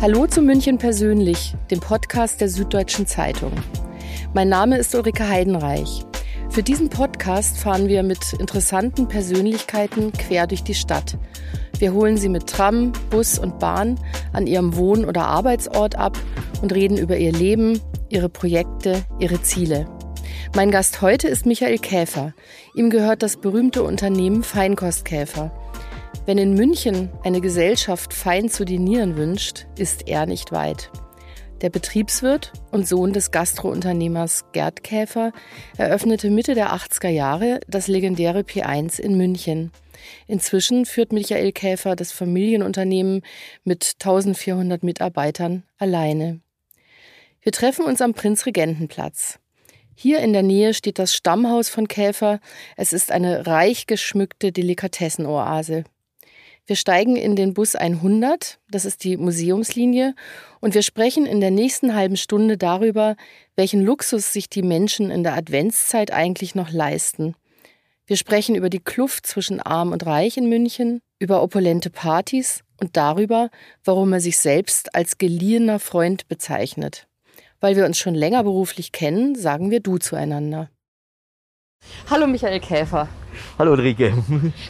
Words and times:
Hallo 0.00 0.28
zu 0.28 0.42
München 0.42 0.78
persönlich, 0.78 1.56
dem 1.72 1.80
Podcast 1.80 2.40
der 2.40 2.48
Süddeutschen 2.48 3.08
Zeitung. 3.08 3.50
Mein 4.32 4.48
Name 4.48 4.78
ist 4.78 4.94
Ulrike 4.94 5.28
Heidenreich. 5.28 6.04
Für 6.50 6.62
diesen 6.62 6.88
Podcast 6.88 7.58
fahren 7.58 7.88
wir 7.88 8.04
mit 8.04 8.32
interessanten 8.34 9.08
Persönlichkeiten 9.08 10.12
quer 10.12 10.46
durch 10.46 10.62
die 10.62 10.74
Stadt. 10.74 11.18
Wir 11.80 11.94
holen 11.94 12.16
sie 12.16 12.28
mit 12.28 12.46
Tram, 12.46 12.92
Bus 13.10 13.40
und 13.40 13.58
Bahn 13.58 13.98
an 14.32 14.46
ihrem 14.46 14.76
Wohn- 14.76 15.04
oder 15.04 15.26
Arbeitsort 15.26 15.96
ab 15.96 16.16
und 16.62 16.72
reden 16.72 16.96
über 16.96 17.16
ihr 17.16 17.32
Leben, 17.32 17.80
ihre 18.08 18.28
Projekte, 18.28 19.02
ihre 19.18 19.42
Ziele. 19.42 19.88
Mein 20.54 20.70
Gast 20.70 21.02
heute 21.02 21.26
ist 21.26 21.44
Michael 21.44 21.78
Käfer. 21.78 22.34
Ihm 22.72 22.90
gehört 22.90 23.24
das 23.24 23.36
berühmte 23.36 23.82
Unternehmen 23.82 24.44
Feinkostkäfer. 24.44 25.50
Wenn 26.28 26.36
in 26.36 26.52
München 26.52 27.08
eine 27.24 27.40
Gesellschaft 27.40 28.12
fein 28.12 28.50
zu 28.50 28.66
dinieren 28.66 29.16
wünscht, 29.16 29.64
ist 29.78 30.08
er 30.08 30.26
nicht 30.26 30.52
weit. 30.52 30.90
Der 31.62 31.70
Betriebswirt 31.70 32.52
und 32.70 32.86
Sohn 32.86 33.14
des 33.14 33.30
Gastrounternehmers 33.30 34.44
Gerd 34.52 34.84
Käfer 34.84 35.32
eröffnete 35.78 36.28
Mitte 36.28 36.54
der 36.54 36.74
80er 36.74 37.08
Jahre 37.08 37.60
das 37.66 37.88
legendäre 37.88 38.40
P1 38.40 39.00
in 39.00 39.16
München. 39.16 39.72
Inzwischen 40.26 40.84
führt 40.84 41.14
Michael 41.14 41.50
Käfer 41.52 41.96
das 41.96 42.12
Familienunternehmen 42.12 43.22
mit 43.64 43.94
1400 43.94 44.82
Mitarbeitern 44.82 45.62
alleine. 45.78 46.40
Wir 47.40 47.52
treffen 47.52 47.86
uns 47.86 48.02
am 48.02 48.12
Prinzregentenplatz. 48.12 49.38
Hier 49.94 50.18
in 50.18 50.34
der 50.34 50.42
Nähe 50.42 50.74
steht 50.74 50.98
das 50.98 51.14
Stammhaus 51.14 51.70
von 51.70 51.88
Käfer. 51.88 52.40
Es 52.76 52.92
ist 52.92 53.12
eine 53.12 53.46
reich 53.46 53.86
geschmückte 53.86 54.52
Delikatessenoase. 54.52 55.84
Wir 56.68 56.76
steigen 56.76 57.16
in 57.16 57.34
den 57.34 57.54
Bus 57.54 57.76
100, 57.76 58.58
das 58.70 58.84
ist 58.84 59.02
die 59.02 59.16
Museumslinie, 59.16 60.14
und 60.60 60.74
wir 60.74 60.82
sprechen 60.82 61.24
in 61.24 61.40
der 61.40 61.50
nächsten 61.50 61.94
halben 61.94 62.18
Stunde 62.18 62.58
darüber, 62.58 63.16
welchen 63.56 63.80
Luxus 63.82 64.34
sich 64.34 64.50
die 64.50 64.60
Menschen 64.60 65.10
in 65.10 65.22
der 65.22 65.34
Adventszeit 65.34 66.12
eigentlich 66.12 66.54
noch 66.54 66.70
leisten. 66.70 67.34
Wir 68.06 68.18
sprechen 68.18 68.54
über 68.54 68.68
die 68.68 68.80
Kluft 68.80 69.26
zwischen 69.26 69.60
Arm 69.60 69.92
und 69.92 70.04
Reich 70.04 70.36
in 70.36 70.50
München, 70.50 71.00
über 71.18 71.42
opulente 71.42 71.88
Partys 71.88 72.64
und 72.78 72.98
darüber, 72.98 73.48
warum 73.82 74.12
er 74.12 74.20
sich 74.20 74.36
selbst 74.36 74.94
als 74.94 75.16
geliehener 75.16 75.78
Freund 75.78 76.28
bezeichnet. 76.28 77.08
Weil 77.60 77.76
wir 77.76 77.86
uns 77.86 77.98
schon 77.98 78.14
länger 78.14 78.44
beruflich 78.44 78.92
kennen, 78.92 79.36
sagen 79.36 79.70
wir 79.70 79.80
du 79.80 79.96
zueinander. 79.96 80.68
Hallo 82.10 82.26
Michael 82.26 82.60
Käfer. 82.60 83.08
Hallo 83.58 83.72
Ulrike. 83.72 84.12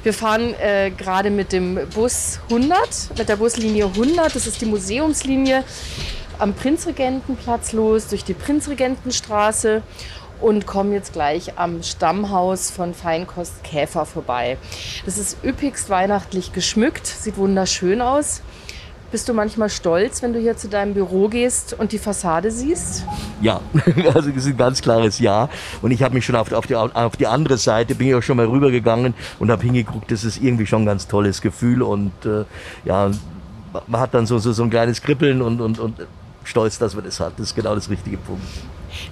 Wir 0.03 0.15
fahren 0.15 0.55
äh, 0.55 0.91
gerade 0.91 1.31
mit 1.31 1.53
dem 1.53 1.79
Bus 1.95 2.41
100, 2.51 3.19
mit 3.19 3.29
der 3.29 3.37
Buslinie 3.37 3.87
100. 3.87 4.35
Das 4.35 4.47
ist 4.47 4.61
die 4.61 4.67
Museumslinie 4.67 5.65
am 6.39 6.55
Prinzregentenplatz 6.55 7.73
los, 7.73 8.09
durch 8.09 8.25
die 8.25 8.35
Prinzregentenstraße 8.35 9.83
und 10.41 10.67
kommen 10.67 10.93
jetzt 10.93 11.13
gleich 11.13 11.59
am 11.59 11.83
Stammhaus 11.83 12.71
von 12.71 12.95
Feinkost 12.95 13.65
Käfer 13.65 14.07
vorbei. 14.07 14.57
Das 15.05 15.19
ist 15.19 15.39
üppigst 15.45 15.91
weihnachtlich 15.91 16.53
geschmückt, 16.53 17.07
sieht 17.07 17.37
wunderschön 17.37 18.01
aus. 18.01 18.43
Bist 19.11 19.27
du 19.27 19.33
manchmal 19.33 19.71
stolz, 19.71 20.23
wenn 20.23 20.35
du 20.35 20.39
hier 20.39 20.59
zu 20.59 20.69
deinem 20.69 20.93
Büro 20.93 21.29
gehst 21.29 21.73
und 21.73 21.93
die 21.93 21.99
Fassade 21.99 22.51
siehst? 22.51 23.07
Ja, 23.41 23.63
also 24.15 24.29
das 24.29 24.45
ist 24.45 24.47
ein 24.49 24.57
ganz 24.59 24.83
klares 24.83 25.19
Ja. 25.19 25.49
Und 25.81 25.93
ich 25.93 26.03
habe 26.03 26.15
mich 26.15 26.27
schon 26.27 26.37
auf, 26.37 26.53
auf, 26.53 26.67
die, 26.67 26.77
auf 26.77 27.17
die 27.17 27.27
andere 27.27 27.57
Seite, 27.57 27.95
bin 27.95 28.09
ich 28.09 28.15
auch 28.15 28.23
schon 28.23 28.37
mal 28.37 28.45
rübergegangen 28.45 29.15
und 29.39 29.51
habe 29.51 29.63
hingeguckt. 29.63 30.11
Das 30.11 30.25
ist 30.25 30.43
irgendwie 30.43 30.67
schon 30.67 30.83
ein 30.83 30.87
ganz 30.87 31.09
tolles 31.09 31.41
Gefühl. 31.41 31.81
Und 31.81 32.13
äh, 32.27 32.45
ja, 32.85 33.11
man 33.87 34.01
hat 34.01 34.13
dann 34.13 34.27
so, 34.27 34.39
so, 34.39 34.53
so 34.53 34.63
ein 34.63 34.69
kleines 34.69 35.01
Kribbeln 35.01 35.41
und, 35.41 35.63
und, 35.63 35.79
und 35.79 36.07
stolz, 36.45 36.79
dass 36.79 36.95
man 36.95 37.05
das 37.05 37.19
hat. 37.19 37.33
Das 37.39 37.49
ist 37.49 37.55
genau 37.55 37.75
das 37.75 37.89
richtige 37.89 38.19
Punkt. 38.19 38.43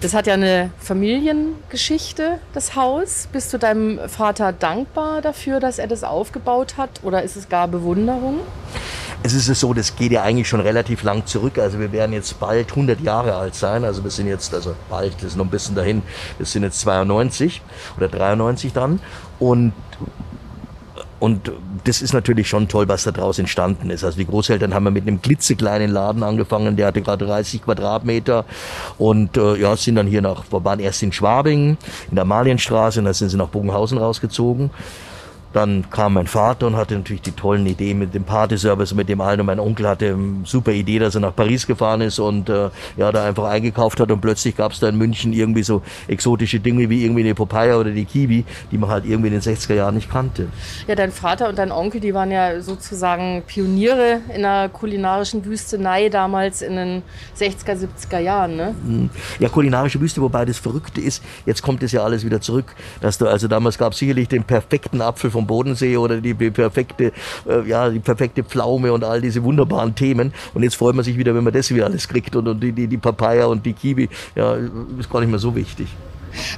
Das 0.03 0.13
hat 0.13 0.27
ja 0.27 0.35
eine 0.35 0.71
Familiengeschichte, 0.79 2.39
das 2.53 2.77
Haus. 2.77 3.29
Bist 3.33 3.53
du 3.55 3.59
deinem 3.59 3.99
Vater 4.09 4.53
dankbar 4.53 5.23
dafür, 5.23 5.59
dass 5.59 5.79
er 5.79 5.87
das 5.87 6.05
aufgebaut 6.05 6.77
hat? 6.77 7.01
Oder 7.03 7.23
ist 7.23 7.37
es 7.37 7.49
gar 7.49 7.67
Bewunderung? 7.67 8.41
Es 9.27 9.35
ist 9.35 9.59
so, 9.59 9.75
das 9.75 9.97
geht 9.97 10.13
ja 10.13 10.23
eigentlich 10.23 10.47
schon 10.47 10.61
relativ 10.61 11.03
lang 11.03 11.27
zurück. 11.27 11.59
Also 11.59 11.81
wir 11.81 11.91
werden 11.91 12.13
jetzt 12.13 12.39
bald 12.39 12.71
100 12.71 13.01
Jahre 13.01 13.35
alt 13.35 13.57
sein. 13.57 13.85
Also 13.85 14.05
wir 14.05 14.11
sind 14.13 14.29
jetzt, 14.29 14.55
also 14.55 14.77
bald, 14.89 15.15
das 15.17 15.25
ist 15.25 15.37
noch 15.37 15.47
ein 15.47 15.51
bisschen 15.51 15.75
dahin, 15.75 16.03
wir 16.39 16.47
sind 16.47 16.63
jetzt 16.63 16.79
92 16.79 17.61
oder 17.97 18.07
93 18.07 18.73
dann. 18.73 19.01
Und 19.41 19.73
und 21.19 21.51
das 21.85 22.03
ist 22.03 22.13
natürlich 22.13 22.47
schon 22.47 22.69
toll, 22.69 22.89
was 22.89 23.05
da 23.05 23.11
draus 23.11 23.39
entstanden 23.39 23.91
ist. 23.91 24.05
Also 24.05 24.19
die 24.19 24.27
Großeltern 24.27 24.75
haben 24.75 24.85
ja 24.85 24.91
mit 24.91 25.09
einem 25.09 25.21
klitzekleinen 25.21 25.91
Laden 25.91 26.23
angefangen, 26.23 26.77
der 26.77 26.89
hatte 26.89 27.01
gerade 27.01 27.27
30 27.27 27.65
Quadratmeter 27.65 28.45
und 28.99 29.37
äh, 29.37 29.57
ja, 29.57 29.77
sind 29.77 29.97
dann 29.97 30.07
hier 30.07 30.21
nach, 30.21 30.45
waren 30.51 30.79
erst 30.79 31.03
in 31.03 31.13
Schwabing, 31.13 31.79
in 32.11 32.15
der 32.15 32.27
Malienstraße 32.27 32.99
und 33.01 33.07
dann 33.07 33.15
sind 33.15 33.31
sie 33.31 33.39
nach 33.39 33.49
Bogenhausen 33.49 33.99
rausgezogen. 33.99 34.71
Dann 35.57 35.89
kam 35.89 36.13
mein 36.13 36.27
Vater 36.27 36.67
und 36.67 36.77
hatte 36.77 36.95
natürlich 36.95 37.23
die 37.23 37.33
tollen 37.33 37.65
Ideen 37.65 37.99
mit 37.99 38.13
dem 38.13 38.25
Partyservice, 38.25 38.93
mit 38.93 39.09
dem 39.09 39.23
allen. 39.23 39.41
Und 39.41 39.47
mein 39.47 39.59
Onkel 39.59 39.89
hatte 39.89 40.09
eine 40.11 40.45
super 40.45 40.73
Idee, 40.73 40.99
dass 40.99 41.15
er 41.15 41.23
nach 41.23 41.35
Paris 41.35 41.67
gefahren 41.67 42.03
ist 42.03 42.19
und 42.19 42.51
äh, 42.51 42.69
ja, 42.99 43.11
da 43.11 43.25
einfach 43.25 43.45
eingekauft 43.45 43.99
hat. 43.99 44.11
Und 44.11 44.21
plötzlich 44.21 44.55
gab 44.55 44.73
es 44.73 44.81
da 44.81 44.91
in 44.91 44.99
München 44.99 45.33
irgendwie 45.33 45.63
so 45.63 45.81
exotische 46.09 46.61
Dinge 46.61 46.91
wie 46.91 47.05
irgendwie 47.07 47.23
eine 47.23 47.35
Papaya 47.35 47.79
oder 47.79 47.91
die 47.91 48.05
Kiwi, 48.05 48.45
die 48.71 48.77
man 48.77 48.91
halt 48.91 49.07
irgendwie 49.07 49.29
in 49.29 49.33
den 49.33 49.41
60er 49.41 49.73
Jahren 49.73 49.95
nicht 49.95 50.11
kannte. 50.11 50.49
Ja, 50.89 50.95
dein 50.95 51.11
Vater 51.11 51.49
und 51.49 51.57
dein 51.57 51.73
Onkel, 51.73 52.03
die 52.03 52.13
waren 52.13 52.31
ja 52.31 52.61
sozusagen 52.61 53.43
Pioniere 53.47 54.21
in 54.35 54.43
der 54.43 54.69
kulinarischen 54.69 55.43
Wüstenei 55.47 56.11
damals 56.11 56.61
in 56.61 56.77
den 56.77 57.03
60er, 57.35 57.79
70er 57.79 58.19
Jahren, 58.19 58.57
ne? 58.57 58.75
Mhm. 58.85 59.09
Ja, 59.39 59.49
kulinarische 59.49 60.03
Wüste, 60.03 60.21
wobei 60.21 60.45
das 60.45 60.59
Verrückte 60.59 61.01
ist, 61.01 61.23
jetzt 61.47 61.63
kommt 61.63 61.83
es 61.83 61.93
ja 61.93 62.05
alles 62.05 62.27
wieder 62.27 62.43
zurück, 62.43 62.75
dass 63.01 63.17
du, 63.17 63.27
also 63.27 63.49
damals 63.49 63.79
gab 63.79 63.95
es 63.95 64.01
sicherlich 64.01 64.29
den 64.29 64.45
perfekten 64.45 65.01
Apfel 65.01 65.31
vom 65.31 65.46
Bodensee 65.47 65.97
oder 65.97 66.21
die, 66.21 66.35
perfekte, 66.35 67.13
äh, 67.49 67.69
ja, 67.69 67.89
die 67.89 68.01
perfekte 68.01 68.45
Pflaume 68.45 68.93
und 68.93 69.05
all 69.05 69.21
diese 69.21 69.43
wunderbaren 69.43 69.95
Themen. 69.95 70.33
Und 70.55 70.63
jetzt 70.63 70.77
freut 70.77 70.95
man 70.95 71.05
sich 71.05 71.17
wieder, 71.17 71.35
wenn 71.35 71.45
man 71.45 71.53
das 71.53 71.73
wieder 71.73 71.87
alles 71.87 72.09
kriegt 72.09 72.37
und, 72.37 72.49
und 72.49 72.61
die, 72.61 72.73
die, 72.73 72.87
die 72.87 72.99
Papaya 72.99 73.47
und 73.47 73.65
die 73.65 73.73
Kiwi, 73.73 74.09
ja, 74.35 74.57
ist 74.99 75.11
gar 75.11 75.21
nicht 75.21 75.31
mehr 75.31 75.39
so 75.39 75.55
wichtig. 75.55 75.89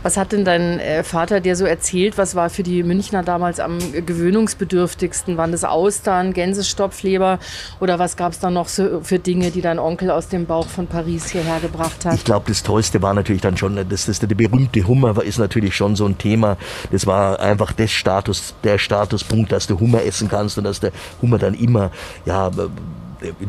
Was 0.03 0.17
hat 0.17 0.33
denn 0.33 0.45
dein 0.45 0.81
äh, 0.81 1.03
Vater 1.05 1.41
dir 1.41 1.57
so 1.57 1.65
erzählt? 1.65 2.19
Was 2.19 2.35
war 2.35 2.51
für 2.51 2.63
die 2.63 2.83
Münchner 2.83 3.23
damals 3.23 3.61
am 3.61 3.79
gewöhnungsbedürftigsten? 3.93 5.37
Waren 5.37 5.53
das 5.53 5.65
Austern, 5.65 6.33
Gänsestopfleber 6.33 7.39
oder 7.81 7.99
was 7.99 8.17
gab 8.17 8.33
es 8.33 8.39
da 8.39 8.51
noch 8.51 8.69
so 8.69 9.01
für 9.03 9.19
Dinge, 9.19 9.51
die 9.51 9.61
dein 9.61 9.79
Onkel 9.79 10.11
aus 10.11 10.29
dem 10.29 10.47
Bauch 10.47 10.67
von 10.67 10.87
Paris 10.87 11.31
hierher 11.31 11.61
gebracht 11.61 12.05
hat? 12.05 12.15
Ich 12.15 12.25
glaube, 12.25 12.47
das 12.49 12.63
Tollste 12.63 13.03
war 13.03 13.15
natürlich 13.15 13.43
dann 13.43 13.57
schon, 13.57 13.77
das, 13.89 14.07
das, 14.07 14.19
der 14.19 14.27
berühmte 14.29 14.87
Hummer 14.87 15.23
ist 15.23 15.39
natürlich 15.39 15.75
schon 15.75 15.97
so 15.97 16.07
ein 16.07 16.19
Thema. 16.19 16.57
Das 16.91 17.07
war 17.07 17.41
einfach 17.41 17.73
das 17.73 17.91
Status, 17.91 18.55
der 18.65 18.79
Statuspunkt, 18.79 19.53
dass 19.53 19.67
du 19.67 19.79
Hummer 19.79 20.03
essen 20.05 20.29
kannst 20.29 20.59
und 20.59 20.65
dass 20.65 20.81
der 20.81 20.93
Hummer 21.23 21.39
dann 21.39 21.55
immer, 21.55 21.91
ja, 22.25 22.51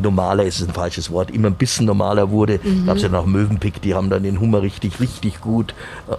normaler 0.01 0.43
ist 0.43 0.61
ein 0.61 0.73
falsches 0.73 1.11
Wort, 1.11 1.31
immer 1.31 1.47
ein 1.47 1.55
bisschen 1.55 1.85
normaler 1.85 2.29
wurde. 2.29 2.59
Mhm. 2.63 2.85
Gab 2.85 2.97
es 2.97 3.03
ja 3.03 3.09
noch 3.09 3.25
Möwenpick, 3.25 3.81
die 3.81 3.93
haben 3.93 4.09
dann 4.09 4.23
den 4.23 4.39
Hummer 4.39 4.61
richtig, 4.61 4.99
richtig 4.99 5.41
gut 5.41 5.73
äh, 6.09 6.15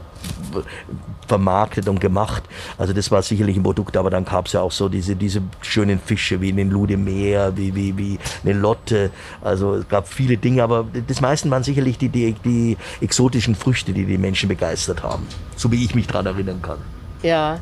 vermarktet 1.27 1.89
und 1.89 2.01
gemacht. 2.01 2.43
Also 2.77 2.93
das 2.93 3.11
war 3.11 3.23
sicherlich 3.23 3.57
ein 3.57 3.63
Produkt, 3.63 3.97
aber 3.97 4.11
dann 4.11 4.25
gab 4.25 4.47
es 4.47 4.53
ja 4.53 4.61
auch 4.61 4.73
so 4.73 4.89
diese, 4.89 5.15
diese 5.15 5.43
schönen 5.63 6.01
Fische 6.01 6.41
wie 6.41 6.53
den 6.53 6.71
Lude 6.71 6.97
Meer, 6.97 7.57
wie, 7.57 7.75
wie, 7.75 7.97
wie 7.97 8.19
eine 8.45 8.59
Lotte. 8.59 9.11
Also 9.41 9.75
es 9.75 9.89
gab 9.89 10.09
viele 10.09 10.37
Dinge, 10.37 10.63
aber 10.63 10.87
das 11.07 11.21
meisten 11.21 11.51
waren 11.51 11.63
sicherlich 11.63 11.99
die, 11.99 12.09
die, 12.09 12.33
die 12.45 12.77
exotischen 13.01 13.55
Früchte, 13.55 13.93
die 13.93 14.05
die 14.05 14.19
Menschen 14.19 14.49
begeistert 14.49 15.03
haben. 15.03 15.27
So 15.57 15.71
wie 15.71 15.85
ich 15.85 15.95
mich 15.95 16.07
daran 16.07 16.27
erinnern 16.27 16.61
kann. 16.63 16.79
Ja. 17.23 17.61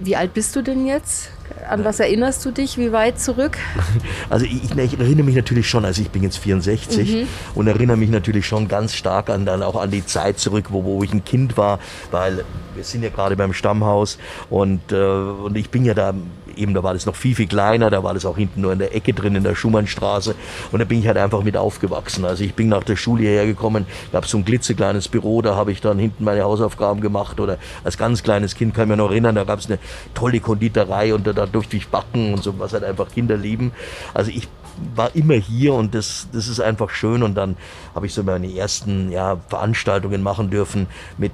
Wie 0.00 0.14
alt 0.14 0.32
bist 0.34 0.54
du 0.54 0.62
denn 0.62 0.86
jetzt? 0.86 1.30
An 1.68 1.84
was 1.84 2.00
erinnerst 2.00 2.44
du 2.44 2.50
dich? 2.50 2.78
Wie 2.78 2.92
weit 2.92 3.20
zurück? 3.20 3.58
Also 4.30 4.44
ich, 4.44 4.76
ich 4.76 4.98
erinnere 4.98 5.24
mich 5.24 5.36
natürlich 5.36 5.68
schon, 5.68 5.86
also 5.86 6.02
ich 6.02 6.10
bin 6.10 6.22
jetzt 6.22 6.36
64 6.36 7.12
mhm. 7.12 7.28
und 7.54 7.66
erinnere 7.66 7.96
mich 7.96 8.10
natürlich 8.10 8.46
schon 8.46 8.68
ganz 8.68 8.94
stark 8.94 9.30
an 9.30 9.46
dann 9.46 9.62
auch 9.62 9.76
an 9.76 9.90
die 9.90 10.04
Zeit 10.04 10.38
zurück, 10.38 10.66
wo, 10.68 10.84
wo 10.84 11.02
ich 11.02 11.12
ein 11.12 11.24
Kind 11.24 11.56
war, 11.56 11.78
weil 12.10 12.44
wir 12.74 12.84
sind 12.84 13.02
ja 13.02 13.08
gerade 13.08 13.36
beim 13.36 13.54
Stammhaus 13.54 14.18
und, 14.50 14.92
äh, 14.92 14.96
und 14.96 15.56
ich 15.56 15.70
bin 15.70 15.86
ja 15.86 15.94
da 15.94 16.12
eben, 16.58 16.74
da 16.74 16.82
war 16.82 16.94
das 16.94 17.06
noch 17.06 17.16
viel, 17.16 17.34
viel 17.34 17.46
kleiner, 17.46 17.90
da 17.90 18.02
war 18.02 18.14
das 18.14 18.26
auch 18.26 18.36
hinten 18.36 18.60
nur 18.60 18.72
in 18.72 18.78
der 18.78 18.94
Ecke 18.94 19.12
drin, 19.12 19.34
in 19.34 19.44
der 19.44 19.54
Schumannstraße. 19.54 20.34
Und 20.72 20.78
da 20.78 20.84
bin 20.84 21.00
ich 21.00 21.06
halt 21.06 21.16
einfach 21.16 21.42
mit 21.42 21.56
aufgewachsen. 21.56 22.24
Also 22.24 22.44
ich 22.44 22.54
bin 22.54 22.68
nach 22.68 22.84
der 22.84 22.96
Schule 22.96 23.22
hierher 23.22 23.46
gekommen, 23.46 23.86
gab 24.12 24.26
so 24.26 24.38
ein 24.38 24.44
klitzekleines 24.44 25.08
Büro, 25.08 25.42
da 25.42 25.54
habe 25.54 25.72
ich 25.72 25.80
dann 25.80 25.98
hinten 25.98 26.24
meine 26.24 26.42
Hausaufgaben 26.42 27.00
gemacht. 27.00 27.40
Oder 27.40 27.58
als 27.84 27.96
ganz 27.96 28.22
kleines 28.22 28.54
Kind 28.54 28.74
kann 28.74 28.84
ich 28.84 28.88
mich 28.90 28.98
noch 28.98 29.10
erinnern, 29.10 29.34
da 29.34 29.44
gab 29.44 29.58
es 29.60 29.66
eine 29.66 29.78
tolle 30.14 30.40
Konditorei 30.40 31.14
und 31.14 31.26
da, 31.26 31.32
da 31.32 31.46
durfte 31.46 31.76
ich 31.76 31.88
backen 31.88 32.34
und 32.34 32.42
so, 32.42 32.58
was 32.58 32.72
halt 32.72 32.84
einfach 32.84 33.10
Kinder 33.10 33.36
lieben. 33.36 33.72
Also 34.14 34.30
ich 34.30 34.48
war 34.94 35.14
immer 35.14 35.34
hier 35.34 35.74
und 35.74 35.94
das, 35.94 36.28
das 36.32 36.48
ist 36.48 36.60
einfach 36.60 36.90
schön. 36.90 37.22
Und 37.22 37.34
dann 37.34 37.56
habe 37.98 38.06
ich 38.06 38.14
so 38.14 38.22
meine 38.22 38.46
ersten 38.54 39.10
ja, 39.10 39.38
Veranstaltungen 39.48 40.22
machen 40.22 40.50
dürfen 40.50 40.86
mit, 41.16 41.32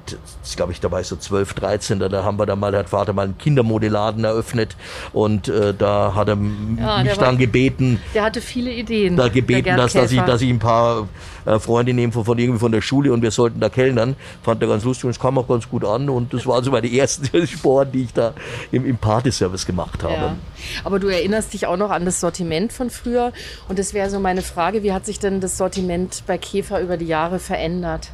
glaube 0.57 0.73
ich, 0.73 0.81
dabei 0.81 1.03
so 1.03 1.15
12, 1.15 1.53
13. 1.53 1.99
Da, 1.99 2.09
da 2.09 2.25
haben 2.25 2.39
wir 2.39 2.47
dann 2.47 2.59
mal, 2.59 2.75
hat 2.75 2.89
Vater 2.89 3.13
mal 3.13 3.27
einen 3.27 3.37
Kindermodeladen 3.37 4.25
eröffnet 4.25 4.75
und 5.13 5.49
äh, 5.49 5.75
da 5.75 6.15
hat 6.15 6.29
er 6.29 6.39
ja, 6.79 7.03
mich 7.03 7.19
dann 7.19 7.37
gebeten. 7.37 8.01
Der 8.15 8.23
hatte 8.23 8.41
viele 8.41 8.73
Ideen. 8.73 9.15
Da 9.15 9.29
gebeten, 9.29 9.77
dass, 9.77 9.93
dass, 9.93 10.11
ich, 10.11 10.23
dass 10.23 10.41
ich 10.41 10.49
ein 10.49 10.59
paar 10.59 11.07
äh, 11.45 11.59
Freunde 11.59 11.93
nehme 11.93 12.13
von, 12.13 12.25
von 12.25 12.39
irgendwie 12.39 12.61
von 12.61 12.73
der 12.73 12.81
Schule 12.81 13.13
und 13.13 13.21
wir 13.21 13.31
sollten 13.31 13.61
da 13.61 13.69
kellnern. 13.69 14.17
Fand 14.43 14.63
er 14.63 14.69
ganz 14.69 14.85
lustig 14.85 15.05
und 15.05 15.11
es 15.11 15.21
kam 15.21 15.37
auch 15.37 15.47
ganz 15.47 15.69
gut 15.69 15.85
an 15.85 16.09
und 16.09 16.33
das 16.33 16.47
waren 16.47 16.65
so 16.65 16.71
meine 16.71 16.91
ersten 16.91 17.47
Sporen, 17.47 17.93
die 17.93 18.05
ich 18.05 18.15
da 18.15 18.33
im, 18.73 18.87
im 18.87 18.97
Partyservice 18.97 19.67
gemacht 19.67 20.03
habe. 20.03 20.15
Ja. 20.15 20.37
Aber 20.83 20.99
du 20.99 21.09
erinnerst 21.09 21.53
dich 21.53 21.67
auch 21.67 21.77
noch 21.77 21.91
an 21.91 22.07
das 22.07 22.21
Sortiment 22.21 22.73
von 22.73 22.89
früher 22.89 23.33
und 23.69 23.79
das 23.79 23.93
wäre 23.93 24.09
so 24.09 24.19
meine 24.19 24.41
Frage, 24.41 24.83
wie 24.83 24.95
hat 24.95 25.05
sich 25.05 25.19
denn 25.19 25.41
das 25.41 25.59
Sortiment 25.59 26.23
bei 26.27 26.39
Käfer 26.55 26.81
über 26.81 26.97
die 26.97 27.09
Jahre 27.09 27.41
verändert? 27.41 28.13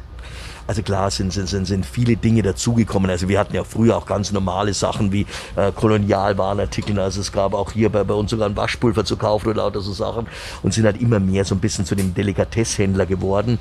Also 0.67 0.81
klar 0.81 1.11
sind, 1.11 1.33
sind, 1.33 1.47
sind, 1.47 1.65
sind 1.65 1.85
viele 1.85 2.15
Dinge 2.15 2.41
dazugekommen. 2.41 3.09
Also 3.09 3.27
wir 3.27 3.39
hatten 3.39 3.55
ja 3.55 3.63
früher 3.63 3.97
auch 3.97 4.05
ganz 4.05 4.31
normale 4.31 4.73
Sachen 4.73 5.11
wie 5.11 5.25
äh, 5.55 5.71
Kolonialwarenartikel. 5.71 6.99
Also 6.99 7.21
es 7.21 7.31
gab 7.31 7.53
auch 7.53 7.71
hier 7.71 7.89
bei, 7.89 8.03
bei 8.03 8.13
uns 8.13 8.31
sogar 8.31 8.47
ein 8.47 8.55
Waschpulver 8.55 9.05
zu 9.05 9.17
kaufen 9.17 9.49
oder 9.49 9.63
lauter 9.63 9.81
so 9.81 9.93
Sachen 9.93 10.27
und 10.63 10.73
sind 10.73 10.85
halt 10.85 11.01
immer 11.01 11.19
mehr 11.19 11.45
so 11.45 11.55
ein 11.55 11.59
bisschen 11.59 11.85
zu 11.85 11.95
dem 11.95 12.13
Delikatesshändler 12.13 13.05
geworden. 13.05 13.59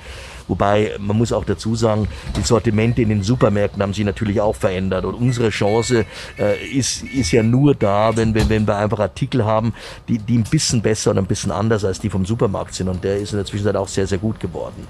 Wobei, 0.50 0.96
man 0.98 1.16
muss 1.16 1.32
auch 1.32 1.44
dazu 1.44 1.76
sagen, 1.76 2.08
die 2.36 2.42
Sortimente 2.42 3.02
in 3.02 3.08
den 3.08 3.22
Supermärkten 3.22 3.80
haben 3.80 3.94
sich 3.94 4.04
natürlich 4.04 4.40
auch 4.40 4.56
verändert. 4.56 5.04
Und 5.04 5.14
unsere 5.14 5.50
Chance 5.50 6.04
äh, 6.36 6.66
ist, 6.66 7.04
ist 7.04 7.30
ja 7.30 7.44
nur 7.44 7.76
da, 7.76 8.16
wenn 8.16 8.34
wir, 8.34 8.48
wenn 8.48 8.66
wir 8.66 8.76
einfach 8.76 8.98
Artikel 8.98 9.44
haben, 9.44 9.74
die, 10.08 10.18
die 10.18 10.36
ein 10.36 10.42
bisschen 10.42 10.82
besser 10.82 11.12
und 11.12 11.18
ein 11.18 11.26
bisschen 11.26 11.52
anders 11.52 11.84
als 11.84 12.00
die 12.00 12.10
vom 12.10 12.26
Supermarkt 12.26 12.74
sind. 12.74 12.88
Und 12.88 13.04
der 13.04 13.18
ist 13.18 13.30
in 13.30 13.38
der 13.38 13.46
Zwischenzeit 13.46 13.76
auch 13.76 13.86
sehr, 13.86 14.08
sehr 14.08 14.18
gut 14.18 14.40
geworden. 14.40 14.88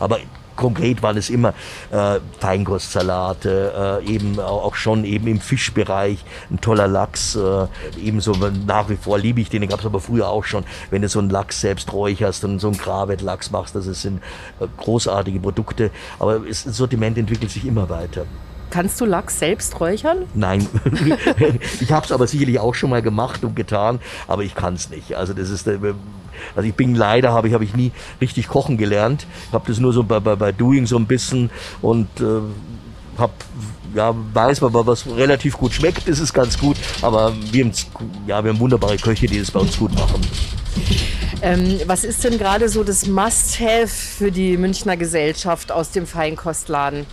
Aber 0.00 0.18
konkret 0.56 1.02
waren 1.02 1.16
es 1.16 1.30
immer 1.30 1.54
äh, 1.90 2.18
Feinkostsalate, 2.40 4.00
äh, 4.04 4.12
eben 4.12 4.38
auch 4.38 4.74
schon 4.74 5.04
eben 5.04 5.26
im 5.26 5.40
Fischbereich, 5.40 6.24
ein 6.50 6.60
toller 6.60 6.88
Lachs, 6.88 7.36
äh, 7.36 7.66
ebenso 8.00 8.32
nach 8.66 8.88
wie 8.88 8.96
vor 8.96 9.18
liebe 9.18 9.40
ich 9.40 9.48
den, 9.48 9.60
den 9.60 9.70
gab 9.70 9.80
es 9.80 9.86
aber 9.86 10.00
früher 10.00 10.28
auch 10.28 10.44
schon, 10.44 10.64
wenn 10.90 11.02
du 11.02 11.08
so 11.08 11.18
einen 11.18 11.30
Lachs 11.30 11.60
selbst 11.60 11.92
räucherst 11.92 12.44
und 12.44 12.58
so 12.58 12.68
einen 12.68 12.78
Gravet-Lachs 12.78 13.50
machst, 13.50 13.74
das 13.74 13.84
sind 13.84 14.22
äh, 14.60 14.66
großartige 14.76 15.40
Produkte, 15.40 15.90
aber 16.18 16.40
das 16.40 16.62
Sortiment 16.62 17.18
entwickelt 17.18 17.50
sich 17.50 17.66
immer 17.66 17.88
weiter. 17.88 18.26
Kannst 18.72 18.98
du 19.02 19.04
Lachs 19.04 19.38
selbst 19.38 19.78
räuchern? 19.80 20.24
Nein. 20.32 20.66
ich 21.80 21.92
habe 21.92 22.06
es 22.06 22.12
aber 22.12 22.26
sicherlich 22.26 22.58
auch 22.58 22.74
schon 22.74 22.88
mal 22.88 23.02
gemacht 23.02 23.44
und 23.44 23.54
getan, 23.54 24.00
aber 24.26 24.44
ich 24.44 24.54
kann 24.54 24.74
es 24.74 24.88
nicht. 24.88 25.14
Also 25.14 25.34
das 25.34 25.50
ist, 25.50 25.66
äh, 25.66 25.78
also 26.54 26.68
ich 26.68 26.74
bin 26.74 26.94
leider, 26.94 27.32
habe 27.32 27.48
ich, 27.48 27.54
hab 27.54 27.62
ich 27.62 27.74
nie 27.74 27.92
richtig 28.20 28.48
kochen 28.48 28.76
gelernt. 28.76 29.26
Ich 29.48 29.52
habe 29.52 29.64
das 29.68 29.78
nur 29.78 29.92
so 29.92 30.02
bei, 30.02 30.20
bei, 30.20 30.36
bei 30.36 30.52
Doing 30.52 30.86
so 30.86 30.96
ein 30.96 31.06
bisschen 31.06 31.50
und 31.80 32.08
äh, 32.20 32.40
habe 33.18 33.32
ja, 33.94 34.14
weiß 34.32 34.60
man, 34.62 34.72
was 34.72 35.06
relativ 35.06 35.58
gut 35.58 35.72
schmeckt, 35.74 36.08
das 36.08 36.18
ist 36.18 36.32
ganz 36.32 36.58
gut. 36.58 36.76
Aber 37.02 37.32
wir 37.50 37.64
haben, 37.64 37.72
ja, 38.26 38.42
wir 38.42 38.52
haben 38.52 38.58
wunderbare 38.58 38.96
Köche, 38.96 39.26
die 39.26 39.38
das 39.38 39.50
bei 39.50 39.60
uns 39.60 39.78
gut 39.78 39.94
machen. 39.94 40.20
Ähm, 41.42 41.80
was 41.86 42.04
ist 42.04 42.22
denn 42.24 42.38
gerade 42.38 42.68
so 42.68 42.84
das 42.84 43.06
Must-Have 43.06 43.88
für 43.88 44.30
die 44.30 44.56
Münchner 44.56 44.96
Gesellschaft 44.96 45.72
aus 45.72 45.90
dem 45.90 46.06
Feinkostladen? 46.06 47.04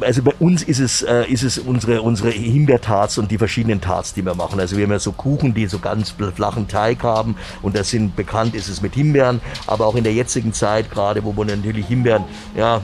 Also 0.00 0.22
bei 0.22 0.32
uns 0.38 0.62
ist 0.62 0.78
es, 0.78 1.02
äh, 1.02 1.24
ist 1.24 1.42
es 1.42 1.58
unsere, 1.58 2.02
unsere 2.02 2.30
Himbeertarts 2.30 3.18
und 3.18 3.30
die 3.30 3.38
verschiedenen 3.38 3.80
Tarts, 3.80 4.14
die 4.14 4.24
wir 4.24 4.34
machen. 4.34 4.60
Also 4.60 4.76
wir 4.76 4.84
haben 4.84 4.92
ja 4.92 4.98
so 4.98 5.12
Kuchen, 5.12 5.54
die 5.54 5.66
so 5.66 5.78
ganz 5.78 6.14
flachen 6.34 6.68
Teig 6.68 7.02
haben 7.02 7.36
und 7.62 7.76
das 7.76 7.90
sind 7.90 8.16
bekannt 8.16 8.54
ist 8.54 8.68
es 8.68 8.82
mit 8.82 8.94
Himbeeren, 8.94 9.40
aber 9.66 9.86
auch 9.86 9.96
in 9.96 10.04
der 10.04 10.14
jetzigen 10.14 10.52
Zeit 10.52 10.90
gerade, 10.90 11.24
wo 11.24 11.32
man 11.32 11.46
natürlich 11.46 11.86
Himbeeren, 11.86 12.24
ja, 12.56 12.80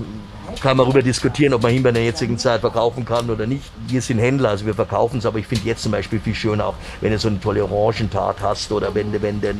kann 0.60 0.76
man 0.76 0.86
darüber 0.86 1.02
diskutieren, 1.02 1.52
ob 1.54 1.62
man 1.62 1.72
Himbeeren 1.72 1.96
in 1.96 2.02
der 2.02 2.10
jetzigen 2.10 2.38
Zeit 2.38 2.60
verkaufen 2.60 3.04
kann 3.04 3.28
oder 3.30 3.46
nicht. 3.46 3.64
Wir 3.86 4.00
sind 4.00 4.18
Händler, 4.18 4.50
also 4.50 4.66
wir 4.66 4.74
verkaufen 4.74 5.18
es, 5.18 5.26
aber 5.26 5.38
ich 5.38 5.46
finde 5.46 5.66
jetzt 5.66 5.82
zum 5.82 5.92
Beispiel 5.92 6.20
viel 6.20 6.34
schöner 6.34 6.66
auch, 6.66 6.74
wenn 7.00 7.12
du 7.12 7.18
so 7.18 7.28
eine 7.28 7.40
tolle 7.40 7.64
Orangentat 7.64 8.36
hast 8.40 8.72
oder 8.72 8.94
wenn, 8.94 9.12
wenn, 9.20 9.42
wenn 9.42 9.58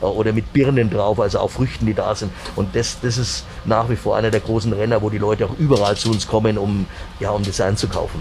oder 0.00 0.32
mit 0.32 0.52
Birnen 0.52 0.90
drauf, 0.90 1.20
also 1.20 1.40
auch 1.40 1.50
Früchten, 1.50 1.86
die 1.86 1.94
da 1.94 2.14
sind. 2.14 2.32
Und 2.54 2.74
das, 2.74 2.98
das 3.00 3.18
ist 3.18 3.44
nach 3.64 3.88
wie 3.88 3.96
vor 3.96 4.16
einer 4.16 4.30
der 4.30 4.40
großen 4.40 4.72
Renner, 4.72 5.02
wo 5.02 5.10
die 5.10 5.18
Leute 5.18 5.46
auch 5.46 5.58
überall 5.58 5.96
zu 5.96 6.10
uns 6.10 6.26
kommen, 6.26 6.58
um, 6.58 6.86
ja, 7.20 7.30
um 7.30 7.42
das 7.42 7.60
einzukaufen. 7.60 8.20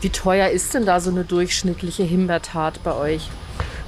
Wie 0.00 0.10
teuer 0.10 0.48
ist 0.48 0.74
denn 0.74 0.84
da 0.84 1.00
so 1.00 1.10
eine 1.10 1.24
durchschnittliche 1.24 2.04
Himbeertat 2.04 2.82
bei 2.82 2.94
euch? 2.94 3.30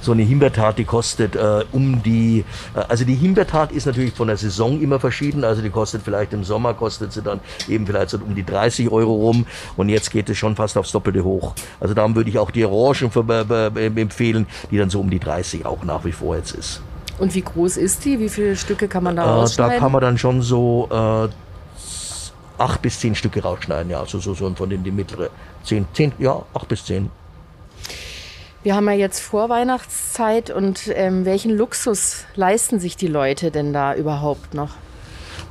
So 0.01 0.11
eine 0.11 0.23
Himbeertat, 0.23 0.77
die 0.77 0.85
kostet 0.85 1.35
äh, 1.35 1.63
um 1.71 2.01
die, 2.03 2.45
äh, 2.75 2.79
also 2.87 3.05
die 3.05 3.15
Himbeertat 3.15 3.71
ist 3.71 3.85
natürlich 3.85 4.13
von 4.13 4.27
der 4.27 4.37
Saison 4.37 4.81
immer 4.81 4.99
verschieden, 4.99 5.43
also 5.43 5.61
die 5.61 5.69
kostet 5.69 6.01
vielleicht 6.03 6.33
im 6.33 6.43
Sommer, 6.43 6.73
kostet 6.73 7.13
sie 7.13 7.21
dann 7.21 7.39
eben 7.67 7.85
vielleicht 7.85 8.09
so 8.09 8.17
um 8.17 8.35
die 8.35 8.45
30 8.45 8.91
Euro 8.91 9.13
rum 9.13 9.45
und 9.75 9.89
jetzt 9.89 10.11
geht 10.11 10.29
es 10.29 10.37
schon 10.37 10.55
fast 10.55 10.77
aufs 10.77 10.91
Doppelte 10.91 11.23
hoch. 11.23 11.53
Also 11.79 11.93
darum 11.93 12.15
würde 12.15 12.29
ich 12.29 12.39
auch 12.39 12.51
die 12.51 12.65
Orangen 12.65 13.11
empfehlen, 13.97 14.47
die 14.71 14.77
dann 14.77 14.89
so 14.89 14.99
um 14.99 15.09
die 15.09 15.19
30 15.19 15.65
auch 15.65 15.83
nach 15.83 16.05
wie 16.05 16.11
vor 16.11 16.35
jetzt 16.35 16.51
ist. 16.51 16.81
Und 17.19 17.33
wie 17.33 17.41
groß 17.41 17.77
ist 17.77 18.05
die? 18.05 18.19
Wie 18.19 18.29
viele 18.29 18.55
Stücke 18.55 18.87
kann 18.87 19.03
man 19.03 19.15
da 19.15 19.23
äh, 19.23 19.29
rausschneiden? 19.29 19.73
Da 19.73 19.79
kann 19.79 19.91
man 19.91 20.01
dann 20.01 20.17
schon 20.17 20.41
so 20.41 20.87
äh, 20.91 21.27
acht 22.57 22.81
bis 22.81 22.99
zehn 22.99 23.15
Stücke 23.15 23.41
rausschneiden, 23.41 23.91
ja, 23.91 24.05
so, 24.05 24.19
so, 24.19 24.33
so 24.33 24.53
von 24.53 24.69
den 24.69 24.83
die 24.83 24.91
mittlere. 24.91 25.29
Zehn, 25.63 25.87
zehn, 25.93 26.11
ja, 26.19 26.43
acht 26.53 26.67
bis 26.67 26.85
zehn. 26.85 27.09
Wir 28.63 28.75
haben 28.75 28.87
ja 28.87 28.95
jetzt 28.95 29.19
Vorweihnachtszeit 29.19 30.49
und 30.49 30.91
ähm, 30.93 31.25
welchen 31.25 31.55
Luxus 31.55 32.25
leisten 32.35 32.79
sich 32.79 32.97
die 32.97 33.07
Leute 33.07 33.51
denn 33.51 33.71
da 33.71 33.93
überhaupt 33.93 34.53
noch? 34.53 34.71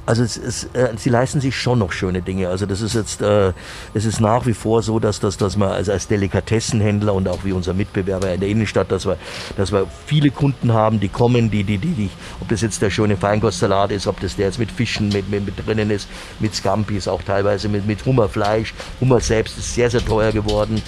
Also 0.06 0.22
es, 0.22 0.36
es, 0.36 0.64
äh, 0.72 0.92
sie 0.96 1.10
leisten 1.10 1.40
sich 1.40 1.56
schon 1.56 1.80
noch 1.80 1.90
schöne 1.90 2.22
Dinge. 2.22 2.48
Also 2.48 2.66
das 2.66 2.80
ist 2.80 2.94
jetzt, 2.94 3.22
äh, 3.22 3.52
es 3.92 4.04
ist 4.04 4.20
nach 4.20 4.46
wie 4.46 4.54
vor 4.54 4.82
so, 4.82 5.00
dass, 5.00 5.18
dass, 5.18 5.36
dass 5.36 5.56
man 5.56 5.70
also 5.70 5.90
als 5.90 6.06
Delikatessenhändler 6.06 7.12
und 7.12 7.28
auch 7.28 7.44
wie 7.44 7.52
unser 7.52 7.74
Mitbewerber 7.74 8.32
in 8.32 8.40
der 8.40 8.48
Innenstadt, 8.48 8.92
dass 8.92 9.04
wir, 9.06 9.16
dass 9.56 9.72
wir 9.72 9.86
viele 10.06 10.30
Kunden 10.30 10.72
haben, 10.72 11.00
die 11.00 11.08
kommen, 11.08 11.50
die, 11.50 11.64
die, 11.64 11.78
die, 11.78 11.88
die 11.88 12.10
ob 12.40 12.48
das 12.48 12.60
jetzt 12.60 12.82
der 12.82 12.90
schöne 12.90 13.16
Feinkostsalat 13.16 13.90
ist, 13.90 14.06
ob 14.06 14.20
das 14.20 14.36
der 14.36 14.46
jetzt 14.46 14.60
mit 14.60 14.70
Fischen 14.70 15.08
mit, 15.08 15.28
mit, 15.28 15.44
mit 15.44 15.66
drinnen 15.66 15.90
ist, 15.90 16.08
mit 16.38 16.54
Scampis, 16.54 17.08
auch 17.08 17.22
teilweise 17.22 17.68
mit, 17.68 17.86
mit 17.86 18.04
Hummerfleisch. 18.04 18.74
Hummer 19.00 19.20
selbst 19.20 19.58
ist 19.58 19.74
sehr, 19.74 19.90
sehr 19.90 20.04
teuer 20.04 20.30
geworden 20.30 20.82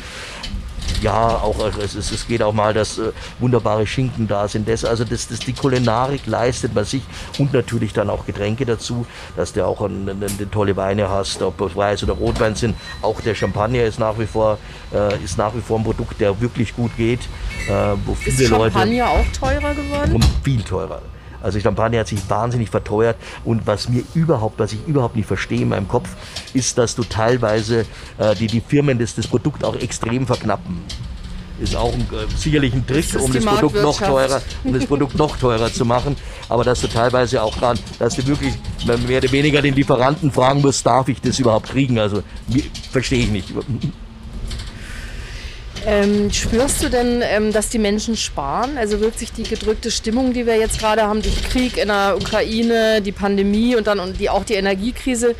ja, 1.02 1.12
auch 1.14 1.62
also 1.62 1.80
es, 1.80 1.94
es, 1.94 2.10
es 2.10 2.26
geht 2.26 2.42
auch 2.42 2.52
mal, 2.52 2.74
dass 2.74 2.98
äh, 2.98 3.12
wunderbare 3.38 3.86
Schinken 3.86 4.28
da 4.28 4.48
sind. 4.48 4.68
Das, 4.68 4.84
also 4.84 5.04
das, 5.04 5.28
das, 5.28 5.40
die 5.40 5.52
Kulinarik 5.52 6.26
leistet 6.26 6.74
man 6.74 6.84
sich 6.84 7.02
und 7.38 7.52
natürlich 7.52 7.92
dann 7.92 8.10
auch 8.10 8.26
Getränke 8.26 8.66
dazu, 8.66 9.06
dass 9.36 9.52
du 9.52 9.64
auch 9.64 9.80
eine, 9.80 10.12
eine 10.12 10.50
tolle 10.50 10.76
Weine 10.76 11.08
hast, 11.08 11.42
ob 11.42 11.58
Weiß 11.74 12.02
oder 12.02 12.14
Rotwein 12.14 12.54
sind. 12.54 12.76
Auch 13.02 13.20
der 13.20 13.34
Champagner 13.34 13.84
ist 13.84 13.98
nach 13.98 14.18
wie 14.18 14.26
vor 14.26 14.58
äh, 14.92 15.22
ist 15.22 15.38
nach 15.38 15.54
wie 15.54 15.60
vor 15.60 15.78
ein 15.78 15.84
Produkt, 15.84 16.20
der 16.20 16.40
wirklich 16.40 16.75
gut 16.75 16.96
geht, 16.96 17.20
äh, 17.68 17.73
wo 18.04 18.14
viele 18.14 18.42
ist 18.42 18.49
Champagner 18.49 18.84
Leute, 18.84 19.06
auch 19.06 19.26
teurer 19.38 19.75
geworden? 19.75 20.25
Viel 20.42 20.62
teurer. 20.62 21.02
Also 21.42 21.61
Champagner 21.61 22.00
hat 22.00 22.09
sich 22.09 22.28
wahnsinnig 22.28 22.71
verteuert 22.71 23.16
und 23.45 23.66
was 23.66 23.88
mir 23.88 24.02
überhaupt, 24.14 24.59
was 24.59 24.73
ich 24.73 24.87
überhaupt 24.87 25.16
nicht 25.16 25.26
verstehe 25.26 25.62
in 25.62 25.68
meinem 25.68 25.88
Kopf, 25.88 26.09
ist, 26.54 26.78
dass 26.78 26.95
du 26.95 27.04
teilweise 27.04 27.87
äh, 28.18 28.35
die, 28.35 28.47
die 28.47 28.61
Firmen 28.61 28.99
das, 28.99 29.14
das 29.14 29.26
Produkt 29.26 29.64
auch 29.64 29.76
extrem 29.76 30.26
verknappen 30.26 30.83
ist 31.61 31.76
auch 31.76 31.92
ein, 31.92 32.00
äh, 32.00 32.37
sicherlich 32.37 32.73
ein 32.73 32.87
Trick, 32.87 33.12
das 33.12 33.23
um 33.23 33.33
das 33.33 33.45
Produkt 33.45 33.83
noch 33.83 33.99
teurer, 33.99 34.40
um 34.64 34.73
das 34.73 34.87
Produkt 34.87 35.16
noch 35.16 35.37
teurer 35.37 35.73
zu 35.73 35.85
machen. 35.85 36.16
Aber 36.49 36.64
dass 36.64 36.80
du 36.80 36.88
teilweise 36.88 37.42
auch 37.42 37.57
dran, 37.57 37.78
dass 37.99 38.14
du 38.14 38.26
wirklich 38.26 38.54
mehr 38.87 39.18
oder 39.18 39.33
weniger 39.33 39.62
den 39.62 39.75
Lieferanten 39.75 40.30
fragen 40.30 40.61
musst, 40.61 40.87
darf 40.87 41.09
ich 41.09 41.21
das 41.21 41.38
überhaupt 41.38 41.68
kriegen? 41.68 41.99
Also 41.99 42.23
verstehe 42.92 43.25
ich 43.25 43.30
nicht. 43.30 43.52
Ähm, 45.87 46.30
spürst 46.30 46.82
du 46.82 46.90
denn, 46.90 47.23
ähm, 47.23 47.52
dass 47.52 47.68
die 47.70 47.78
Menschen 47.78 48.16
sparen? 48.16 48.76
Also 48.76 49.00
wirkt 49.00 49.18
sich 49.18 49.32
die 49.32 49.44
gedrückte 49.44 49.90
Stimmung, 49.90 50.32
die 50.32 50.47
wir 50.47 50.56
jetzt 50.56 50.78
gerade 50.78 51.02
haben, 51.02 51.23
durch 51.23 51.42
Krieg 51.49 51.76
in 51.76 51.88
der 51.88 52.16
Ukraine, 52.16 53.00
die 53.00 53.12
Pandemie 53.12 53.76
und 53.76 53.87
dann 53.87 54.12
die, 54.14 54.28
auch 54.28 54.44
die 54.44 54.54
Energiekrise, 54.54 55.35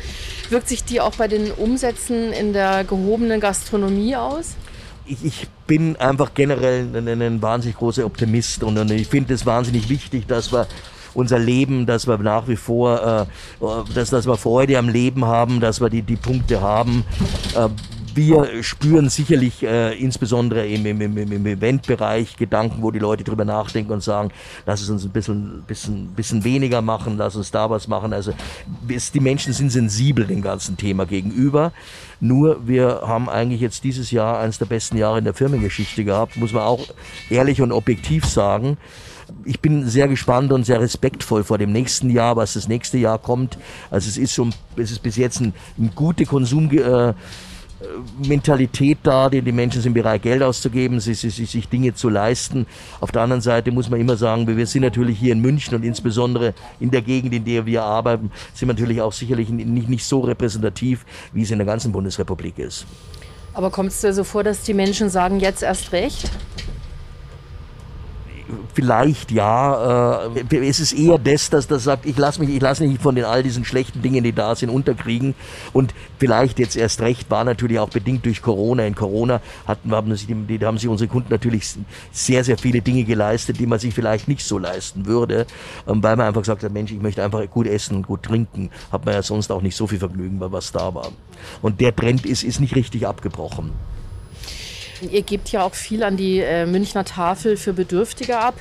wirkt 0.49 0.67
sich 0.67 0.83
die 0.83 1.01
auch 1.01 1.15
bei 1.15 1.27
den 1.27 1.51
Umsätzen 1.51 2.33
in 2.33 2.53
der 2.53 2.83
gehobenen 2.83 3.39
Gastronomie 3.39 4.15
aus? 4.15 4.55
Ich, 5.05 5.23
ich 5.23 5.47
bin 5.67 5.95
einfach 5.97 6.33
generell 6.33 6.87
ein, 6.95 7.21
ein 7.21 7.41
wahnsinnig 7.41 7.77
großer 7.77 8.05
Optimist 8.05 8.63
und, 8.63 8.77
und 8.77 8.91
ich 8.91 9.07
finde 9.07 9.33
es 9.33 9.45
wahnsinnig 9.45 9.89
wichtig, 9.89 10.27
dass 10.27 10.51
wir 10.51 10.67
unser 11.13 11.39
Leben, 11.39 11.85
dass 11.85 12.07
wir 12.07 12.17
nach 12.17 12.47
wie 12.47 12.55
vor, 12.55 13.27
äh, 13.61 13.65
dass, 13.93 14.09
dass 14.09 14.27
wir 14.27 14.37
Freude 14.37 14.77
am 14.77 14.89
Leben 14.89 15.25
haben, 15.25 15.59
dass 15.59 15.81
wir 15.81 15.89
die, 15.89 16.01
die 16.01 16.15
Punkte 16.15 16.61
haben. 16.61 17.03
Äh, 17.55 17.69
wir 18.19 18.63
spüren 18.63 19.09
sicherlich 19.09 19.63
äh, 19.63 19.97
insbesondere 19.97 20.67
im, 20.67 20.85
im, 20.85 20.99
im, 20.99 21.17
im 21.17 21.45
Eventbereich 21.45 22.35
Gedanken, 22.35 22.83
wo 22.83 22.91
die 22.91 22.99
Leute 22.99 23.23
drüber 23.23 23.45
nachdenken 23.45 23.93
und 23.93 24.03
sagen, 24.03 24.31
lass 24.65 24.81
es 24.81 24.89
uns 24.89 25.05
ein 25.05 25.11
bisschen, 25.11 25.63
bisschen, 25.65 26.07
bisschen 26.07 26.43
weniger 26.43 26.81
machen, 26.81 27.15
lass 27.17 27.37
uns 27.37 27.49
da 27.49 27.69
was 27.69 27.87
machen. 27.87 28.11
Also 28.11 28.33
es, 28.89 29.13
die 29.13 29.21
Menschen 29.21 29.53
sind 29.53 29.69
sensibel 29.69 30.27
dem 30.27 30.41
ganzen 30.41 30.75
Thema 30.75 31.05
gegenüber. 31.05 31.71
Nur 32.19 32.67
wir 32.67 33.03
haben 33.05 33.29
eigentlich 33.29 33.61
jetzt 33.61 33.85
dieses 33.85 34.11
Jahr 34.11 34.41
eines 34.41 34.57
der 34.57 34.65
besten 34.65 34.97
Jahre 34.97 35.19
in 35.19 35.23
der 35.23 35.33
Firmengeschichte 35.33 36.03
gehabt, 36.03 36.35
muss 36.35 36.51
man 36.51 36.63
auch 36.63 36.85
ehrlich 37.29 37.61
und 37.61 37.71
objektiv 37.71 38.25
sagen. 38.25 38.77
ich 39.45 39.59
bin 39.59 39.87
sehr 39.87 40.07
gespannt 40.07 40.51
und 40.51 40.65
sehr 40.65 40.81
respektvoll 40.81 41.43
vor 41.43 41.57
dem 41.57 41.71
nächsten 41.71 42.09
Jahr, 42.09 42.35
was 42.35 42.53
das 42.53 42.67
nächste 42.67 42.97
Jahr 42.97 43.19
kommt. 43.19 43.57
Also 43.89 44.09
es 44.09 44.17
ist 44.17 44.33
schon, 44.33 44.53
es 44.75 44.91
ist 44.91 45.03
bis 45.03 45.15
jetzt 45.15 45.39
ein, 45.39 45.53
ein 45.77 45.91
gute 45.95 46.25
Konsum, 46.25 46.69
äh, 46.71 47.13
Mentalität 48.27 48.97
da, 49.03 49.29
die 49.29 49.41
die 49.41 49.51
Menschen 49.51 49.81
sind 49.81 49.93
bereit, 49.93 50.21
Geld 50.21 50.43
auszugeben, 50.43 50.99
sich, 50.99 51.19
sich, 51.19 51.35
sich 51.35 51.69
Dinge 51.69 51.93
zu 51.93 52.09
leisten. 52.09 52.65
Auf 52.99 53.11
der 53.11 53.21
anderen 53.21 53.41
Seite 53.41 53.71
muss 53.71 53.89
man 53.89 53.99
immer 53.99 54.17
sagen, 54.17 54.45
wir 54.47 54.67
sind 54.67 54.81
natürlich 54.81 55.17
hier 55.17 55.31
in 55.31 55.39
München 55.39 55.75
und 55.75 55.83
insbesondere 55.83 56.53
in 56.79 56.91
der 56.91 57.01
Gegend, 57.01 57.33
in 57.33 57.45
der 57.45 57.65
wir 57.65 57.83
arbeiten, 57.83 58.31
sind 58.53 58.67
wir 58.67 58.73
natürlich 58.73 59.01
auch 59.01 59.13
sicherlich 59.13 59.49
nicht, 59.49 59.87
nicht 59.87 60.05
so 60.05 60.19
repräsentativ, 60.19 61.05
wie 61.31 61.43
es 61.43 61.51
in 61.51 61.57
der 61.57 61.67
ganzen 61.67 61.91
Bundesrepublik 61.91 62.59
ist. 62.59 62.85
Aber 63.53 63.71
kommt 63.71 63.91
es 63.91 64.01
dir 64.01 64.13
so 64.13 64.23
vor, 64.23 64.43
dass 64.43 64.61
die 64.63 64.73
Menschen 64.73 65.09
sagen, 65.09 65.39
jetzt 65.39 65.63
erst 65.63 65.91
recht? 65.91 66.29
Vielleicht 68.79 69.31
ja. 69.31 70.27
Äh, 70.27 70.65
es 70.65 70.79
ist 70.79 70.93
eher 70.93 71.17
das, 71.17 71.49
dass 71.49 71.67
das 71.67 71.83
sagt, 71.83 72.05
ich 72.05 72.17
lasse 72.17 72.39
mich, 72.39 72.49
ich 72.49 72.79
mich 72.79 72.99
von 72.99 73.15
den 73.15 73.25
all 73.25 73.43
diesen 73.43 73.65
schlechten 73.65 74.01
Dingen, 74.01 74.23
die 74.23 74.31
da 74.31 74.55
sind, 74.55 74.69
unterkriegen. 74.69 75.35
Und 75.73 75.93
vielleicht 76.17 76.59
jetzt 76.59 76.77
erst 76.77 77.01
recht 77.01 77.29
war 77.29 77.43
natürlich 77.43 77.79
auch 77.79 77.89
bedingt 77.89 78.25
durch 78.25 78.41
Corona. 78.41 78.85
In 78.85 78.95
Corona 78.95 79.41
hatten, 79.67 79.91
haben, 79.91 80.15
sich, 80.15 80.27
die, 80.27 80.59
haben 80.65 80.77
sich 80.77 80.87
unsere 80.87 81.09
Kunden 81.09 81.27
natürlich 81.29 81.75
sehr, 82.13 82.45
sehr 82.45 82.57
viele 82.57 82.81
Dinge 82.81 83.03
geleistet, 83.03 83.59
die 83.59 83.65
man 83.65 83.79
sich 83.79 83.93
vielleicht 83.93 84.29
nicht 84.29 84.45
so 84.45 84.57
leisten 84.57 85.05
würde, 85.05 85.45
ähm, 85.87 86.01
weil 86.01 86.15
man 86.15 86.27
einfach 86.27 86.41
gesagt 86.41 86.63
hat, 86.63 86.71
Mensch, 86.71 86.91
ich 86.91 87.01
möchte 87.01 87.21
einfach 87.21 87.45
gut 87.49 87.67
essen 87.67 87.97
und 87.97 88.07
gut 88.07 88.23
trinken. 88.23 88.69
Hat 88.93 89.05
man 89.05 89.13
ja 89.13 89.21
sonst 89.21 89.51
auch 89.51 89.61
nicht 89.61 89.75
so 89.75 89.87
viel 89.87 89.99
Vergnügen, 89.99 90.39
weil 90.39 90.53
was 90.53 90.71
da 90.71 90.93
war. 90.93 91.11
Und 91.61 91.81
der 91.81 91.93
Trend 91.93 92.25
ist, 92.25 92.43
ist 92.43 92.61
nicht 92.61 92.75
richtig 92.75 93.05
abgebrochen. 93.05 93.71
Ihr 95.01 95.21
gebt 95.21 95.49
ja 95.49 95.63
auch 95.63 95.73
viel 95.73 96.03
an 96.03 96.17
die 96.17 96.39
äh, 96.39 96.65
Münchner 96.65 97.05
Tafel 97.05 97.57
für 97.57 97.73
Bedürftige 97.73 98.39
ab. 98.39 98.55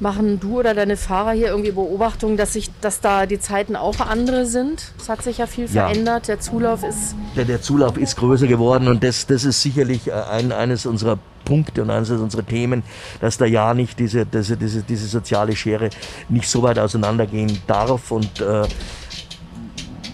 Machen 0.00 0.40
du 0.40 0.60
oder 0.60 0.74
deine 0.74 0.96
Fahrer 0.96 1.32
hier 1.32 1.48
irgendwie 1.48 1.72
Beobachtungen, 1.72 2.36
dass, 2.36 2.52
sich, 2.52 2.70
dass 2.80 3.00
da 3.00 3.26
die 3.26 3.40
Zeiten 3.40 3.76
auch 3.76 4.00
andere 4.00 4.46
sind? 4.46 4.92
Es 4.98 5.08
hat 5.08 5.22
sich 5.22 5.38
ja 5.38 5.46
viel 5.46 5.64
ja. 5.66 5.88
verändert. 5.88 6.28
Der 6.28 6.40
Zulauf 6.40 6.82
ist. 6.82 7.14
Der, 7.36 7.44
der, 7.44 7.60
Zulauf 7.62 7.96
ist 7.96 8.16
größer 8.16 8.46
geworden 8.46 8.88
und 8.88 9.02
das, 9.02 9.26
das 9.26 9.44
ist 9.44 9.62
sicherlich 9.62 10.08
äh, 10.08 10.12
ein, 10.12 10.52
eines 10.52 10.86
unserer 10.86 11.18
Punkte 11.44 11.82
und 11.82 11.90
eines 11.90 12.10
unserer 12.10 12.46
Themen, 12.46 12.82
dass 13.20 13.38
da 13.38 13.46
ja 13.46 13.72
nicht 13.72 13.98
diese, 13.98 14.26
diese, 14.26 14.56
diese, 14.56 14.82
diese 14.82 15.06
soziale 15.06 15.56
Schere 15.56 15.88
nicht 16.28 16.48
so 16.48 16.62
weit 16.62 16.78
auseinandergehen 16.78 17.58
darf 17.66 18.10
und 18.10 18.40
äh, 18.40 18.64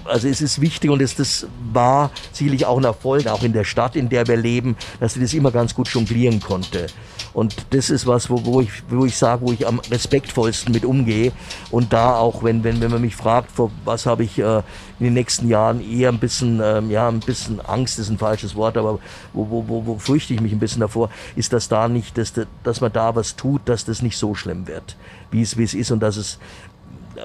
also 0.05 0.29
es 0.29 0.41
ist 0.41 0.61
wichtig 0.61 0.91
und 0.91 1.01
es, 1.01 1.15
das 1.17 1.47
war 1.73 2.11
sicherlich 2.33 2.67
auch 2.67 2.79
ein 2.79 2.85
Erfolg, 2.85 3.27
auch 3.27 3.43
in 3.43 3.53
der 3.53 3.65
Stadt, 3.65 3.97
in 3.97 4.09
der 4.09 4.27
wir 4.27 4.37
leben, 4.37 4.77
dass 5.01 5.15
sie 5.15 5.21
das 5.21 5.35
immer 5.35 5.51
ganz 5.51 5.75
gut 5.75 5.89
jonglieren 5.89 6.41
konnte. 6.41 6.87
Und 7.33 7.57
das 7.71 7.91
ist 7.91 8.07
was, 8.07 8.31
wo, 8.31 8.45
wo 8.45 8.61
ich, 8.61 8.71
wo 8.89 9.05
ich 9.05 9.17
sage, 9.17 9.43
wo 9.43 9.53
ich 9.53 9.67
am 9.67 9.81
respektvollsten 9.81 10.73
mit 10.73 10.85
umgehe. 10.85 11.33
Und 11.71 11.93
da 11.93 12.15
auch, 12.15 12.45
wenn, 12.45 12.63
wenn, 12.63 12.81
wenn 12.81 12.93
man 12.93 13.01
mich 13.01 13.17
fragt, 13.17 13.51
vor 13.51 13.73
was 13.85 14.07
habe 14.07 14.23
ich 14.23 14.39
äh, 14.39 14.63
in 15.01 15.07
den 15.07 15.15
nächsten 15.15 15.49
Jahren 15.49 15.81
eher 15.81 16.11
ein 16.11 16.21
bisschen, 16.21 16.61
ähm, 16.63 16.91
ja, 16.91 17.09
ein 17.09 17.19
bisschen 17.19 17.61
Angst 17.61 17.99
ist 17.99 18.09
ein 18.09 18.19
falsches 18.19 18.55
Wort, 18.55 18.77
aber 18.77 19.01
wo, 19.33 19.51
wo, 19.51 19.65
wo, 19.67 19.87
wo 19.87 19.99
fürchte 19.99 20.33
ich 20.33 20.41
mich 20.41 20.53
ein 20.53 20.61
bisschen 20.61 20.81
davor, 20.81 21.11
ist, 21.35 21.53
dass 21.53 21.69
da 21.69 21.89
nicht, 21.89 22.17
dass, 22.17 22.33
dass 22.63 22.81
man 22.81 22.93
da 22.93 23.17
was 23.17 23.35
tut, 23.35 23.63
dass 23.65 23.85
das 23.85 24.01
nicht 24.01 24.17
so 24.17 24.37
schlimm 24.37 24.69
wird, 24.69 24.97
wie 25.33 25.43
es, 25.43 25.57
wie 25.57 25.65
es 25.65 25.75
ist 25.75 25.91
und 25.91 26.01
dass 26.01 26.17
es 26.17 26.39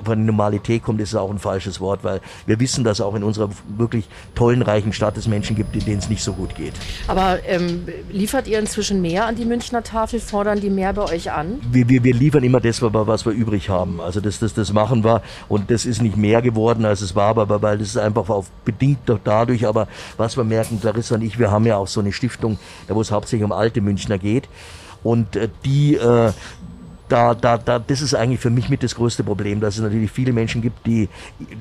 von 0.04 0.26
Normalität 0.26 0.84
kommt, 0.84 1.02
ist 1.02 1.16
auch 1.16 1.30
ein 1.30 1.40
falsches 1.40 1.80
Wort, 1.80 2.04
weil 2.04 2.22
wir 2.46 2.60
wissen, 2.60 2.84
dass 2.84 3.02
auch 3.02 3.16
in 3.16 3.24
unserer 3.24 3.50
wirklich 3.78 4.08
tollen, 4.36 4.62
reichen 4.62 4.94
Stadt 4.94 5.18
es 5.18 5.28
Menschen 5.28 5.56
gibt, 5.56 5.76
denen 5.76 6.00
es 6.00 6.10
nicht 6.10 6.24
so 6.24 6.34
gut 6.34 6.56
geht. 6.56 6.74
Aber 7.08 7.40
ähm, 7.46 7.88
liefert 8.12 8.48
ihr 8.48 8.60
inzwischen 8.60 9.02
mehr 9.02 9.26
an 9.26 9.36
die 9.36 9.46
Münchner 9.46 9.84
Tafel? 9.84 10.20
Fordern 10.20 10.60
die 10.60 10.70
mehr 10.70 10.94
bei 10.94 11.04
euch 11.04 11.32
an? 11.32 11.60
Wir, 11.72 11.88
wir, 11.90 12.04
wir 12.04 12.14
liefern 12.14 12.44
immer 12.44 12.60
das, 12.60 12.82
was 12.82 13.26
wir 13.26 13.34
übrig 13.34 13.70
haben. 13.70 14.02
Also 14.02 14.20
das, 14.20 14.40
das, 14.40 14.54
das 14.54 14.74
machen 14.74 15.04
wir 15.04 15.22
und 15.48 15.72
das 15.72 15.86
ist 15.86 16.02
nicht 16.02 16.18
mehr 16.18 16.42
geworden, 16.42 16.86
als 16.86 17.02
es 17.02 17.16
war, 17.16 17.38
aber 17.38 17.62
weil 17.62 17.78
das 17.78 17.90
ist 17.90 17.98
einfach 17.98 18.30
auf, 18.30 18.50
bedingt 18.66 19.00
dadurch. 19.24 19.66
Aber 19.68 19.88
was 20.18 20.38
wir 20.38 20.44
merken, 20.44 20.80
Clarissa 20.80 21.16
und 21.16 21.22
ich, 21.24 21.40
wir 21.40 21.52
haben 21.52 21.66
ja 21.66 21.78
auch 21.78 21.88
so 21.88 22.00
eine 22.00 22.12
Stiftung, 22.12 22.58
wo 22.88 23.02
es 23.02 23.12
hauptsächlich 23.12 23.46
um 23.46 23.52
alte 23.52 23.82
Münchner 23.82 24.18
geht. 24.18 24.48
Und 25.04 25.36
äh, 25.36 25.48
die 25.64 25.96
äh, 25.96 26.32
da, 27.10 27.34
da, 27.34 27.58
da, 27.58 27.80
das 27.80 28.02
ist 28.02 28.14
eigentlich 28.14 28.40
für 28.40 28.52
mich 28.52 28.70
mit 28.70 28.84
das 28.84 28.96
größte 28.96 29.24
Problem, 29.24 29.60
dass 29.60 29.76
es 29.76 29.82
natürlich 29.82 30.12
viele 30.12 30.32
Menschen 30.32 30.62
gibt, 30.62 30.86
die 30.86 31.10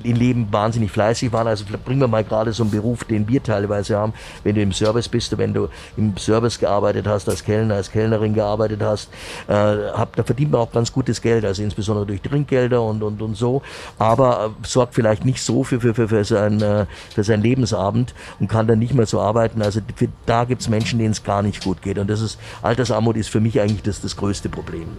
im 0.03 0.15
Leben 0.15 0.47
wahnsinnig 0.51 0.91
fleißig 0.91 1.33
waren. 1.33 1.47
Also 1.47 1.65
bringen 1.83 1.99
wir 1.99 2.07
mal 2.07 2.23
gerade 2.23 2.53
so 2.53 2.63
einen 2.63 2.71
Beruf, 2.71 3.03
den 3.03 3.27
wir 3.27 3.41
teilweise 3.41 3.97
haben, 3.97 4.13
wenn 4.43 4.55
du 4.55 4.61
im 4.61 4.71
Service 4.71 5.09
bist, 5.09 5.35
wenn 5.37 5.53
du 5.53 5.67
im 5.97 6.15
Service 6.17 6.59
gearbeitet 6.59 7.07
hast, 7.07 7.27
als 7.27 7.43
Kellner, 7.43 7.75
als 7.75 7.91
Kellnerin 7.91 8.33
gearbeitet 8.33 8.81
hast, 8.81 9.09
äh, 9.47 9.53
hab, 9.53 10.15
da 10.15 10.23
verdient 10.23 10.51
man 10.51 10.61
auch 10.61 10.71
ganz 10.71 10.93
gutes 10.93 11.21
Geld, 11.21 11.43
also 11.43 11.63
insbesondere 11.63 12.05
durch 12.05 12.21
Trinkgelder 12.21 12.81
und, 12.81 13.01
und, 13.01 13.21
und 13.21 13.35
so, 13.35 13.61
aber 13.97 14.53
äh, 14.61 14.67
sorgt 14.67 14.93
vielleicht 14.93 15.25
nicht 15.25 15.41
so 15.41 15.63
für, 15.63 15.81
für, 15.81 15.95
für, 15.95 16.07
für, 16.07 16.23
sein, 16.23 16.61
äh, 16.61 16.85
für 17.13 17.23
sein 17.23 17.41
Lebensabend 17.41 18.13
und 18.39 18.47
kann 18.47 18.67
dann 18.67 18.79
nicht 18.79 18.93
mehr 18.93 19.07
so 19.07 19.19
arbeiten. 19.19 19.61
Also 19.61 19.81
für, 19.95 20.07
da 20.25 20.45
gibt's 20.45 20.69
Menschen, 20.69 20.99
denen 20.99 21.11
es 21.11 21.23
gar 21.23 21.41
nicht 21.41 21.63
gut 21.63 21.81
geht 21.81 21.97
und 21.97 22.09
das 22.09 22.21
ist, 22.21 22.39
Altersarmut 22.61 23.17
ist 23.17 23.29
für 23.29 23.39
mich 23.39 23.59
eigentlich 23.59 23.83
das, 23.83 24.01
das 24.01 24.15
größte 24.15 24.49
Problem. 24.49 24.89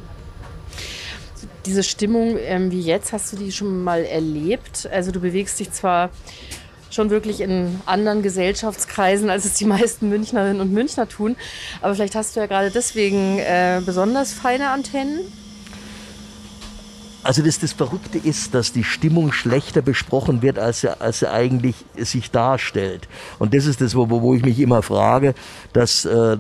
Diese 1.67 1.83
Stimmung 1.83 2.37
ähm, 2.39 2.71
wie 2.71 2.81
jetzt, 2.81 3.13
hast 3.13 3.33
du 3.33 3.37
die 3.37 3.53
schon 3.53 3.83
mal 3.85 4.05
erlebt? 4.05 4.89
Also 4.93 5.13
du 5.13 5.21
bewegst 5.21 5.61
dich 5.61 5.73
zwar 5.73 6.11
schon 6.91 7.11
wirklich 7.11 7.41
in 7.41 7.81
anderen 7.87 8.23
Gesellschaftskreisen, 8.23 9.31
als 9.31 9.45
es 9.45 9.55
die 9.55 9.65
meisten 9.65 10.09
Münchnerinnen 10.09 10.61
und 10.61 10.73
Münchner 10.73 11.09
tun, 11.09 11.37
aber 11.81 11.95
vielleicht 11.95 12.15
hast 12.15 12.35
du 12.35 12.41
ja 12.41 12.47
gerade 12.47 12.71
deswegen 12.71 13.39
äh, 13.39 13.81
besonders 13.85 14.33
feine 14.33 14.71
Antennen. 14.71 15.21
Also 17.23 17.43
das, 17.43 17.59
das 17.59 17.73
Verrückte 17.73 18.17
ist, 18.17 18.55
dass 18.55 18.73
die 18.73 18.83
Stimmung 18.83 19.33
schlechter 19.33 19.83
besprochen 19.83 20.41
wird, 20.41 20.59
als 20.59 20.81
sie, 20.81 21.01
als 21.01 21.19
sie 21.19 21.31
eigentlich 21.31 21.77
sich 21.97 22.31
darstellt. 22.31 23.09
Und 23.39 23.53
das 23.53 23.67
ist 23.67 23.83
das, 23.83 23.95
wo, 23.95 24.09
wo 24.09 24.35
ich 24.35 24.43
mich 24.43 24.59
immer 24.59 24.83
frage, 24.83 25.35
dass 25.75 26.07
äh, 26.07 26.39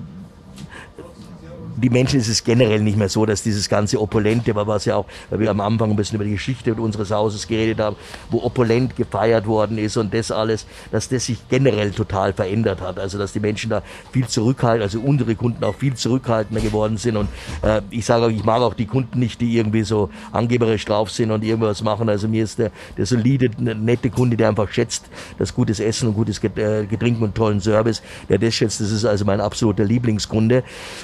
die 1.80 1.90
Menschen 1.90 2.20
ist 2.20 2.28
es 2.28 2.44
generell 2.44 2.80
nicht 2.80 2.99
mehr 2.99 3.08
so, 3.08 3.25
dass 3.26 3.42
dieses 3.42 3.68
ganze 3.68 4.00
Opulente, 4.00 4.54
was 4.54 4.84
ja 4.84 4.96
auch, 4.96 5.06
weil 5.30 5.40
wir 5.40 5.50
am 5.50 5.60
Anfang 5.60 5.90
ein 5.90 5.96
bisschen 5.96 6.16
über 6.16 6.25
die 6.25 6.32
Geschichte 6.32 6.75
unseres 6.75 7.10
Hauses 7.10 7.46
geredet 7.46 7.80
haben, 7.80 7.96
wo 8.30 8.42
opulent 8.42 8.96
gefeiert 8.96 9.46
worden 9.46 9.78
ist 9.78 9.96
und 9.96 10.12
das 10.12 10.30
alles, 10.30 10.66
dass 10.90 11.08
das 11.08 11.26
sich 11.26 11.38
generell 11.49 11.90
total 11.90 12.32
verändert 12.32 12.80
hat. 12.80 12.99
Also 12.99 13.18
dass 13.18 13.32
die 13.32 13.40
Menschen 13.40 13.70
da 13.70 13.82
viel 14.12 14.26
zurückhalten, 14.26 14.82
also 14.82 15.00
unsere 15.00 15.34
Kunden 15.34 15.64
auch 15.64 15.75
viel 15.75 15.94
zurückhaltender 15.94 16.60
geworden 16.60 16.96
sind. 16.96 17.16
Und 17.16 17.28
äh, 17.62 17.80
ich 17.90 18.04
sage 18.04 18.26
auch, 18.26 18.30
ich 18.30 18.44
mag 18.44 18.60
auch 18.62 18.75
die 18.75 18.87
Kunden 18.87 19.18
nicht, 19.18 19.40
die 19.40 19.56
irgendwie 19.56 19.82
so 19.82 20.10
angeberisch 20.32 20.84
drauf 20.84 21.10
sind 21.10 21.30
und 21.30 21.44
irgendwas 21.44 21.82
machen. 21.82 22.08
Also 22.08 22.28
mir 22.28 22.44
ist 22.44 22.58
der, 22.58 22.70
der 22.96 23.06
solide, 23.06 23.50
nette 23.58 24.10
Kunde, 24.10 24.37
der 24.37 24.49
einfach 24.49 24.70
schätzt, 24.70 25.06
das 25.38 25.54
gutes 25.54 25.80
Essen 25.80 26.08
und 26.08 26.14
gutes 26.14 26.42
äh, 26.44 26.87
Getränk 26.87 27.20
und 27.20 27.34
tollen 27.34 27.60
Service, 27.60 28.02
der 28.28 28.38
das 28.38 28.54
schätzt, 28.54 28.80
das 28.80 28.90
ist 28.90 29.04
also 29.04 29.25
mein 29.25 29.40
absoluter 29.40 29.84
Lieblingskunde. 29.84 30.62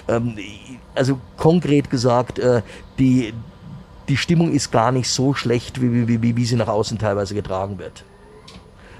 Ähm, 0.09 0.37
also 0.97 1.19
konkret 1.37 1.91
gesagt, 1.91 2.39
äh, 2.39 2.63
die, 2.99 3.33
die 4.09 4.17
Stimmung 4.17 4.53
ist 4.53 4.71
gar 4.71 4.93
nicht 4.93 5.09
so 5.09 5.35
schlecht, 5.35 5.81
wie, 5.81 6.09
wie, 6.09 6.23
wie, 6.23 6.37
wie 6.37 6.45
sie 6.45 6.57
nach 6.57 6.69
außen 6.69 6.99
teilweise 6.99 7.35
getragen 7.35 7.79
wird. 7.79 8.05